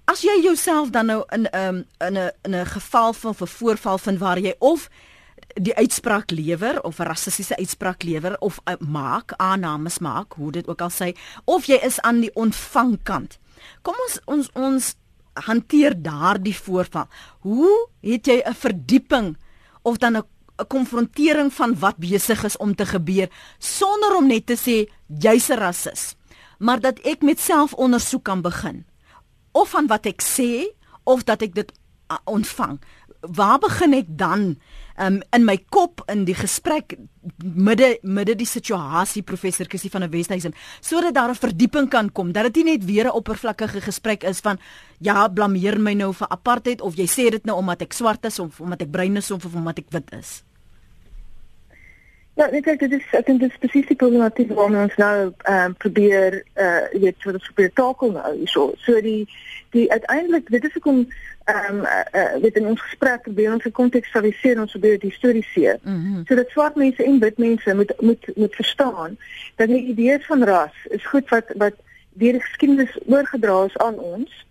As 0.04 0.20
jy 0.20 0.34
jouself 0.44 0.90
dan 0.92 1.06
nou 1.06 1.22
in 1.32 1.48
'n 1.48 1.56
um, 1.56 1.86
in 1.98 2.18
'n 2.18 2.30
in 2.42 2.54
'n 2.54 2.66
geval 2.66 3.12
van 3.12 3.34
'n 3.40 3.46
voorval 3.46 3.98
vind 3.98 4.18
waar 4.18 4.38
jy 4.38 4.54
of 4.58 4.88
die 5.54 5.74
uitspraak 5.74 6.30
lewer 6.30 6.82
of 6.82 6.98
'n 6.98 7.02
rassistiese 7.02 7.56
uitspraak 7.56 8.02
lewer 8.02 8.38
of 8.38 8.60
uh, 8.64 8.74
maak 8.78 9.32
aannames 9.36 9.98
maak 9.98 10.32
hoe 10.32 10.52
dit 10.52 10.68
ook 10.68 10.80
al 10.80 10.90
sê 10.90 11.16
of 11.44 11.64
jy 11.64 11.78
is 11.82 12.00
aan 12.00 12.20
die 12.20 12.34
ontvangkant. 12.34 13.38
Kom 13.82 13.94
ons 14.06 14.20
ons 14.24 14.50
ons 14.52 14.94
hanteer 15.32 16.02
daardie 16.02 16.56
voorval. 16.56 17.08
Hoe 17.38 17.88
het 18.00 18.26
jy 18.26 18.42
'n 18.44 18.54
verdieping 18.54 19.36
of 19.82 19.96
dan 19.96 20.16
'n 20.16 20.22
'n 20.58 20.66
konfrontering 20.66 21.52
van 21.52 21.78
wat 21.78 21.96
besig 21.96 22.44
is 22.44 22.56
om 22.56 22.74
te 22.74 22.86
gebeur 22.86 23.28
sonder 23.58 24.16
om 24.16 24.26
net 24.26 24.46
te 24.46 24.56
sê 24.56 24.90
jy's 25.06 25.48
'n 25.48 25.58
rassis, 25.58 26.14
maar 26.58 26.80
dat 26.80 26.98
ek 26.98 27.22
met 27.22 27.40
selfondersoek 27.40 28.24
kan 28.24 28.40
begin 28.42 28.84
of 29.54 29.72
van 29.74 29.88
wat 29.90 30.06
ek 30.10 30.22
sê 30.22 30.74
of 31.04 31.24
dat 31.24 31.42
ek 31.46 31.54
dit 31.54 31.72
uh, 32.10 32.18
ontvang. 32.30 32.80
Waar 33.24 33.58
begin 33.62 33.94
ek 33.96 34.10
dan? 34.20 34.56
um, 34.98 35.20
in 35.34 35.44
my 35.44 35.56
kop 35.72 36.02
in 36.10 36.24
die 36.28 36.36
gesprek 36.38 36.96
midde 37.42 37.94
midde 38.02 38.36
die 38.38 38.48
situasie 38.48 39.24
professor 39.26 39.68
Kisie 39.70 39.90
van 39.92 40.04
der 40.04 40.12
Westhuizen 40.12 40.54
sodat 40.80 41.14
daar 41.14 41.30
'n 41.30 41.34
verdieping 41.34 41.88
kan 41.90 42.12
kom 42.12 42.32
dat 42.32 42.52
dit 42.52 42.64
nie 42.64 42.76
net 42.76 42.84
weer 42.84 43.06
'n 43.06 43.16
oppervlakkige 43.16 43.80
gesprek 43.80 44.24
is 44.24 44.40
van 44.40 44.58
ja 45.00 45.28
blameer 45.28 45.80
my 45.80 45.94
nou 45.94 46.12
vir 46.12 46.28
apartheid 46.28 46.80
of 46.80 46.96
jy 46.96 47.06
sê 47.06 47.30
dit 47.30 47.44
nou 47.44 47.56
omdat 47.58 47.82
ek 47.82 47.92
swart 47.92 48.24
is 48.24 48.38
of 48.38 48.60
omdat 48.60 48.82
ek 48.82 48.90
bruin 48.90 49.16
is 49.16 49.30
of 49.30 49.44
omdat 49.44 49.78
ek 49.78 49.90
wit 49.90 50.12
is 50.12 50.42
Ja, 52.34 52.48
ek 52.50 52.64
dink 52.66 52.80
dit 52.82 52.94
is 52.96 53.04
ek 53.14 53.28
dink 53.28 53.44
dit 53.44 53.52
is 53.52 53.58
presies 53.62 53.86
die 53.86 53.96
problematiek 53.98 54.48
waarmee 54.58 54.88
ons 54.88 54.96
nou 54.98 55.18
ehm 55.30 55.68
um, 55.68 55.74
probeer 55.84 56.40
eh 56.42 56.64
uh, 56.66 57.02
weet 57.02 57.26
wat 57.26 57.36
ons 57.38 57.50
probeer 57.52 57.70
takel 57.78 58.10
nou 58.16 58.32
so 58.50 58.72
so 58.86 59.00
die 59.04 59.28
die 59.76 59.84
uiteindelik 59.92 60.50
dit 60.50 60.66
is 60.66 60.74
hoekom 60.74 61.04
ehm 61.04 61.68
um, 61.70 61.84
uh, 61.84 62.00
uh, 62.22 62.32
weet 62.42 62.58
in 62.58 62.66
ons 62.72 62.82
gesprek 62.88 63.22
probeer 63.28 63.52
ons 63.52 63.68
kontekstualiseer 63.78 64.60
ons 64.60 64.74
probeer 64.74 64.98
die 64.98 65.12
historiese. 65.14 65.78
Mm 65.82 66.00
-hmm. 66.00 66.26
Sodat 66.26 66.50
swart 66.50 66.74
mense 66.74 67.04
en 67.04 67.20
wit 67.22 67.38
mense 67.38 67.74
moet 67.74 67.94
moet 68.00 68.26
moet 68.34 68.54
verstaan 68.54 69.16
dat 69.56 69.68
die 69.68 69.84
idee 69.94 70.18
van 70.26 70.44
ras 70.44 70.76
is 70.98 71.06
goed 71.06 71.28
wat 71.28 71.54
wat 71.54 71.78
deur 72.18 72.32
die 72.32 72.46
geskiedenis 72.48 72.98
oorgedra 73.06 73.64
is 73.64 73.78
aan 73.78 73.98
ons 73.98 74.46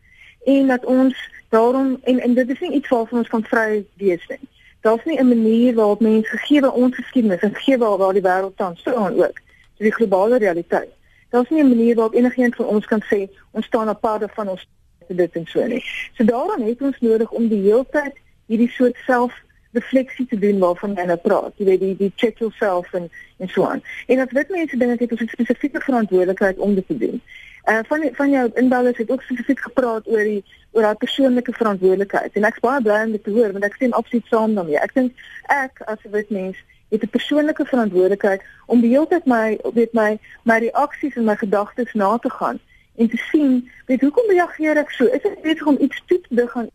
en 0.45 0.67
dat 0.67 0.85
ons 0.85 1.29
daarom 1.49 1.99
en 2.03 2.19
en 2.19 2.33
dit 2.33 2.49
is 2.49 2.59
nie 2.59 2.71
iets 2.71 2.89
waarvan 2.89 3.17
ons 3.17 3.29
kan 3.35 3.43
vry 3.43 3.85
wees 3.93 4.27
nie. 4.27 4.39
Daar's 4.83 5.05
nie 5.05 5.19
'n 5.19 5.27
manier 5.27 5.73
waarop 5.73 5.99
mense 5.99 6.37
gegee 6.37 6.71
ons 6.71 6.95
geskiedenis 6.95 7.39
en 7.39 7.55
gegee 7.55 7.77
waar 7.77 8.13
die 8.13 8.21
wêreld 8.21 8.57
tans 8.57 8.79
staan 8.79 9.13
ook, 9.15 9.37
so 9.75 9.83
die 9.83 9.93
globale 9.93 10.37
realiteit. 10.37 10.89
Daar's 11.29 11.49
nie 11.49 11.63
'n 11.63 11.67
manier 11.67 11.95
waarop 11.95 12.15
enigiemand 12.15 12.55
van 12.55 12.65
ons 12.65 12.85
kan 12.85 13.03
sê 13.11 13.29
ons 13.51 13.65
staan 13.65 13.87
apart 13.87 14.31
van 14.33 14.49
ons 14.49 14.67
dit 15.07 15.31
en 15.31 15.45
so 15.45 15.65
nie. 15.67 15.83
So 16.13 16.23
daarom 16.23 16.67
het 16.67 16.81
ons 16.81 16.99
nodig 16.99 17.31
om 17.31 17.47
die 17.47 17.61
hele 17.61 17.85
tyd 17.91 18.13
hierdie 18.45 18.69
soort 18.69 18.97
self 19.05 19.33
refleksie 19.71 20.25
te 20.25 20.39
doen 20.39 20.59
waarvan 20.59 20.93
jy 20.95 21.05
nou 21.05 21.17
praat. 21.17 21.53
Jy 21.57 21.65
weet 21.65 21.79
die 21.79 21.95
die 21.97 22.11
check 22.15 22.37
yourself 22.37 22.93
en 22.93 23.09
en 23.37 23.49
so 23.49 23.65
aan. 23.65 23.81
En 24.07 24.19
as 24.19 24.29
dit 24.29 24.49
mense 24.49 24.77
dink 24.77 24.91
ek 24.91 25.09
het 25.09 25.21
'n 25.21 25.27
spesifieke 25.27 25.79
verantwoordelikheid 25.79 26.57
om 26.57 26.75
dit 26.75 26.87
te 26.87 26.97
doen. 26.97 27.21
Uh 27.65 27.79
van 27.87 28.09
van 28.13 28.29
jou 28.29 28.49
inbellers 28.59 28.97
het 28.97 29.11
ook 29.11 29.21
spesifiek 29.21 29.59
gepraat 29.59 30.07
oor 30.07 30.23
die 30.23 30.43
oor 30.71 30.81
daai 30.81 30.95
persoonlike 30.95 31.53
verantwoordelikheid. 31.53 32.33
En 32.33 32.43
ek's 32.43 32.59
baie 32.59 32.81
bly 32.81 32.99
om 33.05 33.11
dit 33.11 33.23
te 33.23 33.31
hoor 33.31 33.51
want 33.51 33.63
ek 33.63 33.75
sien 33.79 33.93
absoluut 33.93 34.27
saam 34.27 34.55
daarmee. 34.55 34.79
Ek 34.79 34.93
dink 34.93 35.25
ek 35.47 35.81
as 35.85 36.03
'n 36.03 36.11
wit 36.11 36.29
mens 36.29 36.57
het 36.89 37.03
'n 37.03 37.09
persoonlike 37.09 37.65
verantwoordelikheid 37.65 38.41
om 38.65 38.81
die 38.81 38.89
hele 38.89 39.07
tyd 39.07 39.25
my 39.25 39.57
weet 39.73 39.93
my 39.93 40.19
my 40.43 40.57
reaksies 40.59 41.15
en 41.15 41.23
my 41.23 41.35
gedagtes 41.35 41.93
na 41.93 42.17
te 42.17 42.29
gaan 42.29 42.59
en 42.95 43.09
te 43.09 43.17
sien, 43.17 43.71
weet 43.85 44.01
hoekom 44.01 44.29
reageer 44.29 44.77
ek 44.77 44.89
so? 44.89 45.05
Is 45.05 45.21
dit 45.21 45.41
besig 45.41 45.65
om 45.65 45.77
iets 45.79 46.03
toe 46.05 46.21
te 46.21 46.47
gaan 46.47 46.69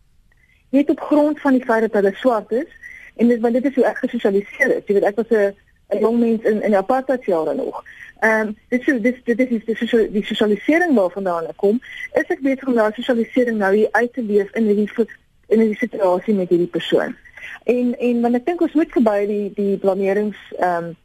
net 0.70 0.90
op 0.90 1.00
grond 1.00 1.40
van 1.40 1.52
die 1.52 1.64
feit 1.64 1.80
dat 1.80 1.92
hulle 1.92 2.14
swart 2.14 2.50
is 2.52 2.70
en 3.16 3.28
dit 3.28 3.40
want 3.40 3.54
dit 3.54 3.64
is 3.64 3.74
hoe 3.74 3.84
ek 3.84 4.02
gesosialiseer 4.04 4.76
is. 4.76 4.86
Jy 4.86 4.94
weet 4.94 5.08
ek 5.10 5.16
was 5.16 5.30
'n 5.30 5.54
'n 5.88 5.98
jong 5.98 6.18
mens 6.18 6.42
in 6.42 6.62
in 6.62 6.74
apartheid 6.74 7.24
jare 7.24 7.54
nog. 7.54 7.84
Ehm 8.20 8.46
um, 8.46 8.56
dit 8.68 8.88
is 8.88 9.02
dit 9.02 9.16
dit 9.24 9.50
is 9.50 9.64
die 9.64 9.76
sosiale 9.76 10.10
die 10.10 10.24
sosialisering 10.24 10.94
waarvandaan 10.94 11.46
ek 11.46 11.56
kom. 11.56 11.80
Is 12.12 12.28
ek 12.28 12.40
besig 12.40 12.66
om 12.66 12.74
daai 12.74 12.92
sosialisering 12.92 13.58
nou 13.58 13.74
hier 13.74 13.88
uit 13.90 14.12
te 14.12 14.22
leef 14.22 14.50
in 14.54 14.64
hierdie 14.64 15.06
in 15.48 15.60
hierdie 15.60 15.78
situasie 15.78 16.34
met 16.34 16.48
hierdie 16.48 16.74
persoon? 16.78 17.16
En 17.64 17.98
en 17.98 18.20
want 18.20 18.34
ek 18.34 18.46
dink 18.46 18.60
ons 18.60 18.74
moet 18.74 18.92
verby 18.92 19.26
die 19.26 19.52
die 19.54 19.76
blamerings 19.76 20.40
ehm 20.58 20.84
um, 20.84 20.96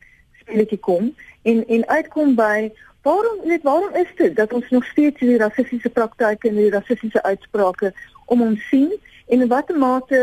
speletjie 0.43 0.79
kom 0.79 1.15
en 1.41 1.67
en 1.67 1.88
uitkom 1.88 2.36
by 2.36 2.71
Waarom 3.03 3.39
net 3.43 3.63
waarom 3.63 3.93
is 3.93 4.07
dit 4.15 4.36
dat 4.36 4.53
ons 4.53 4.69
nog 4.69 4.86
steeds 4.86 5.19
hierdie 5.19 5.38
rassistiese 5.38 5.89
praktyke 5.89 6.47
en 6.47 6.55
hierdie 6.55 6.77
rassistiese 6.77 7.23
uitsprake 7.23 7.91
om 8.25 8.41
ons 8.41 8.67
sien 8.69 8.93
en 9.27 9.41
in 9.41 9.47
watter 9.47 9.77
mate 9.77 10.21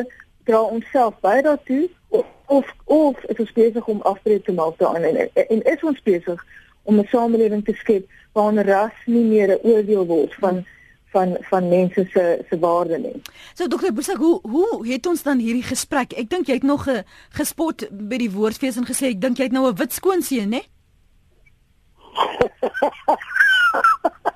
dra 0.48 0.60
ons 0.60 0.86
self 0.92 1.18
by 1.20 1.42
daartoe 1.44 1.90
of 2.10 2.26
of, 2.46 2.66
of 2.84 3.16
is 3.32 3.38
ons 3.38 3.52
besig 3.52 3.86
om 3.86 4.02
afbreek 4.02 4.44
te 4.44 4.52
maak 4.52 4.78
daarin 4.78 5.16
en, 5.16 5.30
en 5.48 5.62
is 5.62 5.82
ons 5.82 6.02
besig 6.02 6.44
om 6.82 6.98
'n 6.98 7.08
samelewing 7.10 7.64
te 7.64 7.72
skep 7.72 8.04
waar 8.32 8.66
ras 8.66 8.96
nie 9.06 9.24
meer 9.24 9.48
'n 9.48 9.62
oordeel 9.62 10.06
word 10.06 10.34
van 10.34 10.66
van 11.12 11.36
van 11.40 11.68
mense 11.68 12.08
se 12.12 12.44
se 12.48 12.58
waarde 12.58 12.98
nie. 12.98 13.22
So 13.54 13.66
dokter 13.66 13.92
Bosak, 13.92 14.16
hoe 14.16 14.38
hoe 14.42 14.88
het 14.88 15.06
ons 15.06 15.22
dan 15.22 15.38
hierdie 15.38 15.62
gesprek? 15.62 16.12
Ek 16.12 16.30
dink 16.30 16.46
jy 16.46 16.54
het 16.54 16.62
nog 16.62 16.88
'n 16.88 17.04
gespot 17.30 17.88
by 17.90 18.16
die 18.16 18.30
woordfees 18.30 18.76
en 18.76 18.86
gesê 18.86 19.06
ek 19.06 19.20
dink 19.20 19.36
jy 19.36 19.44
het 19.44 19.52
nou 19.52 19.68
'n 19.68 19.76
wit 19.76 19.92
skoonseun, 19.92 20.48
né? 20.48 20.62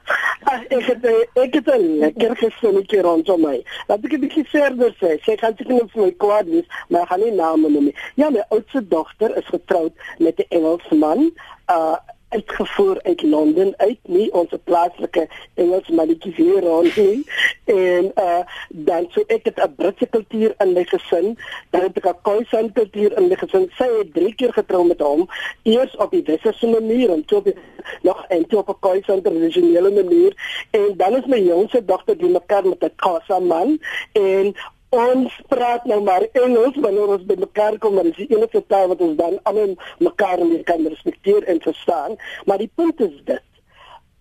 het 0.44 1.04
ek 1.34 1.54
het 1.54 1.66
'n 1.66 1.98
lekker 1.98 2.36
gesinnetjie 2.36 3.00
rondom 3.00 3.40
my. 3.40 3.62
Laat 3.86 4.04
ek 4.04 4.12
'n 4.12 4.20
bietjie 4.20 4.48
verder 4.48 4.94
sê. 5.00 5.18
Sy 5.24 5.36
gaan 5.36 5.54
seker 5.56 5.74
net 5.74 5.90
vir 5.92 6.02
my 6.02 6.12
kwaad 6.12 6.46
wees, 6.46 6.66
maar 6.88 7.02
ek 7.02 7.08
gaan 7.08 7.20
nie 7.20 7.30
name 7.30 7.68
noem. 7.68 7.92
Ja, 8.14 8.30
my 8.30 8.44
oudste 8.48 8.88
dogter 8.88 9.36
is 9.36 9.46
getroud 9.46 9.92
met 10.18 10.38
'n 10.38 10.46
Engelsman. 10.48 11.32
Uh 11.66 11.96
uitgevoer 12.34 13.00
uit 13.02 13.22
Londen 13.22 13.74
uit 13.76 13.98
nie 14.02 14.26
ons 14.32 14.54
plaaslike 14.64 15.26
Engels 15.54 15.88
mannetjies 15.88 16.36
hier 16.36 16.60
rond 16.66 16.96
nie. 16.96 17.22
En 17.64 18.10
uh 18.20 18.42
dan 18.68 19.06
so 19.14 19.22
ek 19.26 19.46
het 19.48 19.60
'n 19.62 19.74
Britse 19.76 20.06
kultuur 20.06 20.54
in 20.58 20.72
my 20.72 20.84
gesin 20.84 21.38
dan 21.70 21.80
het 21.86 21.96
ek 21.96 22.08
'n 22.10 22.18
Khoisan 22.22 22.72
kultuur 22.72 23.16
in 23.18 23.28
my 23.28 23.36
gesin. 23.36 23.70
Sy 23.78 23.88
het 23.98 24.12
drie 24.14 24.34
keer 24.34 24.52
getrou 24.52 24.84
met 24.86 25.00
hom 25.00 25.28
eers 25.62 25.96
op 25.96 26.10
die 26.10 26.22
westerse 26.22 26.66
manier 26.66 27.10
en 27.10 27.24
toe 27.24 27.38
op 27.38 27.44
die, 27.44 27.56
nog 28.02 28.24
en 28.28 28.46
toe 28.46 28.58
op 28.58 28.68
'n 28.68 28.80
Khoisan 28.80 29.22
tradisionele 29.22 29.90
manier. 29.90 30.32
En 30.70 30.94
dan 30.96 31.16
is 31.16 31.26
my 31.26 31.40
jongste 31.40 31.84
dogter 31.84 32.18
die 32.18 32.28
mekaar 32.28 32.66
met 32.66 32.84
'n 32.84 32.92
Khoisa 32.96 33.38
man 33.38 33.78
en 34.12 34.54
ons 34.94 35.38
praat 35.50 35.86
nou 35.90 36.00
maar 36.06 36.26
Engels 36.32 36.76
wanneer 36.86 37.14
ons 37.16 37.24
by 37.28 37.38
mekaar 37.40 37.78
kom 37.82 37.96
maar 37.98 38.06
dis 38.10 38.20
die 38.22 38.36
enigste 38.36 38.62
taal 38.72 38.92
wat 38.92 39.02
ons 39.04 39.16
dan 39.18 39.40
almal 39.50 39.74
mekaar 39.98 40.44
mee 40.44 40.62
kan 40.68 40.86
respekteer 40.86 41.44
en 41.50 41.60
verstaan. 41.64 42.16
Maar 42.46 42.62
die 42.62 42.70
punt 42.74 43.00
is 43.00 43.18
dit. 43.24 43.42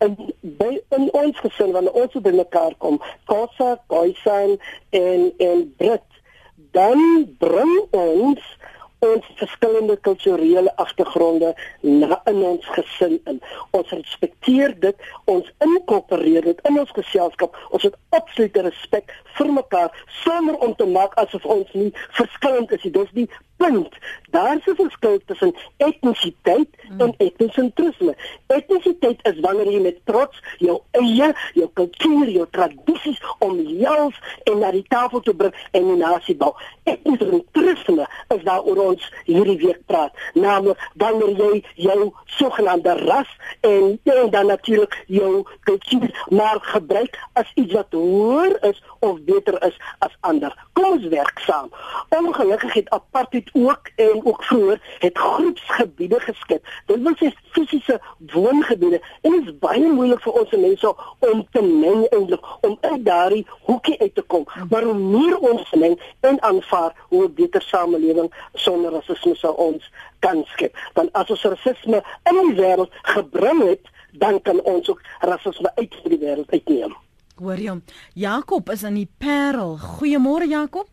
En 0.03 0.17
by 0.41 0.71
in 0.97 1.07
ons 1.13 1.39
gesin 1.45 1.71
wanneer 1.75 2.01
ons 2.03 2.17
by 2.25 2.33
mekaar 2.35 2.73
kom 2.83 2.99
Kosa, 3.29 3.77
Khoisan 3.87 4.57
en 4.89 5.29
en 5.37 5.69
Brit 5.77 6.09
dan 6.73 6.99
bring 7.37 7.73
ons 7.91 8.41
ons 9.03 9.29
verskillende 9.35 9.97
kulturele 10.07 10.75
agtergronde 10.75 11.53
na 11.81 12.21
in 12.31 12.41
ons 12.43 12.67
gesin 12.75 13.19
in. 13.29 13.39
Ons 13.71 13.91
respekteer 13.91 14.75
dit, 14.79 15.07
ons 15.25 15.51
inkorporeer 15.65 16.47
dit 16.49 16.67
in 16.69 16.79
ons 16.79 16.95
geselskap. 16.97 17.57
Ons 17.69 17.87
het 17.89 17.97
absolute 18.17 18.65
respek 18.67 19.11
vir 19.37 19.51
mekaar 19.59 20.05
sonder 20.23 20.59
om 20.65 20.75
te 20.75 20.87
maak 20.87 21.15
asof 21.21 21.45
ons 21.45 21.73
nie 21.77 21.91
verskillend 22.19 22.71
is 22.71 22.85
nie. 22.87 22.93
Dis 22.99 23.17
die 23.17 23.29
punt. 23.63 23.93
Daar 24.29 24.55
is 24.55 24.65
'n 24.65 24.75
verskil 24.75 25.19
tussen 25.25 25.55
etnisiteit 25.77 26.69
hmm. 26.87 26.99
en 26.99 27.13
etnosentrisme. 27.17 28.15
Etnisiteit 28.47 29.19
is 29.21 29.39
wanneer 29.39 29.71
jy 29.71 29.79
met 29.79 29.99
trots 30.03 30.41
jou 30.57 30.81
eie, 30.91 31.35
jou 31.53 31.69
kultuur, 31.73 32.29
jou 32.29 32.47
tradisies 32.51 33.21
omhels 33.39 34.19
en 34.43 34.59
na 34.59 34.71
die 34.71 34.85
tafel 34.87 35.19
toe 35.19 35.35
bring 35.35 35.53
en 35.71 35.83
'n 35.91 35.97
nasie 35.97 36.35
bou. 36.35 36.53
Etnosentrisme 36.83 38.07
is 38.35 38.43
daaroor 38.43 38.77
ons 38.77 39.11
hierdie 39.25 39.57
week 39.57 39.81
praat, 39.85 40.11
naamlik 40.33 40.89
wanneer 40.95 41.29
jy 41.37 41.63
jou 41.75 42.13
sogenaamde 42.25 42.93
ras 43.05 43.29
en, 43.61 43.99
en 44.03 44.29
dan 44.29 44.45
natuurlik 44.45 45.03
jou 45.07 45.45
kultuur 45.63 46.25
maar 46.29 46.59
gebruik 46.61 47.19
as 47.33 47.51
iets 47.53 47.73
wat 47.73 47.91
hoër 47.91 48.57
is 48.61 48.83
of 48.99 49.21
beter 49.21 49.63
is 49.65 49.77
as 49.99 50.17
ander. 50.19 50.53
Kom 50.73 50.85
ons 50.85 51.07
werk 51.07 51.39
saam. 51.39 51.69
Ongelukkig 52.09 52.73
het 52.73 52.89
apartheid 52.89 53.49
ook 53.53 53.89
en 53.95 54.25
ook 54.25 54.43
vroeër 54.43 54.97
het 54.99 55.17
groepsgebiede 55.17 56.19
geskep. 56.19 56.67
Dit 56.85 57.01
wil 57.01 57.15
sê 57.19 57.31
fisiese 57.51 57.99
woongebiede 58.33 59.01
en 59.21 59.31
dit 59.31 59.47
is 59.47 59.57
baie 59.59 59.87
moeilik 59.87 60.21
vir 60.25 60.39
ons 60.41 60.55
mense 60.65 60.93
om 61.19 61.45
te 61.51 61.61
meng 61.61 62.05
eintlik 62.09 62.49
om 62.61 62.77
uit 62.81 63.05
daardie 63.05 63.45
hoekie 63.67 63.99
uit 63.99 64.15
te 64.15 64.21
kom. 64.21 64.45
Maar 64.69 64.83
hoe 64.83 64.97
meer 64.97 65.37
ons 65.37 65.71
meng 65.71 65.99
en 66.19 66.41
aanvaar, 66.41 66.95
hoe 67.09 67.29
beter 67.29 67.61
samelewing 67.61 68.31
sonder 68.53 68.91
rasisme 68.91 69.35
sal 69.35 69.53
ons 69.53 69.89
kan 70.19 70.43
skep. 70.55 70.77
Dan 70.93 71.09
as 71.11 71.29
ons 71.29 71.45
rasisme 71.53 72.03
in 72.29 72.41
die 72.41 72.57
wêreld 72.59 72.91
gebring 73.15 73.63
het, 73.67 73.89
dan 74.11 74.41
kan 74.41 74.61
ons 74.61 74.89
ook 74.89 75.01
rasisme 75.19 75.71
uit 75.75 75.95
die 76.03 76.19
wêreld 76.19 76.51
uitneem. 76.51 76.93
Hoor 77.41 77.59
jy? 77.59 77.79
Jakob 78.13 78.69
is 78.69 78.83
in 78.83 78.99
die 79.01 79.09
Parel. 79.17 79.77
Goeiemôre 79.77 80.47
Jakob. 80.47 80.87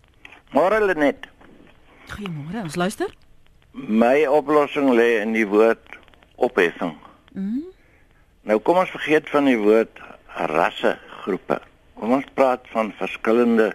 Môre 0.51 0.81
Lenet. 0.83 1.30
Goeiemôre. 2.11 2.65
Ons 2.65 2.79
luister. 2.81 3.11
My 3.73 4.27
oplossing 4.27 4.91
lê 4.97 5.21
in 5.21 5.35
die 5.37 5.47
woord 5.49 5.99
opheffing. 6.37 6.97
Mm. 7.37 7.69
Nou 8.49 8.59
kom 8.65 8.81
ons 8.83 8.93
vergeet 8.95 9.29
van 9.31 9.47
die 9.51 9.59
woord 9.61 10.03
rasse 10.51 10.97
groepe. 11.23 11.61
Kom 12.01 12.17
ons 12.17 12.27
praat 12.35 12.67
van 12.73 12.93
verskillende 12.99 13.71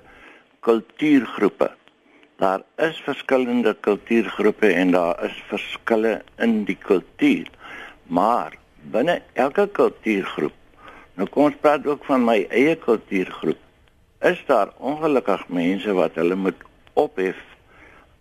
kultuurgroepe. 0.65 1.69
Daar 2.41 2.65
is 2.83 2.97
verskillende 3.05 3.75
kultuurgroepe 3.86 4.73
en 4.73 4.91
daar 4.97 5.23
is 5.23 5.38
verskille 5.47 6.19
in 6.43 6.63
die 6.67 6.77
kultuur. 6.79 7.47
Maar 8.07 8.57
binne 8.91 9.21
elke 9.33 9.67
kultuurgroep 9.71 10.55
Nou 11.15 11.27
kom 11.31 11.47
ons 11.47 11.59
praat 11.63 11.86
ook 11.88 12.03
van 12.09 12.25
my 12.27 12.41
eie 12.51 12.75
kultuurgroep. 12.75 13.59
Is 14.27 14.39
daar 14.49 14.73
ongelukkig 14.83 15.45
mense 15.47 15.93
wat 15.95 16.17
hulle 16.19 16.36
moet 16.36 16.63
ophef 16.99 17.39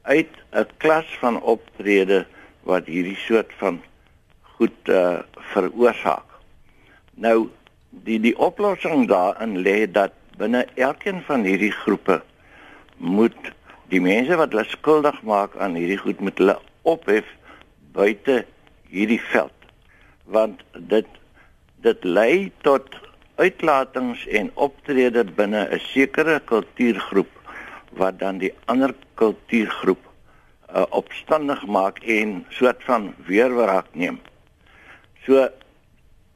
uit 0.04 0.32
'n 0.52 0.68
klas 0.76 1.08
van 1.20 1.40
optrede 1.42 2.26
wat 2.62 2.86
hierdie 2.86 3.16
soort 3.16 3.52
van 3.58 3.82
goed 4.56 4.88
uh 4.88 5.18
veroorsaak. 5.52 6.28
Nou 7.14 7.48
die 7.90 8.20
die 8.20 8.36
oplossing 8.38 9.08
daarin 9.08 9.58
lê 9.66 9.90
dat 9.90 10.12
binne 10.36 10.66
elkeen 10.74 11.22
van 11.26 11.44
hierdie 11.44 11.72
groepe 11.72 12.22
moet 12.96 13.52
die 13.92 14.00
mense 14.00 14.36
wat 14.36 14.52
hulle 14.54 14.66
skuldig 14.68 15.22
maak 15.22 15.56
aan 15.56 15.76
hierdie 15.78 16.00
goed 16.00 16.20
met 16.20 16.38
hulle 16.38 16.56
ophef 16.82 17.28
buite 17.96 18.44
hierdie 18.90 19.20
veld 19.30 19.68
want 20.36 20.64
dit 20.94 21.08
dit 21.86 22.04
lei 22.04 22.52
tot 22.66 22.96
uitlatings 23.36 24.26
en 24.40 24.50
optrede 24.66 25.24
binne 25.38 25.68
'n 25.70 25.80
sekere 25.92 26.40
kultuurgroep 26.52 27.30
wat 27.96 28.18
dan 28.18 28.38
die 28.38 28.52
ander 28.64 28.94
kultuurgroep 29.14 30.00
uh, 30.74 30.82
opstandig 30.90 31.66
maak 31.66 31.98
en 31.98 32.44
soort 32.48 32.82
van 32.84 33.14
weerwraak 33.26 33.86
neem. 33.92 34.20
So 35.26 35.48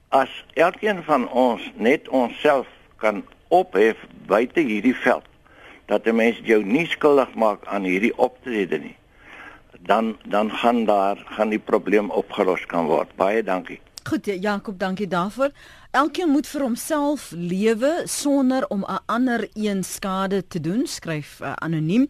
as 0.08 0.44
elkeen 0.54 1.02
van 1.04 1.28
ons 1.28 1.64
net 1.74 2.08
onsself 2.08 2.66
kan 2.96 3.24
ophef 3.48 3.96
buite 4.26 4.60
hierdie 4.60 4.96
veld 4.96 5.26
dat 5.86 6.06
'n 6.06 6.16
mens 6.16 6.40
jou 6.44 6.64
nie 6.64 6.86
skuldig 6.86 7.34
maak 7.34 7.66
aan 7.66 7.84
hierdie 7.84 8.16
optrede 8.18 8.78
nie 8.78 8.96
dan 9.80 10.16
dan 10.24 10.50
gaan 10.50 10.84
daar 10.84 11.22
gaan 11.24 11.48
die 11.48 11.58
probleem 11.58 12.10
opgelos 12.10 12.66
kan 12.66 12.86
word. 12.86 13.16
Baie 13.16 13.42
dankie. 13.42 13.80
Goed, 14.08 14.24
ja, 14.24 14.32
Jakob, 14.32 14.78
dankie 14.78 15.08
daarvoor. 15.08 15.50
Elkeen 15.90 16.28
moet 16.28 16.46
vir 16.46 16.60
homself 16.60 17.30
lewe 17.32 18.02
sonder 18.04 18.66
om 18.68 18.84
'n 18.84 18.98
ander 19.06 19.48
een 19.54 19.84
skade 19.84 20.46
te 20.46 20.60
doen, 20.60 20.86
skryf 20.86 21.40
uh, 21.40 21.52
anoniem. 21.52 22.08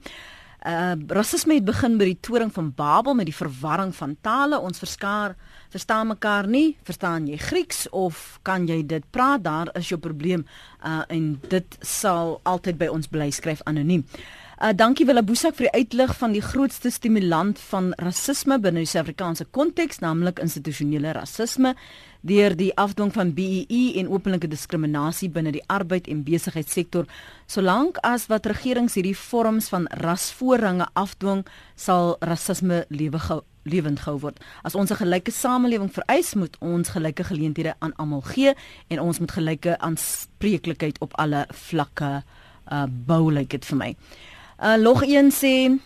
Uh 0.66 0.92
rasisme 1.06 1.54
het 1.54 1.64
begin 1.64 1.96
by 1.96 2.04
die 2.04 2.18
toring 2.20 2.52
van 2.52 2.72
Babel 2.74 3.14
met 3.14 3.24
die 3.24 3.34
verwarring 3.34 3.94
van 3.94 4.16
tale. 4.20 4.58
Ons 4.58 4.78
verskaar 4.78 5.36
verstaan 5.70 6.06
mekaar 6.06 6.46
nie. 6.46 6.76
Verstaan 6.82 7.26
jy 7.26 7.36
Grieks 7.36 7.88
of 7.90 8.38
kan 8.42 8.66
jy 8.66 8.86
dit 8.86 9.04
praat? 9.10 9.44
Daar 9.44 9.70
is 9.72 9.88
jou 9.88 10.00
probleem. 10.00 10.46
Uh 10.84 11.02
en 11.08 11.40
dit 11.48 11.78
sal 11.80 12.40
altyd 12.42 12.78
by 12.78 12.86
ons 12.86 13.06
bly 13.06 13.30
skryf 13.30 13.62
anoniem. 13.62 14.04
Uh 14.58 14.74
dankie 14.74 15.06
Willa 15.06 15.22
Boesak 15.22 15.54
vir 15.54 15.68
die 15.70 15.78
uitlig 15.84 16.16
van 16.18 16.32
die 16.32 16.42
grootste 16.42 16.90
stimulant 16.90 17.60
van 17.70 17.92
rasisme 17.96 18.58
binne 18.58 18.82
die 18.82 18.90
Suid-Afrikaanse 18.90 19.44
konteks, 19.44 20.00
naamlik 20.02 20.42
institusionele 20.42 21.12
rasisme 21.12 21.76
deur 22.28 22.54
die 22.56 22.70
afdwing 22.76 23.12
van 23.14 23.32
BEE 23.34 23.64
e 23.68 23.82
en 24.00 24.10
openlike 24.12 24.48
diskriminasie 24.50 25.30
binne 25.32 25.52
die 25.54 25.64
arbeid 25.66 26.08
en 26.12 26.22
besigheidssektor. 26.26 27.08
Solank 27.48 28.00
as 28.06 28.28
wat 28.28 28.46
regerings 28.46 28.98
hierdie 28.98 29.16
vorms 29.16 29.70
van 29.72 29.88
rasvoorrange 30.02 30.88
afdwing, 30.92 31.46
sal 31.76 32.16
rasisme 32.20 32.84
lewe 32.88 33.18
gehou 33.18 33.44
lewend 33.68 34.00
gehou 34.00 34.16
word. 34.22 34.38
As 34.64 34.74
ons 34.74 34.90
'n 34.90 34.96
gelyke 34.96 35.30
samelewing 35.30 35.92
vereis, 35.92 36.34
moet 36.34 36.56
ons 36.60 36.88
gelyke 36.88 37.24
geleenthede 37.24 37.74
aan 37.78 37.92
almal 37.96 38.20
gee 38.20 38.54
en 38.88 39.00
ons 39.00 39.18
moet 39.18 39.32
gelyke 39.32 39.78
aanspreeklikheid 39.78 40.98
op 41.00 41.12
alle 41.18 41.46
vlakke 41.52 42.22
uh 42.72 42.86
bou, 42.88 43.32
lyk 43.32 43.38
like 43.38 43.58
dit 43.58 43.64
vir 43.64 43.76
my. 43.76 43.96
Uh 44.58 44.76
log 44.76 45.02
1 45.02 45.30
sê 45.30 45.78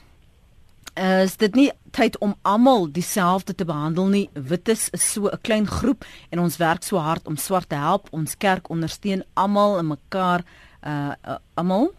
is 0.94 1.36
dit 1.36 1.54
nie 1.54 1.70
tyd 1.90 2.18
om 2.18 2.34
almal 2.42 2.90
dieselfde 2.92 3.54
te 3.54 3.64
behandel 3.64 4.06
nie. 4.06 4.28
Wites 4.32 4.88
is 4.90 5.12
so 5.12 5.28
'n 5.28 5.40
klein 5.40 5.66
groep 5.66 6.04
en 6.30 6.38
ons 6.38 6.56
werk 6.56 6.82
so 6.82 6.96
hard 6.96 7.26
om 7.26 7.36
swart 7.36 7.68
te 7.68 7.74
help. 7.74 8.08
Ons 8.10 8.36
kerk 8.36 8.68
ondersteun 8.68 9.24
almal 9.34 9.78
en 9.78 9.86
mekaar 9.86 10.44
uh, 10.84 11.12
uh 11.24 11.36
almal 11.54 11.92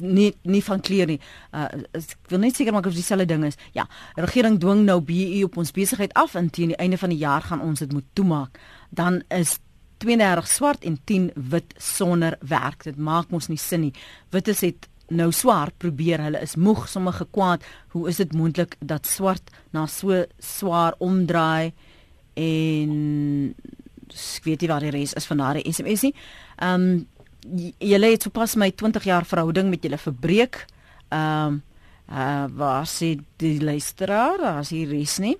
nie 0.00 0.34
nie 0.42 0.62
van 0.64 0.80
kleur 0.80 1.06
nie. 1.06 1.20
Uh 1.54 1.68
ek 1.92 2.30
wil 2.30 2.42
net 2.42 2.56
seker 2.56 2.74
maak 2.74 2.86
of 2.86 2.96
dieselfde 2.96 3.26
ding 3.26 3.44
is. 3.44 3.58
Ja, 3.72 3.86
regering 4.16 4.58
dwing 4.60 4.84
nou 4.86 5.00
BE 5.00 5.44
op 5.44 5.56
ons 5.56 5.70
besigheid 5.70 6.14
af 6.14 6.34
en 6.34 6.50
teen 6.50 6.74
die 6.74 6.80
einde 6.82 6.98
van 6.98 7.14
die 7.14 7.18
jaar 7.18 7.42
gaan 7.42 7.60
ons 7.60 7.78
dit 7.78 7.92
moet 7.92 8.06
toemaak. 8.12 8.58
Dan 8.90 9.22
is 9.28 9.58
32 9.98 10.48
swart 10.48 10.84
en 10.84 10.98
10 11.04 11.30
wit 11.34 11.74
sonder 11.76 12.36
werk. 12.40 12.84
Dit 12.84 12.96
maak 12.96 13.30
mos 13.30 13.48
nie 13.48 13.60
sin 13.60 13.80
nie. 13.80 13.94
Wites 14.30 14.60
het 14.60 14.88
nou 15.08 15.30
swaar 15.32 15.70
probeer. 15.78 16.22
Hulle 16.26 16.40
is 16.42 16.56
moeg, 16.56 16.88
sommige 16.88 17.26
kwaad. 17.30 17.64
Hoe 17.94 18.08
is 18.08 18.16
dit 18.16 18.32
moontlik 18.32 18.76
dat 18.80 19.06
swart 19.06 19.50
na 19.70 19.86
so 19.86 20.24
swaar 20.38 20.94
omdraai 20.98 21.72
en 22.36 23.54
ek 24.06 24.44
weet 24.44 24.62
nie 24.62 24.70
wat 24.70 24.84
die 24.84 24.92
res 24.94 25.14
is 25.18 25.26
van 25.26 25.42
daardie 25.42 25.66
SMS 25.72 26.06
nie. 26.06 26.14
Ehm 26.62 26.88
um, 26.88 27.04
julle 27.78 28.08
het 28.10 28.24
sopas 28.26 28.56
my 28.58 28.72
20 28.74 29.04
jaar 29.06 29.24
verhouding 29.24 29.68
met 29.70 29.82
julle 29.82 29.98
verbreek. 29.98 30.64
Ehm 31.08 31.46
um, 31.46 31.62
uh 32.06 32.46
waar 32.54 32.86
sê 32.86 33.16
die 33.42 33.58
luisteraar, 33.62 34.40
as 34.58 34.70
hier 34.70 34.92
is 34.94 35.18
nie. 35.18 35.36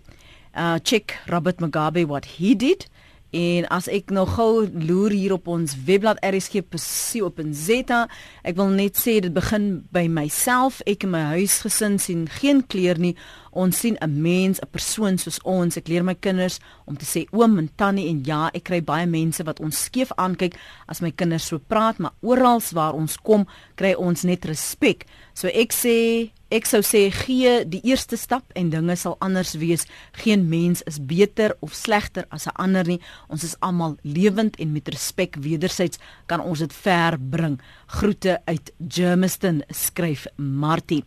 Uh 0.55 0.79
check 0.83 1.19
Robert 1.27 1.61
Mugabe 1.61 2.07
what 2.07 2.27
he 2.39 2.55
did. 2.57 2.89
En 3.31 3.67
as 3.75 3.89
ek 3.91 4.11
nog 4.15 4.35
gou 4.35 4.69
loer 4.71 5.11
hier 5.11 5.33
op 5.35 5.49
ons 5.51 5.75
webblad 5.85 6.21
rsg.co.za, 6.25 8.01
ek 8.47 8.57
wil 8.57 8.71
net 8.71 9.01
sê 9.01 9.19
dit 9.25 9.35
begin 9.35 9.67
by 9.95 10.07
myself. 10.07 10.79
Ek 10.87 11.03
en 11.05 11.13
my 11.13 11.25
huisgesin 11.35 11.99
sien 12.03 12.27
geen 12.39 12.63
kleur 12.71 13.01
nie. 13.03 13.17
Ons 13.51 13.81
sien 13.83 13.97
'n 14.01 14.23
mens, 14.23 14.61
'n 14.61 14.71
persoon 14.71 15.19
soos 15.19 15.43
ons. 15.43 15.77
Ek 15.77 15.89
leer 15.89 16.05
my 16.05 16.15
kinders 16.15 16.61
om 16.87 16.97
te 16.97 17.05
sê 17.05 17.27
oom 17.33 17.59
en 17.59 17.71
tannie 17.77 18.09
en 18.09 18.23
ja, 18.25 18.51
ek 18.55 18.65
kry 18.65 18.81
baie 18.83 19.07
mense 19.07 19.43
wat 19.45 19.61
ons 19.61 19.85
skeef 19.85 20.13
aankyk 20.17 20.55
as 20.87 21.01
my 21.01 21.11
kinders 21.11 21.47
so 21.47 21.59
praat, 21.59 21.99
maar 21.99 22.13
oral 22.21 22.61
waar 22.73 22.95
ons 22.95 23.17
kom, 23.17 23.47
kry 23.75 23.95
ons 23.95 24.23
net 24.23 24.45
respek. 24.45 25.05
So 25.35 25.49
ek 25.49 25.73
sê 25.73 26.31
Ek 26.57 26.65
sou 26.65 26.79
sê 26.81 27.11
gee 27.13 27.67
die 27.69 27.83
eerste 27.85 28.17
stap 28.17 28.55
en 28.57 28.71
dinge 28.73 28.95
sal 28.97 29.19
anders 29.21 29.51
wees. 29.61 29.83
Geen 30.23 30.47
mens 30.49 30.81
is 30.89 30.97
beter 30.97 31.53
of 31.61 31.75
slegter 31.77 32.25
as 32.33 32.47
'n 32.47 32.57
ander 32.57 32.87
nie. 32.87 33.01
Ons 33.29 33.45
is 33.45 33.57
almal 33.61 33.99
lewend 34.03 34.57
en 34.57 34.73
met 34.73 34.89
respek 34.89 35.37
wederzijds 35.37 35.99
kan 36.27 36.41
ons 36.41 36.59
dit 36.59 36.73
ver 36.73 37.19
bring. 37.19 37.61
Groete 37.87 38.41
uit 38.47 38.73
Germiston 38.89 39.63
skryf 39.69 40.27
Martie. 40.37 41.05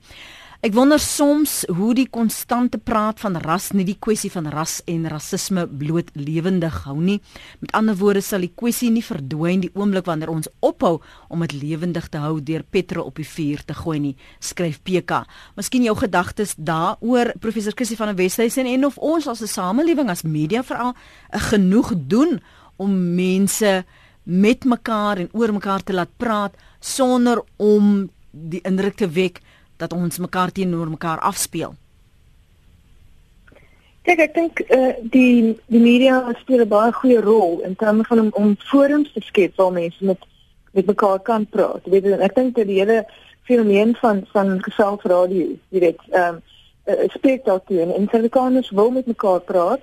Ek 0.59 0.73
wonder 0.75 0.99
soms 0.99 1.61
hoe 1.71 1.93
die 1.95 2.09
konstante 2.11 2.75
praat 2.83 3.21
van 3.23 3.37
ras 3.39 3.69
nie 3.71 3.85
die 3.87 3.95
kwessie 3.95 4.27
van 4.33 4.49
ras 4.51 4.81
en 4.91 5.05
rasisme 5.07 5.61
bloot 5.63 6.09
lewendig 6.19 6.81
hou 6.83 6.97
nie. 6.99 7.21
Met 7.61 7.71
ander 7.79 7.95
woorde 7.95 8.19
sal 8.19 8.43
die 8.43 8.51
kwessie 8.51 8.89
nie 8.91 9.05
verdwyn 9.07 9.63
die 9.63 9.69
oomblik 9.71 10.09
wanneer 10.09 10.33
ons 10.33 10.49
ophou 10.59 10.97
om 11.31 11.45
dit 11.47 11.55
lewendig 11.61 12.09
te 12.11 12.19
hou 12.19 12.41
deur 12.43 12.65
petrol 12.75 13.07
op 13.07 13.21
die 13.21 13.29
vuur 13.29 13.63
te 13.63 13.77
gooi 13.77 14.01
nie, 14.03 14.13
skryf 14.43 14.81
PK. 14.83 15.21
Miskien 15.55 15.85
jou 15.87 15.95
gedagtes 15.95 16.57
daaroor 16.57 17.31
professor 17.39 17.71
Kissie 17.71 17.95
van 17.95 18.11
der 18.11 18.19
Westhuizen 18.19 18.67
en 18.67 18.83
of 18.89 18.97
ons 18.99 19.31
as 19.31 19.39
'n 19.39 19.47
samelewing 19.47 20.09
as 20.11 20.27
media 20.27 20.59
veral 20.61 20.93
genoeg 21.31 21.93
doen 21.95 22.41
om 22.75 23.15
mense 23.15 23.85
met 24.23 24.65
mekaar 24.65 25.19
en 25.19 25.29
oor 25.31 25.53
mekaar 25.53 25.83
te 25.83 25.93
laat 25.93 26.11
praat 26.17 26.53
sonder 26.81 27.39
om 27.55 28.09
die 28.31 28.61
indruk 28.61 28.95
te 28.95 29.07
wek 29.07 29.39
dat 29.79 29.93
ons 29.93 30.19
mekaar 30.19 30.51
teenoor 30.51 30.89
mekaar 30.89 31.19
afspeel? 31.19 31.75
Kyk, 34.07 34.19
ek 34.25 34.33
dink 34.33 34.61
uh, 34.73 34.93
die 35.13 35.55
die 35.69 35.81
media 35.83 36.21
speel 36.39 36.63
'n 36.63 36.71
baie 36.71 36.91
goeie 36.91 37.21
rol 37.21 37.59
in 37.67 37.75
terme 37.75 38.03
van 38.07 38.19
om, 38.19 38.29
om 38.33 38.55
forums 38.71 39.11
te 39.13 39.21
skep 39.21 39.55
waar 39.55 39.71
mense 39.71 40.05
met 40.05 40.19
met 40.73 40.85
mekaar 40.85 41.19
kan 41.19 41.45
praat. 41.45 41.85
Jy 41.85 41.91
weet 41.91 42.21
ek 42.21 42.35
dink 42.35 42.55
dat 42.55 42.67
die 42.67 42.79
hele 42.79 43.03
fenomeen 43.49 43.95
van 44.01 44.23
van 44.33 44.57
geselsradio, 44.63 45.55
jy 45.69 45.79
weet, 45.79 46.01
ehm 46.11 46.35
um, 46.35 46.41
uh, 46.89 47.09
spreek 47.13 47.45
daartoe 47.45 47.81
en 47.81 48.07
Suid-Afrikaners 48.09 48.69
wil 48.69 48.91
met 48.91 49.05
mekaar 49.05 49.39
praat 49.39 49.81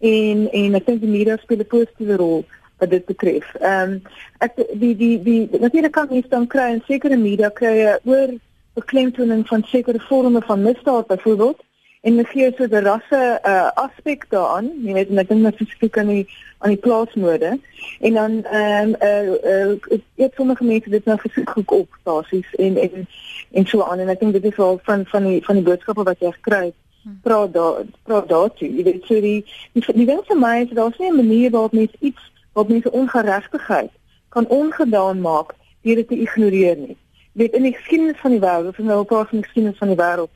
en 0.00 0.48
en 0.52 0.74
ek 0.74 0.86
dink 0.86 1.00
die 1.00 1.10
media 1.10 1.36
speel 1.42 1.62
'n 1.64 1.72
positiewe 1.74 2.16
rol 2.16 2.44
wat 2.78 2.90
dit 2.90 3.04
betref. 3.06 3.54
Ehm 3.60 3.90
um, 3.90 4.02
ek 4.38 4.58
die 4.72 4.96
die 4.96 5.22
die 5.22 5.60
natuurlik 5.60 5.92
kan 5.92 6.08
mens 6.10 6.28
dan 6.28 6.46
kry 6.46 6.68
en 6.74 6.82
sekere 6.86 7.16
media 7.16 7.48
kry 7.48 7.98
oor 8.04 8.38
beklemtoning 8.74 9.46
van 9.48 9.62
sekere 9.66 10.00
vorme 10.00 10.40
van 10.40 10.62
misdaad 10.62 11.06
byvoorbeeld 11.06 11.62
en 12.00 12.12
hulle 12.12 12.24
gee 12.24 12.52
so 12.56 12.64
'n 12.64 12.84
rasse 12.84 13.40
uh, 13.42 13.70
aspek 13.84 14.26
daaraan, 14.28 14.70
jy 14.84 14.92
weet 14.92 15.10
net 15.10 15.28
net 15.28 15.54
spesifiek 15.54 15.98
aan 15.98 16.06
die 16.06 16.26
aan 16.58 16.70
die 16.70 16.82
plaasmode 16.86 17.58
en 18.00 18.14
dan 18.14 18.44
ehm 18.44 18.88
um, 18.88 18.94
eh 18.94 19.28
uh, 19.44 19.76
uh, 19.90 20.26
ek 20.26 20.34
sommige 20.34 20.64
mense 20.64 20.90
dit 20.90 21.04
nou 21.04 21.18
gesoek 21.18 21.70
op 21.70 21.88
basies 22.02 22.54
en 22.54 22.76
en 22.76 23.08
en 23.52 23.66
so 23.66 23.82
aan. 23.82 23.98
En 23.98 24.08
ek 24.08 24.20
dink 24.20 24.32
dit 24.32 24.44
is 24.44 24.58
al 24.58 24.80
van 24.82 25.06
van 25.06 25.24
die 25.24 25.44
van 25.44 25.54
die 25.54 25.64
boodskappe 25.64 26.02
wat 26.02 26.20
jy 26.20 26.32
gekry 26.32 26.64
het 26.64 26.80
praat 27.22 27.52
daar 27.52 27.82
praat 28.02 28.28
daartoe 28.28 28.68
jy 28.68 28.84
weet 28.84 29.04
so 29.06 29.20
die 29.20 29.44
die, 29.72 29.84
die 30.00 30.06
ding 30.08 30.22
vir 30.28 30.38
my 30.40 30.54
is 30.62 30.72
daar's 30.78 30.98
nie 30.98 31.10
'n 31.10 31.16
manier 31.16 31.50
waarop 31.50 31.72
mense 31.72 31.96
iets 32.00 32.30
wat 32.52 32.68
mense 32.68 32.90
ongeregtigheid 32.90 33.90
kan 34.28 34.48
ongedaan 34.48 35.20
maak 35.20 35.54
deur 35.82 35.96
dit 35.96 36.08
te 36.08 36.20
ignoreer 36.26 36.76
nie 36.76 36.96
weet 37.34 37.52
in 37.52 37.62
die 37.62 37.74
geskiedenis 37.74 38.20
van 38.20 38.30
die 38.30 38.40
wêreld 38.40 38.68
of 38.68 38.78
nou 38.78 39.00
'n 39.00 39.06
paar 39.06 39.26
van 39.26 39.38
die 39.38 39.44
geskiedenis 39.44 39.78
van 39.78 39.88
die 39.88 39.96
wêreld. 39.96 40.32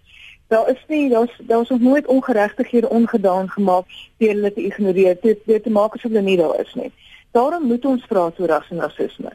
Daar 0.46 0.70
is 0.70 0.84
nie 0.88 1.08
daar's 1.08 1.40
daar's 1.40 1.68
nog 1.68 1.80
nooit 1.80 2.06
ongeregtighede 2.06 2.88
ongedaan 2.88 3.48
gemaak 3.50 3.84
deur 4.16 4.34
hulle 4.34 4.52
te 4.52 4.64
ignoreer. 4.64 5.16
Dit 5.20 5.38
dit 5.44 5.62
te 5.62 5.70
maak 5.70 5.94
asof 5.94 6.10
hulle 6.10 6.22
nie 6.22 6.36
daar 6.36 6.60
is 6.60 6.74
nie. 6.74 6.92
Daarom 7.30 7.62
moet 7.62 7.84
ons 7.84 8.06
praat 8.06 8.40
oor 8.40 8.48
ras 8.48 8.70
en 8.70 8.80
rasisme. 8.80 9.32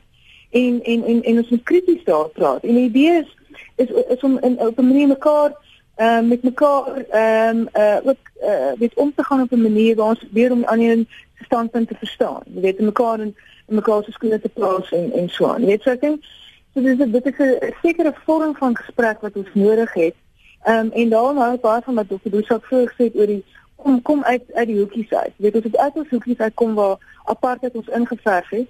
En 0.50 0.84
en 0.84 1.06
en 1.06 1.24
en 1.24 1.38
ons 1.38 1.50
moet 1.50 1.64
krities 1.64 2.04
daar 2.04 2.30
praat. 2.30 2.64
En 2.64 2.76
die 2.76 2.90
idee 2.90 3.20
is 3.20 3.38
is, 3.76 3.90
is 4.08 4.22
om 4.22 4.40
in 4.40 4.60
op 4.60 4.78
'n 4.78 4.88
manier 4.88 5.08
mekaar 5.08 5.52
uh, 5.98 6.22
met 6.22 6.44
mekaar 6.44 7.06
ehm 7.10 7.58
um, 7.58 7.68
uh 7.74 7.98
ook 8.04 8.24
uh 8.42 8.72
weet 8.78 8.94
om 8.94 9.14
te 9.16 9.24
gaan 9.24 9.42
op 9.42 9.52
'n 9.52 9.62
manier 9.62 9.96
waar 9.96 10.08
ons 10.08 10.20
probeer 10.20 10.52
om 10.52 10.64
ander 10.64 11.06
standpunt 11.46 11.88
te 11.88 11.96
verstaan. 11.96 12.42
Jy 12.54 12.62
weet 12.62 12.80
mekaar 12.80 13.20
en 13.20 13.36
mekaar 13.66 14.04
se 14.04 14.12
skoene 14.12 14.40
te 14.42 14.50
plaas 14.50 14.92
en 14.92 15.12
en 15.12 15.30
so 15.30 15.48
aan. 15.48 15.62
Jy 15.62 15.68
weet 15.68 15.82
so 15.82 15.90
ek 15.90 16.02
dink 16.02 16.24
so 16.74 16.82
dis 16.82 17.00
'n 17.00 17.12
dit 17.12 17.26
is 17.26 17.40
'n 17.40 17.74
sekere 17.82 18.14
vorm 18.26 18.56
van 18.56 18.76
gesprek 18.76 19.22
wat 19.22 19.36
ons 19.36 19.54
nodig 19.54 19.94
het 19.94 20.16
Ehm 20.64 20.86
um, 20.86 20.92
en 20.92 21.10
daarom 21.10 21.38
hou 21.38 21.54
ek 21.54 21.62
baie 21.62 21.82
van 21.84 21.96
wat 21.96 22.08
Dr. 22.08 22.30
Dusak 22.32 22.66
voorgesê 22.66 23.10
het 23.10 23.16
oor 23.16 23.28
die 23.28 23.44
kom 23.76 24.02
kom 24.02 24.24
uit 24.24 24.44
uit 24.54 24.68
die 24.68 24.78
hoekies 24.78 25.10
uit. 25.12 25.34
Jy 25.36 25.44
weet 25.44 25.56
ons 25.56 25.64
het 25.64 25.78
uit 25.78 25.98
ons 26.02 26.10
hoekies 26.10 26.38
uit 26.38 26.54
kom 26.54 26.74
waar 26.74 27.18
apartheid 27.24 27.76
ons 27.76 27.90
ingeverf 27.98 28.50
het 28.50 28.70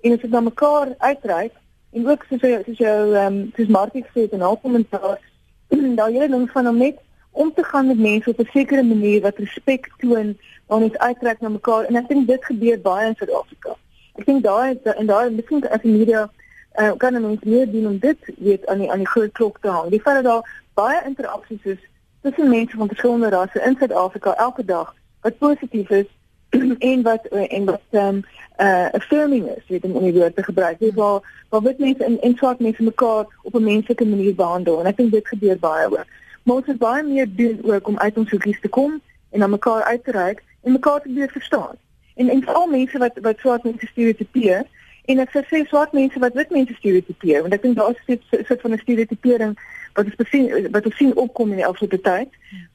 en 0.00 0.14
ons 0.16 0.22
het 0.22 0.30
na 0.30 0.40
mekaar 0.40 0.94
uitreik 0.98 1.52
en 1.92 2.08
ook 2.08 2.24
soos 2.28 2.46
jy 2.48 2.62
soos 2.68 2.80
jou 2.80 2.96
ehm 3.12 3.36
soos 3.56 3.74
Martie 3.76 4.04
gesê 4.06 4.24
het 4.24 4.32
in 4.38 4.46
haar 4.46 4.56
kommentaar 4.62 5.20
daai 6.00 6.12
hele 6.14 6.30
ding 6.36 6.48
van 6.54 6.68
om 6.72 6.80
net 6.80 7.04
om 7.32 7.52
te 7.52 7.64
gaan 7.64 7.92
met 7.92 8.00
mense 8.08 8.30
op 8.30 8.40
'n 8.40 8.48
sekere 8.56 8.82
manier 8.82 9.20
wat 9.28 9.44
respek 9.44 9.92
toon 9.98 10.32
waar 10.66 10.80
ons 10.88 10.96
uitreik 10.96 11.40
na 11.40 11.48
mekaar 11.48 11.84
en 11.84 12.00
ek 12.00 12.08
dink 12.08 12.26
dit 12.26 12.44
gebeur 12.44 12.80
baie 12.80 13.08
in 13.08 13.18
Suid-Afrika. 13.20 13.76
Ek 14.16 14.24
dink 14.24 14.42
daai 14.42 14.80
en 14.96 15.06
daai 15.06 15.30
miskien 15.30 15.68
as 15.68 15.84
die 15.84 15.92
media 15.92 16.30
uh, 16.74 16.92
kan 16.96 17.24
ons 17.24 17.44
meer 17.44 17.70
doen 17.70 17.86
om 17.86 17.98
dit 17.98 18.18
weet 18.38 18.66
aan 18.66 18.78
die 18.78 18.90
aan 18.90 18.98
die 18.98 19.08
groot 19.08 19.32
klok 19.32 19.58
te 19.60 19.68
hang. 19.68 19.90
Die 19.90 20.00
feit 20.00 20.22
dat 20.22 20.24
daar 20.24 20.62
baie 20.74 21.02
interaksies 21.04 21.64
is 21.64 21.78
tussen 22.22 22.48
mense 22.48 22.76
van 22.76 22.88
verskillende 22.88 23.28
rasse 23.28 23.62
in 23.62 23.76
Suid-Afrika 23.78 24.34
elke 24.34 24.64
dag 24.64 24.94
wat 25.20 25.38
positief 25.38 25.90
is 25.90 26.06
en 26.90 27.02
wat 27.02 27.26
en 27.26 27.64
wat 27.64 27.82
um, 27.90 28.22
uh 28.60 28.88
affirming 28.92 29.46
is, 29.46 29.62
weet 29.68 29.84
om 29.84 30.02
die 30.02 30.12
woord 30.12 30.36
te 30.36 30.42
gebruik. 30.42 30.78
Dit 30.78 30.94
waar 30.94 31.46
waar 31.48 31.62
wit 31.62 31.78
mense 31.78 32.04
en 32.04 32.20
en 32.20 32.36
swart 32.36 32.60
mense 32.60 32.82
mekaar 32.82 33.26
op 33.42 33.54
'n 33.54 33.64
menslike 33.64 34.06
manier 34.06 34.34
behandel 34.34 34.80
en 34.80 34.86
ek 34.86 34.96
dink 34.96 35.12
dit 35.12 35.28
gebeur 35.28 35.58
baie 35.58 35.86
ook. 35.86 36.06
Maar 36.42 36.56
ons 36.56 36.66
moet 36.66 36.78
baie 36.78 37.02
meer 37.02 37.28
doen 37.36 37.60
ook 37.62 37.88
om 37.88 37.98
uit 37.98 38.16
ons 38.16 38.30
hoekies 38.30 38.60
te 38.60 38.68
kom 38.68 39.00
en 39.30 39.42
aan 39.42 39.50
mekaar 39.50 39.82
uit 39.82 40.04
te 40.04 40.10
reik 40.10 40.42
en 40.62 40.72
mekaar 40.72 41.00
te 41.02 41.08
leer 41.08 41.30
verstaan. 41.30 41.76
En 42.14 42.28
en 42.28 42.42
veral 42.42 42.66
mense 42.66 42.98
wat 42.98 43.18
wat 43.20 43.38
swart 43.38 43.64
mense 43.64 43.86
stereotipeer 43.86 44.64
en 45.04 45.18
ek 45.18 45.30
sê 45.30 45.64
swart 45.68 45.92
mense 45.92 46.18
wat 46.18 46.34
wit 46.34 46.50
mense 46.50 46.74
stereotipeer 46.74 47.42
want 47.42 47.54
ek 47.54 47.62
dink 47.62 47.76
daar 47.76 47.90
is 47.90 48.02
'n 48.08 48.44
soort 48.44 48.60
van 48.60 48.72
'n 48.72 48.84
stereotipering 48.84 49.56
wat 49.94 50.06
ons 50.06 50.16
besien 50.18 50.70
wat 50.74 50.86
ons 50.88 50.96
sien 50.96 51.12
opkom 51.16 51.50
in 51.54 51.60
die 51.62 51.66
afgelope 51.66 52.00
tyd 52.00 52.30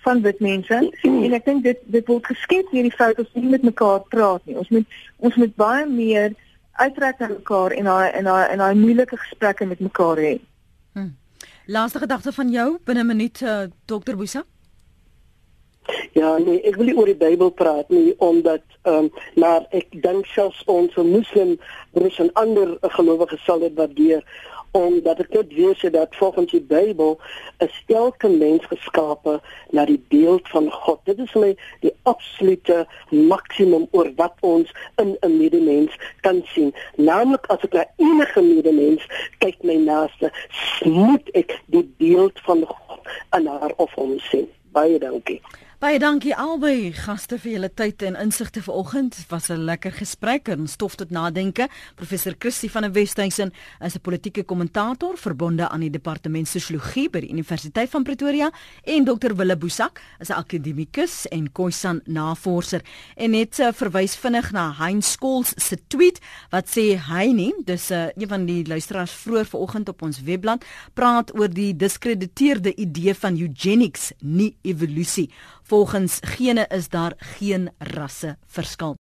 van 0.05 0.21
wit 0.21 0.39
mense 0.39 0.77
en 1.03 1.33
ek 1.37 1.45
dink 1.45 1.63
dit 1.63 1.79
dit 1.95 2.11
word 2.11 2.27
geskep 2.31 2.69
deur 2.71 2.87
die 2.87 2.99
feit 2.99 3.19
ons 3.19 3.33
nie 3.33 3.49
met 3.51 3.65
mekaar 3.67 4.05
praat 4.13 4.45
nie. 4.45 4.55
Ons 4.59 4.69
moet 4.69 4.99
ons 5.17 5.35
moet 5.35 5.55
baie 5.59 5.85
meer 5.89 6.35
uitreik 6.79 7.19
na 7.19 7.31
mekaar 7.33 7.75
en 7.75 7.91
daai 7.91 8.07
en 8.11 8.29
daai 8.31 8.45
en 8.53 8.63
daai 8.63 8.75
moeilike 8.75 9.19
gesprekke 9.25 9.67
met 9.67 9.83
mekaar 9.83 10.21
hê. 10.23 10.37
Hm. 10.95 11.11
Laaste 11.67 11.99
gedagte 11.99 12.31
van 12.31 12.55
jou 12.55 12.69
binne 12.85 13.03
'n 13.03 13.11
minuut 13.11 13.41
uh, 13.41 13.67
Dr. 13.85 14.15
Boesa. 14.15 14.45
Ja, 16.13 16.37
nee, 16.37 16.61
ek 16.61 16.75
wil 16.75 16.85
nie 16.85 16.97
oor 16.97 17.09
die 17.09 17.19
Bybel 17.19 17.49
praat 17.49 17.89
nie 17.89 18.13
omdat 18.17 18.63
ehm 18.83 19.09
um, 19.09 19.11
maar 19.35 19.65
ek 19.75 19.91
dink 20.03 20.25
selfs 20.25 20.61
ons 20.65 20.95
moslim 20.95 21.57
broers 21.93 22.19
en 22.19 22.31
ander 22.33 22.77
gelowiges 22.95 23.43
sal 23.45 23.59
dit 23.59 23.75
waardeer 23.75 24.23
omdat 24.71 25.19
ek 25.19 25.33
net 25.33 25.53
weet 25.53 25.93
dat 25.93 26.15
volgens 26.15 26.51
die 26.51 26.61
Bybel 26.61 27.19
is 27.57 27.83
elke 27.87 28.29
mens 28.29 28.65
geskape 28.65 29.39
na 29.69 29.85
die 29.85 30.01
beeld 30.07 30.47
van 30.49 30.71
God. 30.71 30.99
Dit 31.03 31.19
is 31.19 31.33
my 31.33 31.55
die 31.81 31.93
absolute 32.03 32.85
maksimum 33.09 33.87
oor 33.91 34.11
wat 34.15 34.35
ons 34.45 34.71
in 35.01 35.17
'n 35.21 35.37
medemens 35.37 35.97
kan 36.21 36.41
sien. 36.53 36.73
Naamlik 36.95 37.45
as 37.45 37.63
ek 37.63 37.73
na 37.73 37.85
enige 37.97 38.41
medemens 38.41 39.07
kyk 39.37 39.63
my 39.63 39.75
naaste, 39.75 40.31
moet 40.85 41.29
ek 41.33 41.59
die 41.65 41.93
beeld 41.97 42.39
van 42.39 42.65
God 42.65 43.01
in 43.37 43.45
haar 43.47 43.73
of 43.77 43.93
hom 43.93 44.19
sien. 44.19 44.47
Baie 44.71 44.99
dankie. 44.99 45.41
Baie 45.79 45.95
dankie 45.95 46.33
albei 46.35 46.89
gaste 46.91 47.37
vir 47.39 47.53
julle 47.53 47.67
tyd 47.71 48.01
en 48.03 48.17
insigte 48.19 48.59
vanoggend. 48.59 49.15
Dit 49.15 49.29
was 49.31 49.47
'n 49.49 49.63
lekker 49.63 49.91
gesprek 49.91 50.49
en 50.49 50.67
stof 50.67 50.95
tot 50.95 51.09
nadenke. 51.09 51.69
Professor 51.95 52.35
Christie 52.37 52.71
van 52.71 52.81
der 52.81 52.91
Westhuizen 52.91 53.53
is 53.79 53.95
'n 53.95 54.01
politieke 54.01 54.43
kommentator 54.43 55.17
verbonde 55.17 55.69
aan 55.69 55.79
die 55.79 55.89
Departement 55.89 56.47
Sosiologie 56.47 57.09
by 57.09 57.19
die 57.19 57.29
Universiteit 57.29 57.89
van 57.89 58.03
Pretoria 58.03 58.51
en 58.83 59.05
Dr 59.05 59.35
Wille 59.35 59.57
Boesak 59.57 60.01
is 60.19 60.29
'n 60.29 60.33
akademikus 60.33 61.27
en 61.27 61.51
Khoisan 61.51 62.01
navorser. 62.05 62.81
En 63.15 63.31
net 63.31 63.59
uh, 63.59 63.69
verwys 63.71 64.15
vinnig 64.15 64.51
na 64.51 64.73
Hein 64.79 65.01
Skols 65.01 65.53
se 65.55 65.77
tweet 65.87 66.19
wat 66.49 66.67
sê 66.67 66.97
hy 66.97 67.31
nie, 67.31 67.53
dis 67.63 67.89
'n 67.89 67.93
uh, 67.93 68.09
een 68.17 68.27
van 68.27 68.45
die 68.45 68.65
luisteraars 68.65 69.11
vroeër 69.11 69.45
vanoggend 69.45 69.89
op 69.89 70.01
ons 70.01 70.21
webblad 70.21 70.65
praat 70.93 71.39
oor 71.39 71.49
die 71.49 71.75
diskrediteerde 71.75 72.75
idee 72.75 73.15
van 73.15 73.39
eugenics, 73.39 74.11
nie 74.19 74.57
evolusie. 74.61 75.29
Volgens 75.69 76.17
gene 76.21 76.65
is 76.67 76.89
daar 76.89 77.13
geen 77.17 77.69
rasse 77.77 78.37
verskil. 78.47 78.97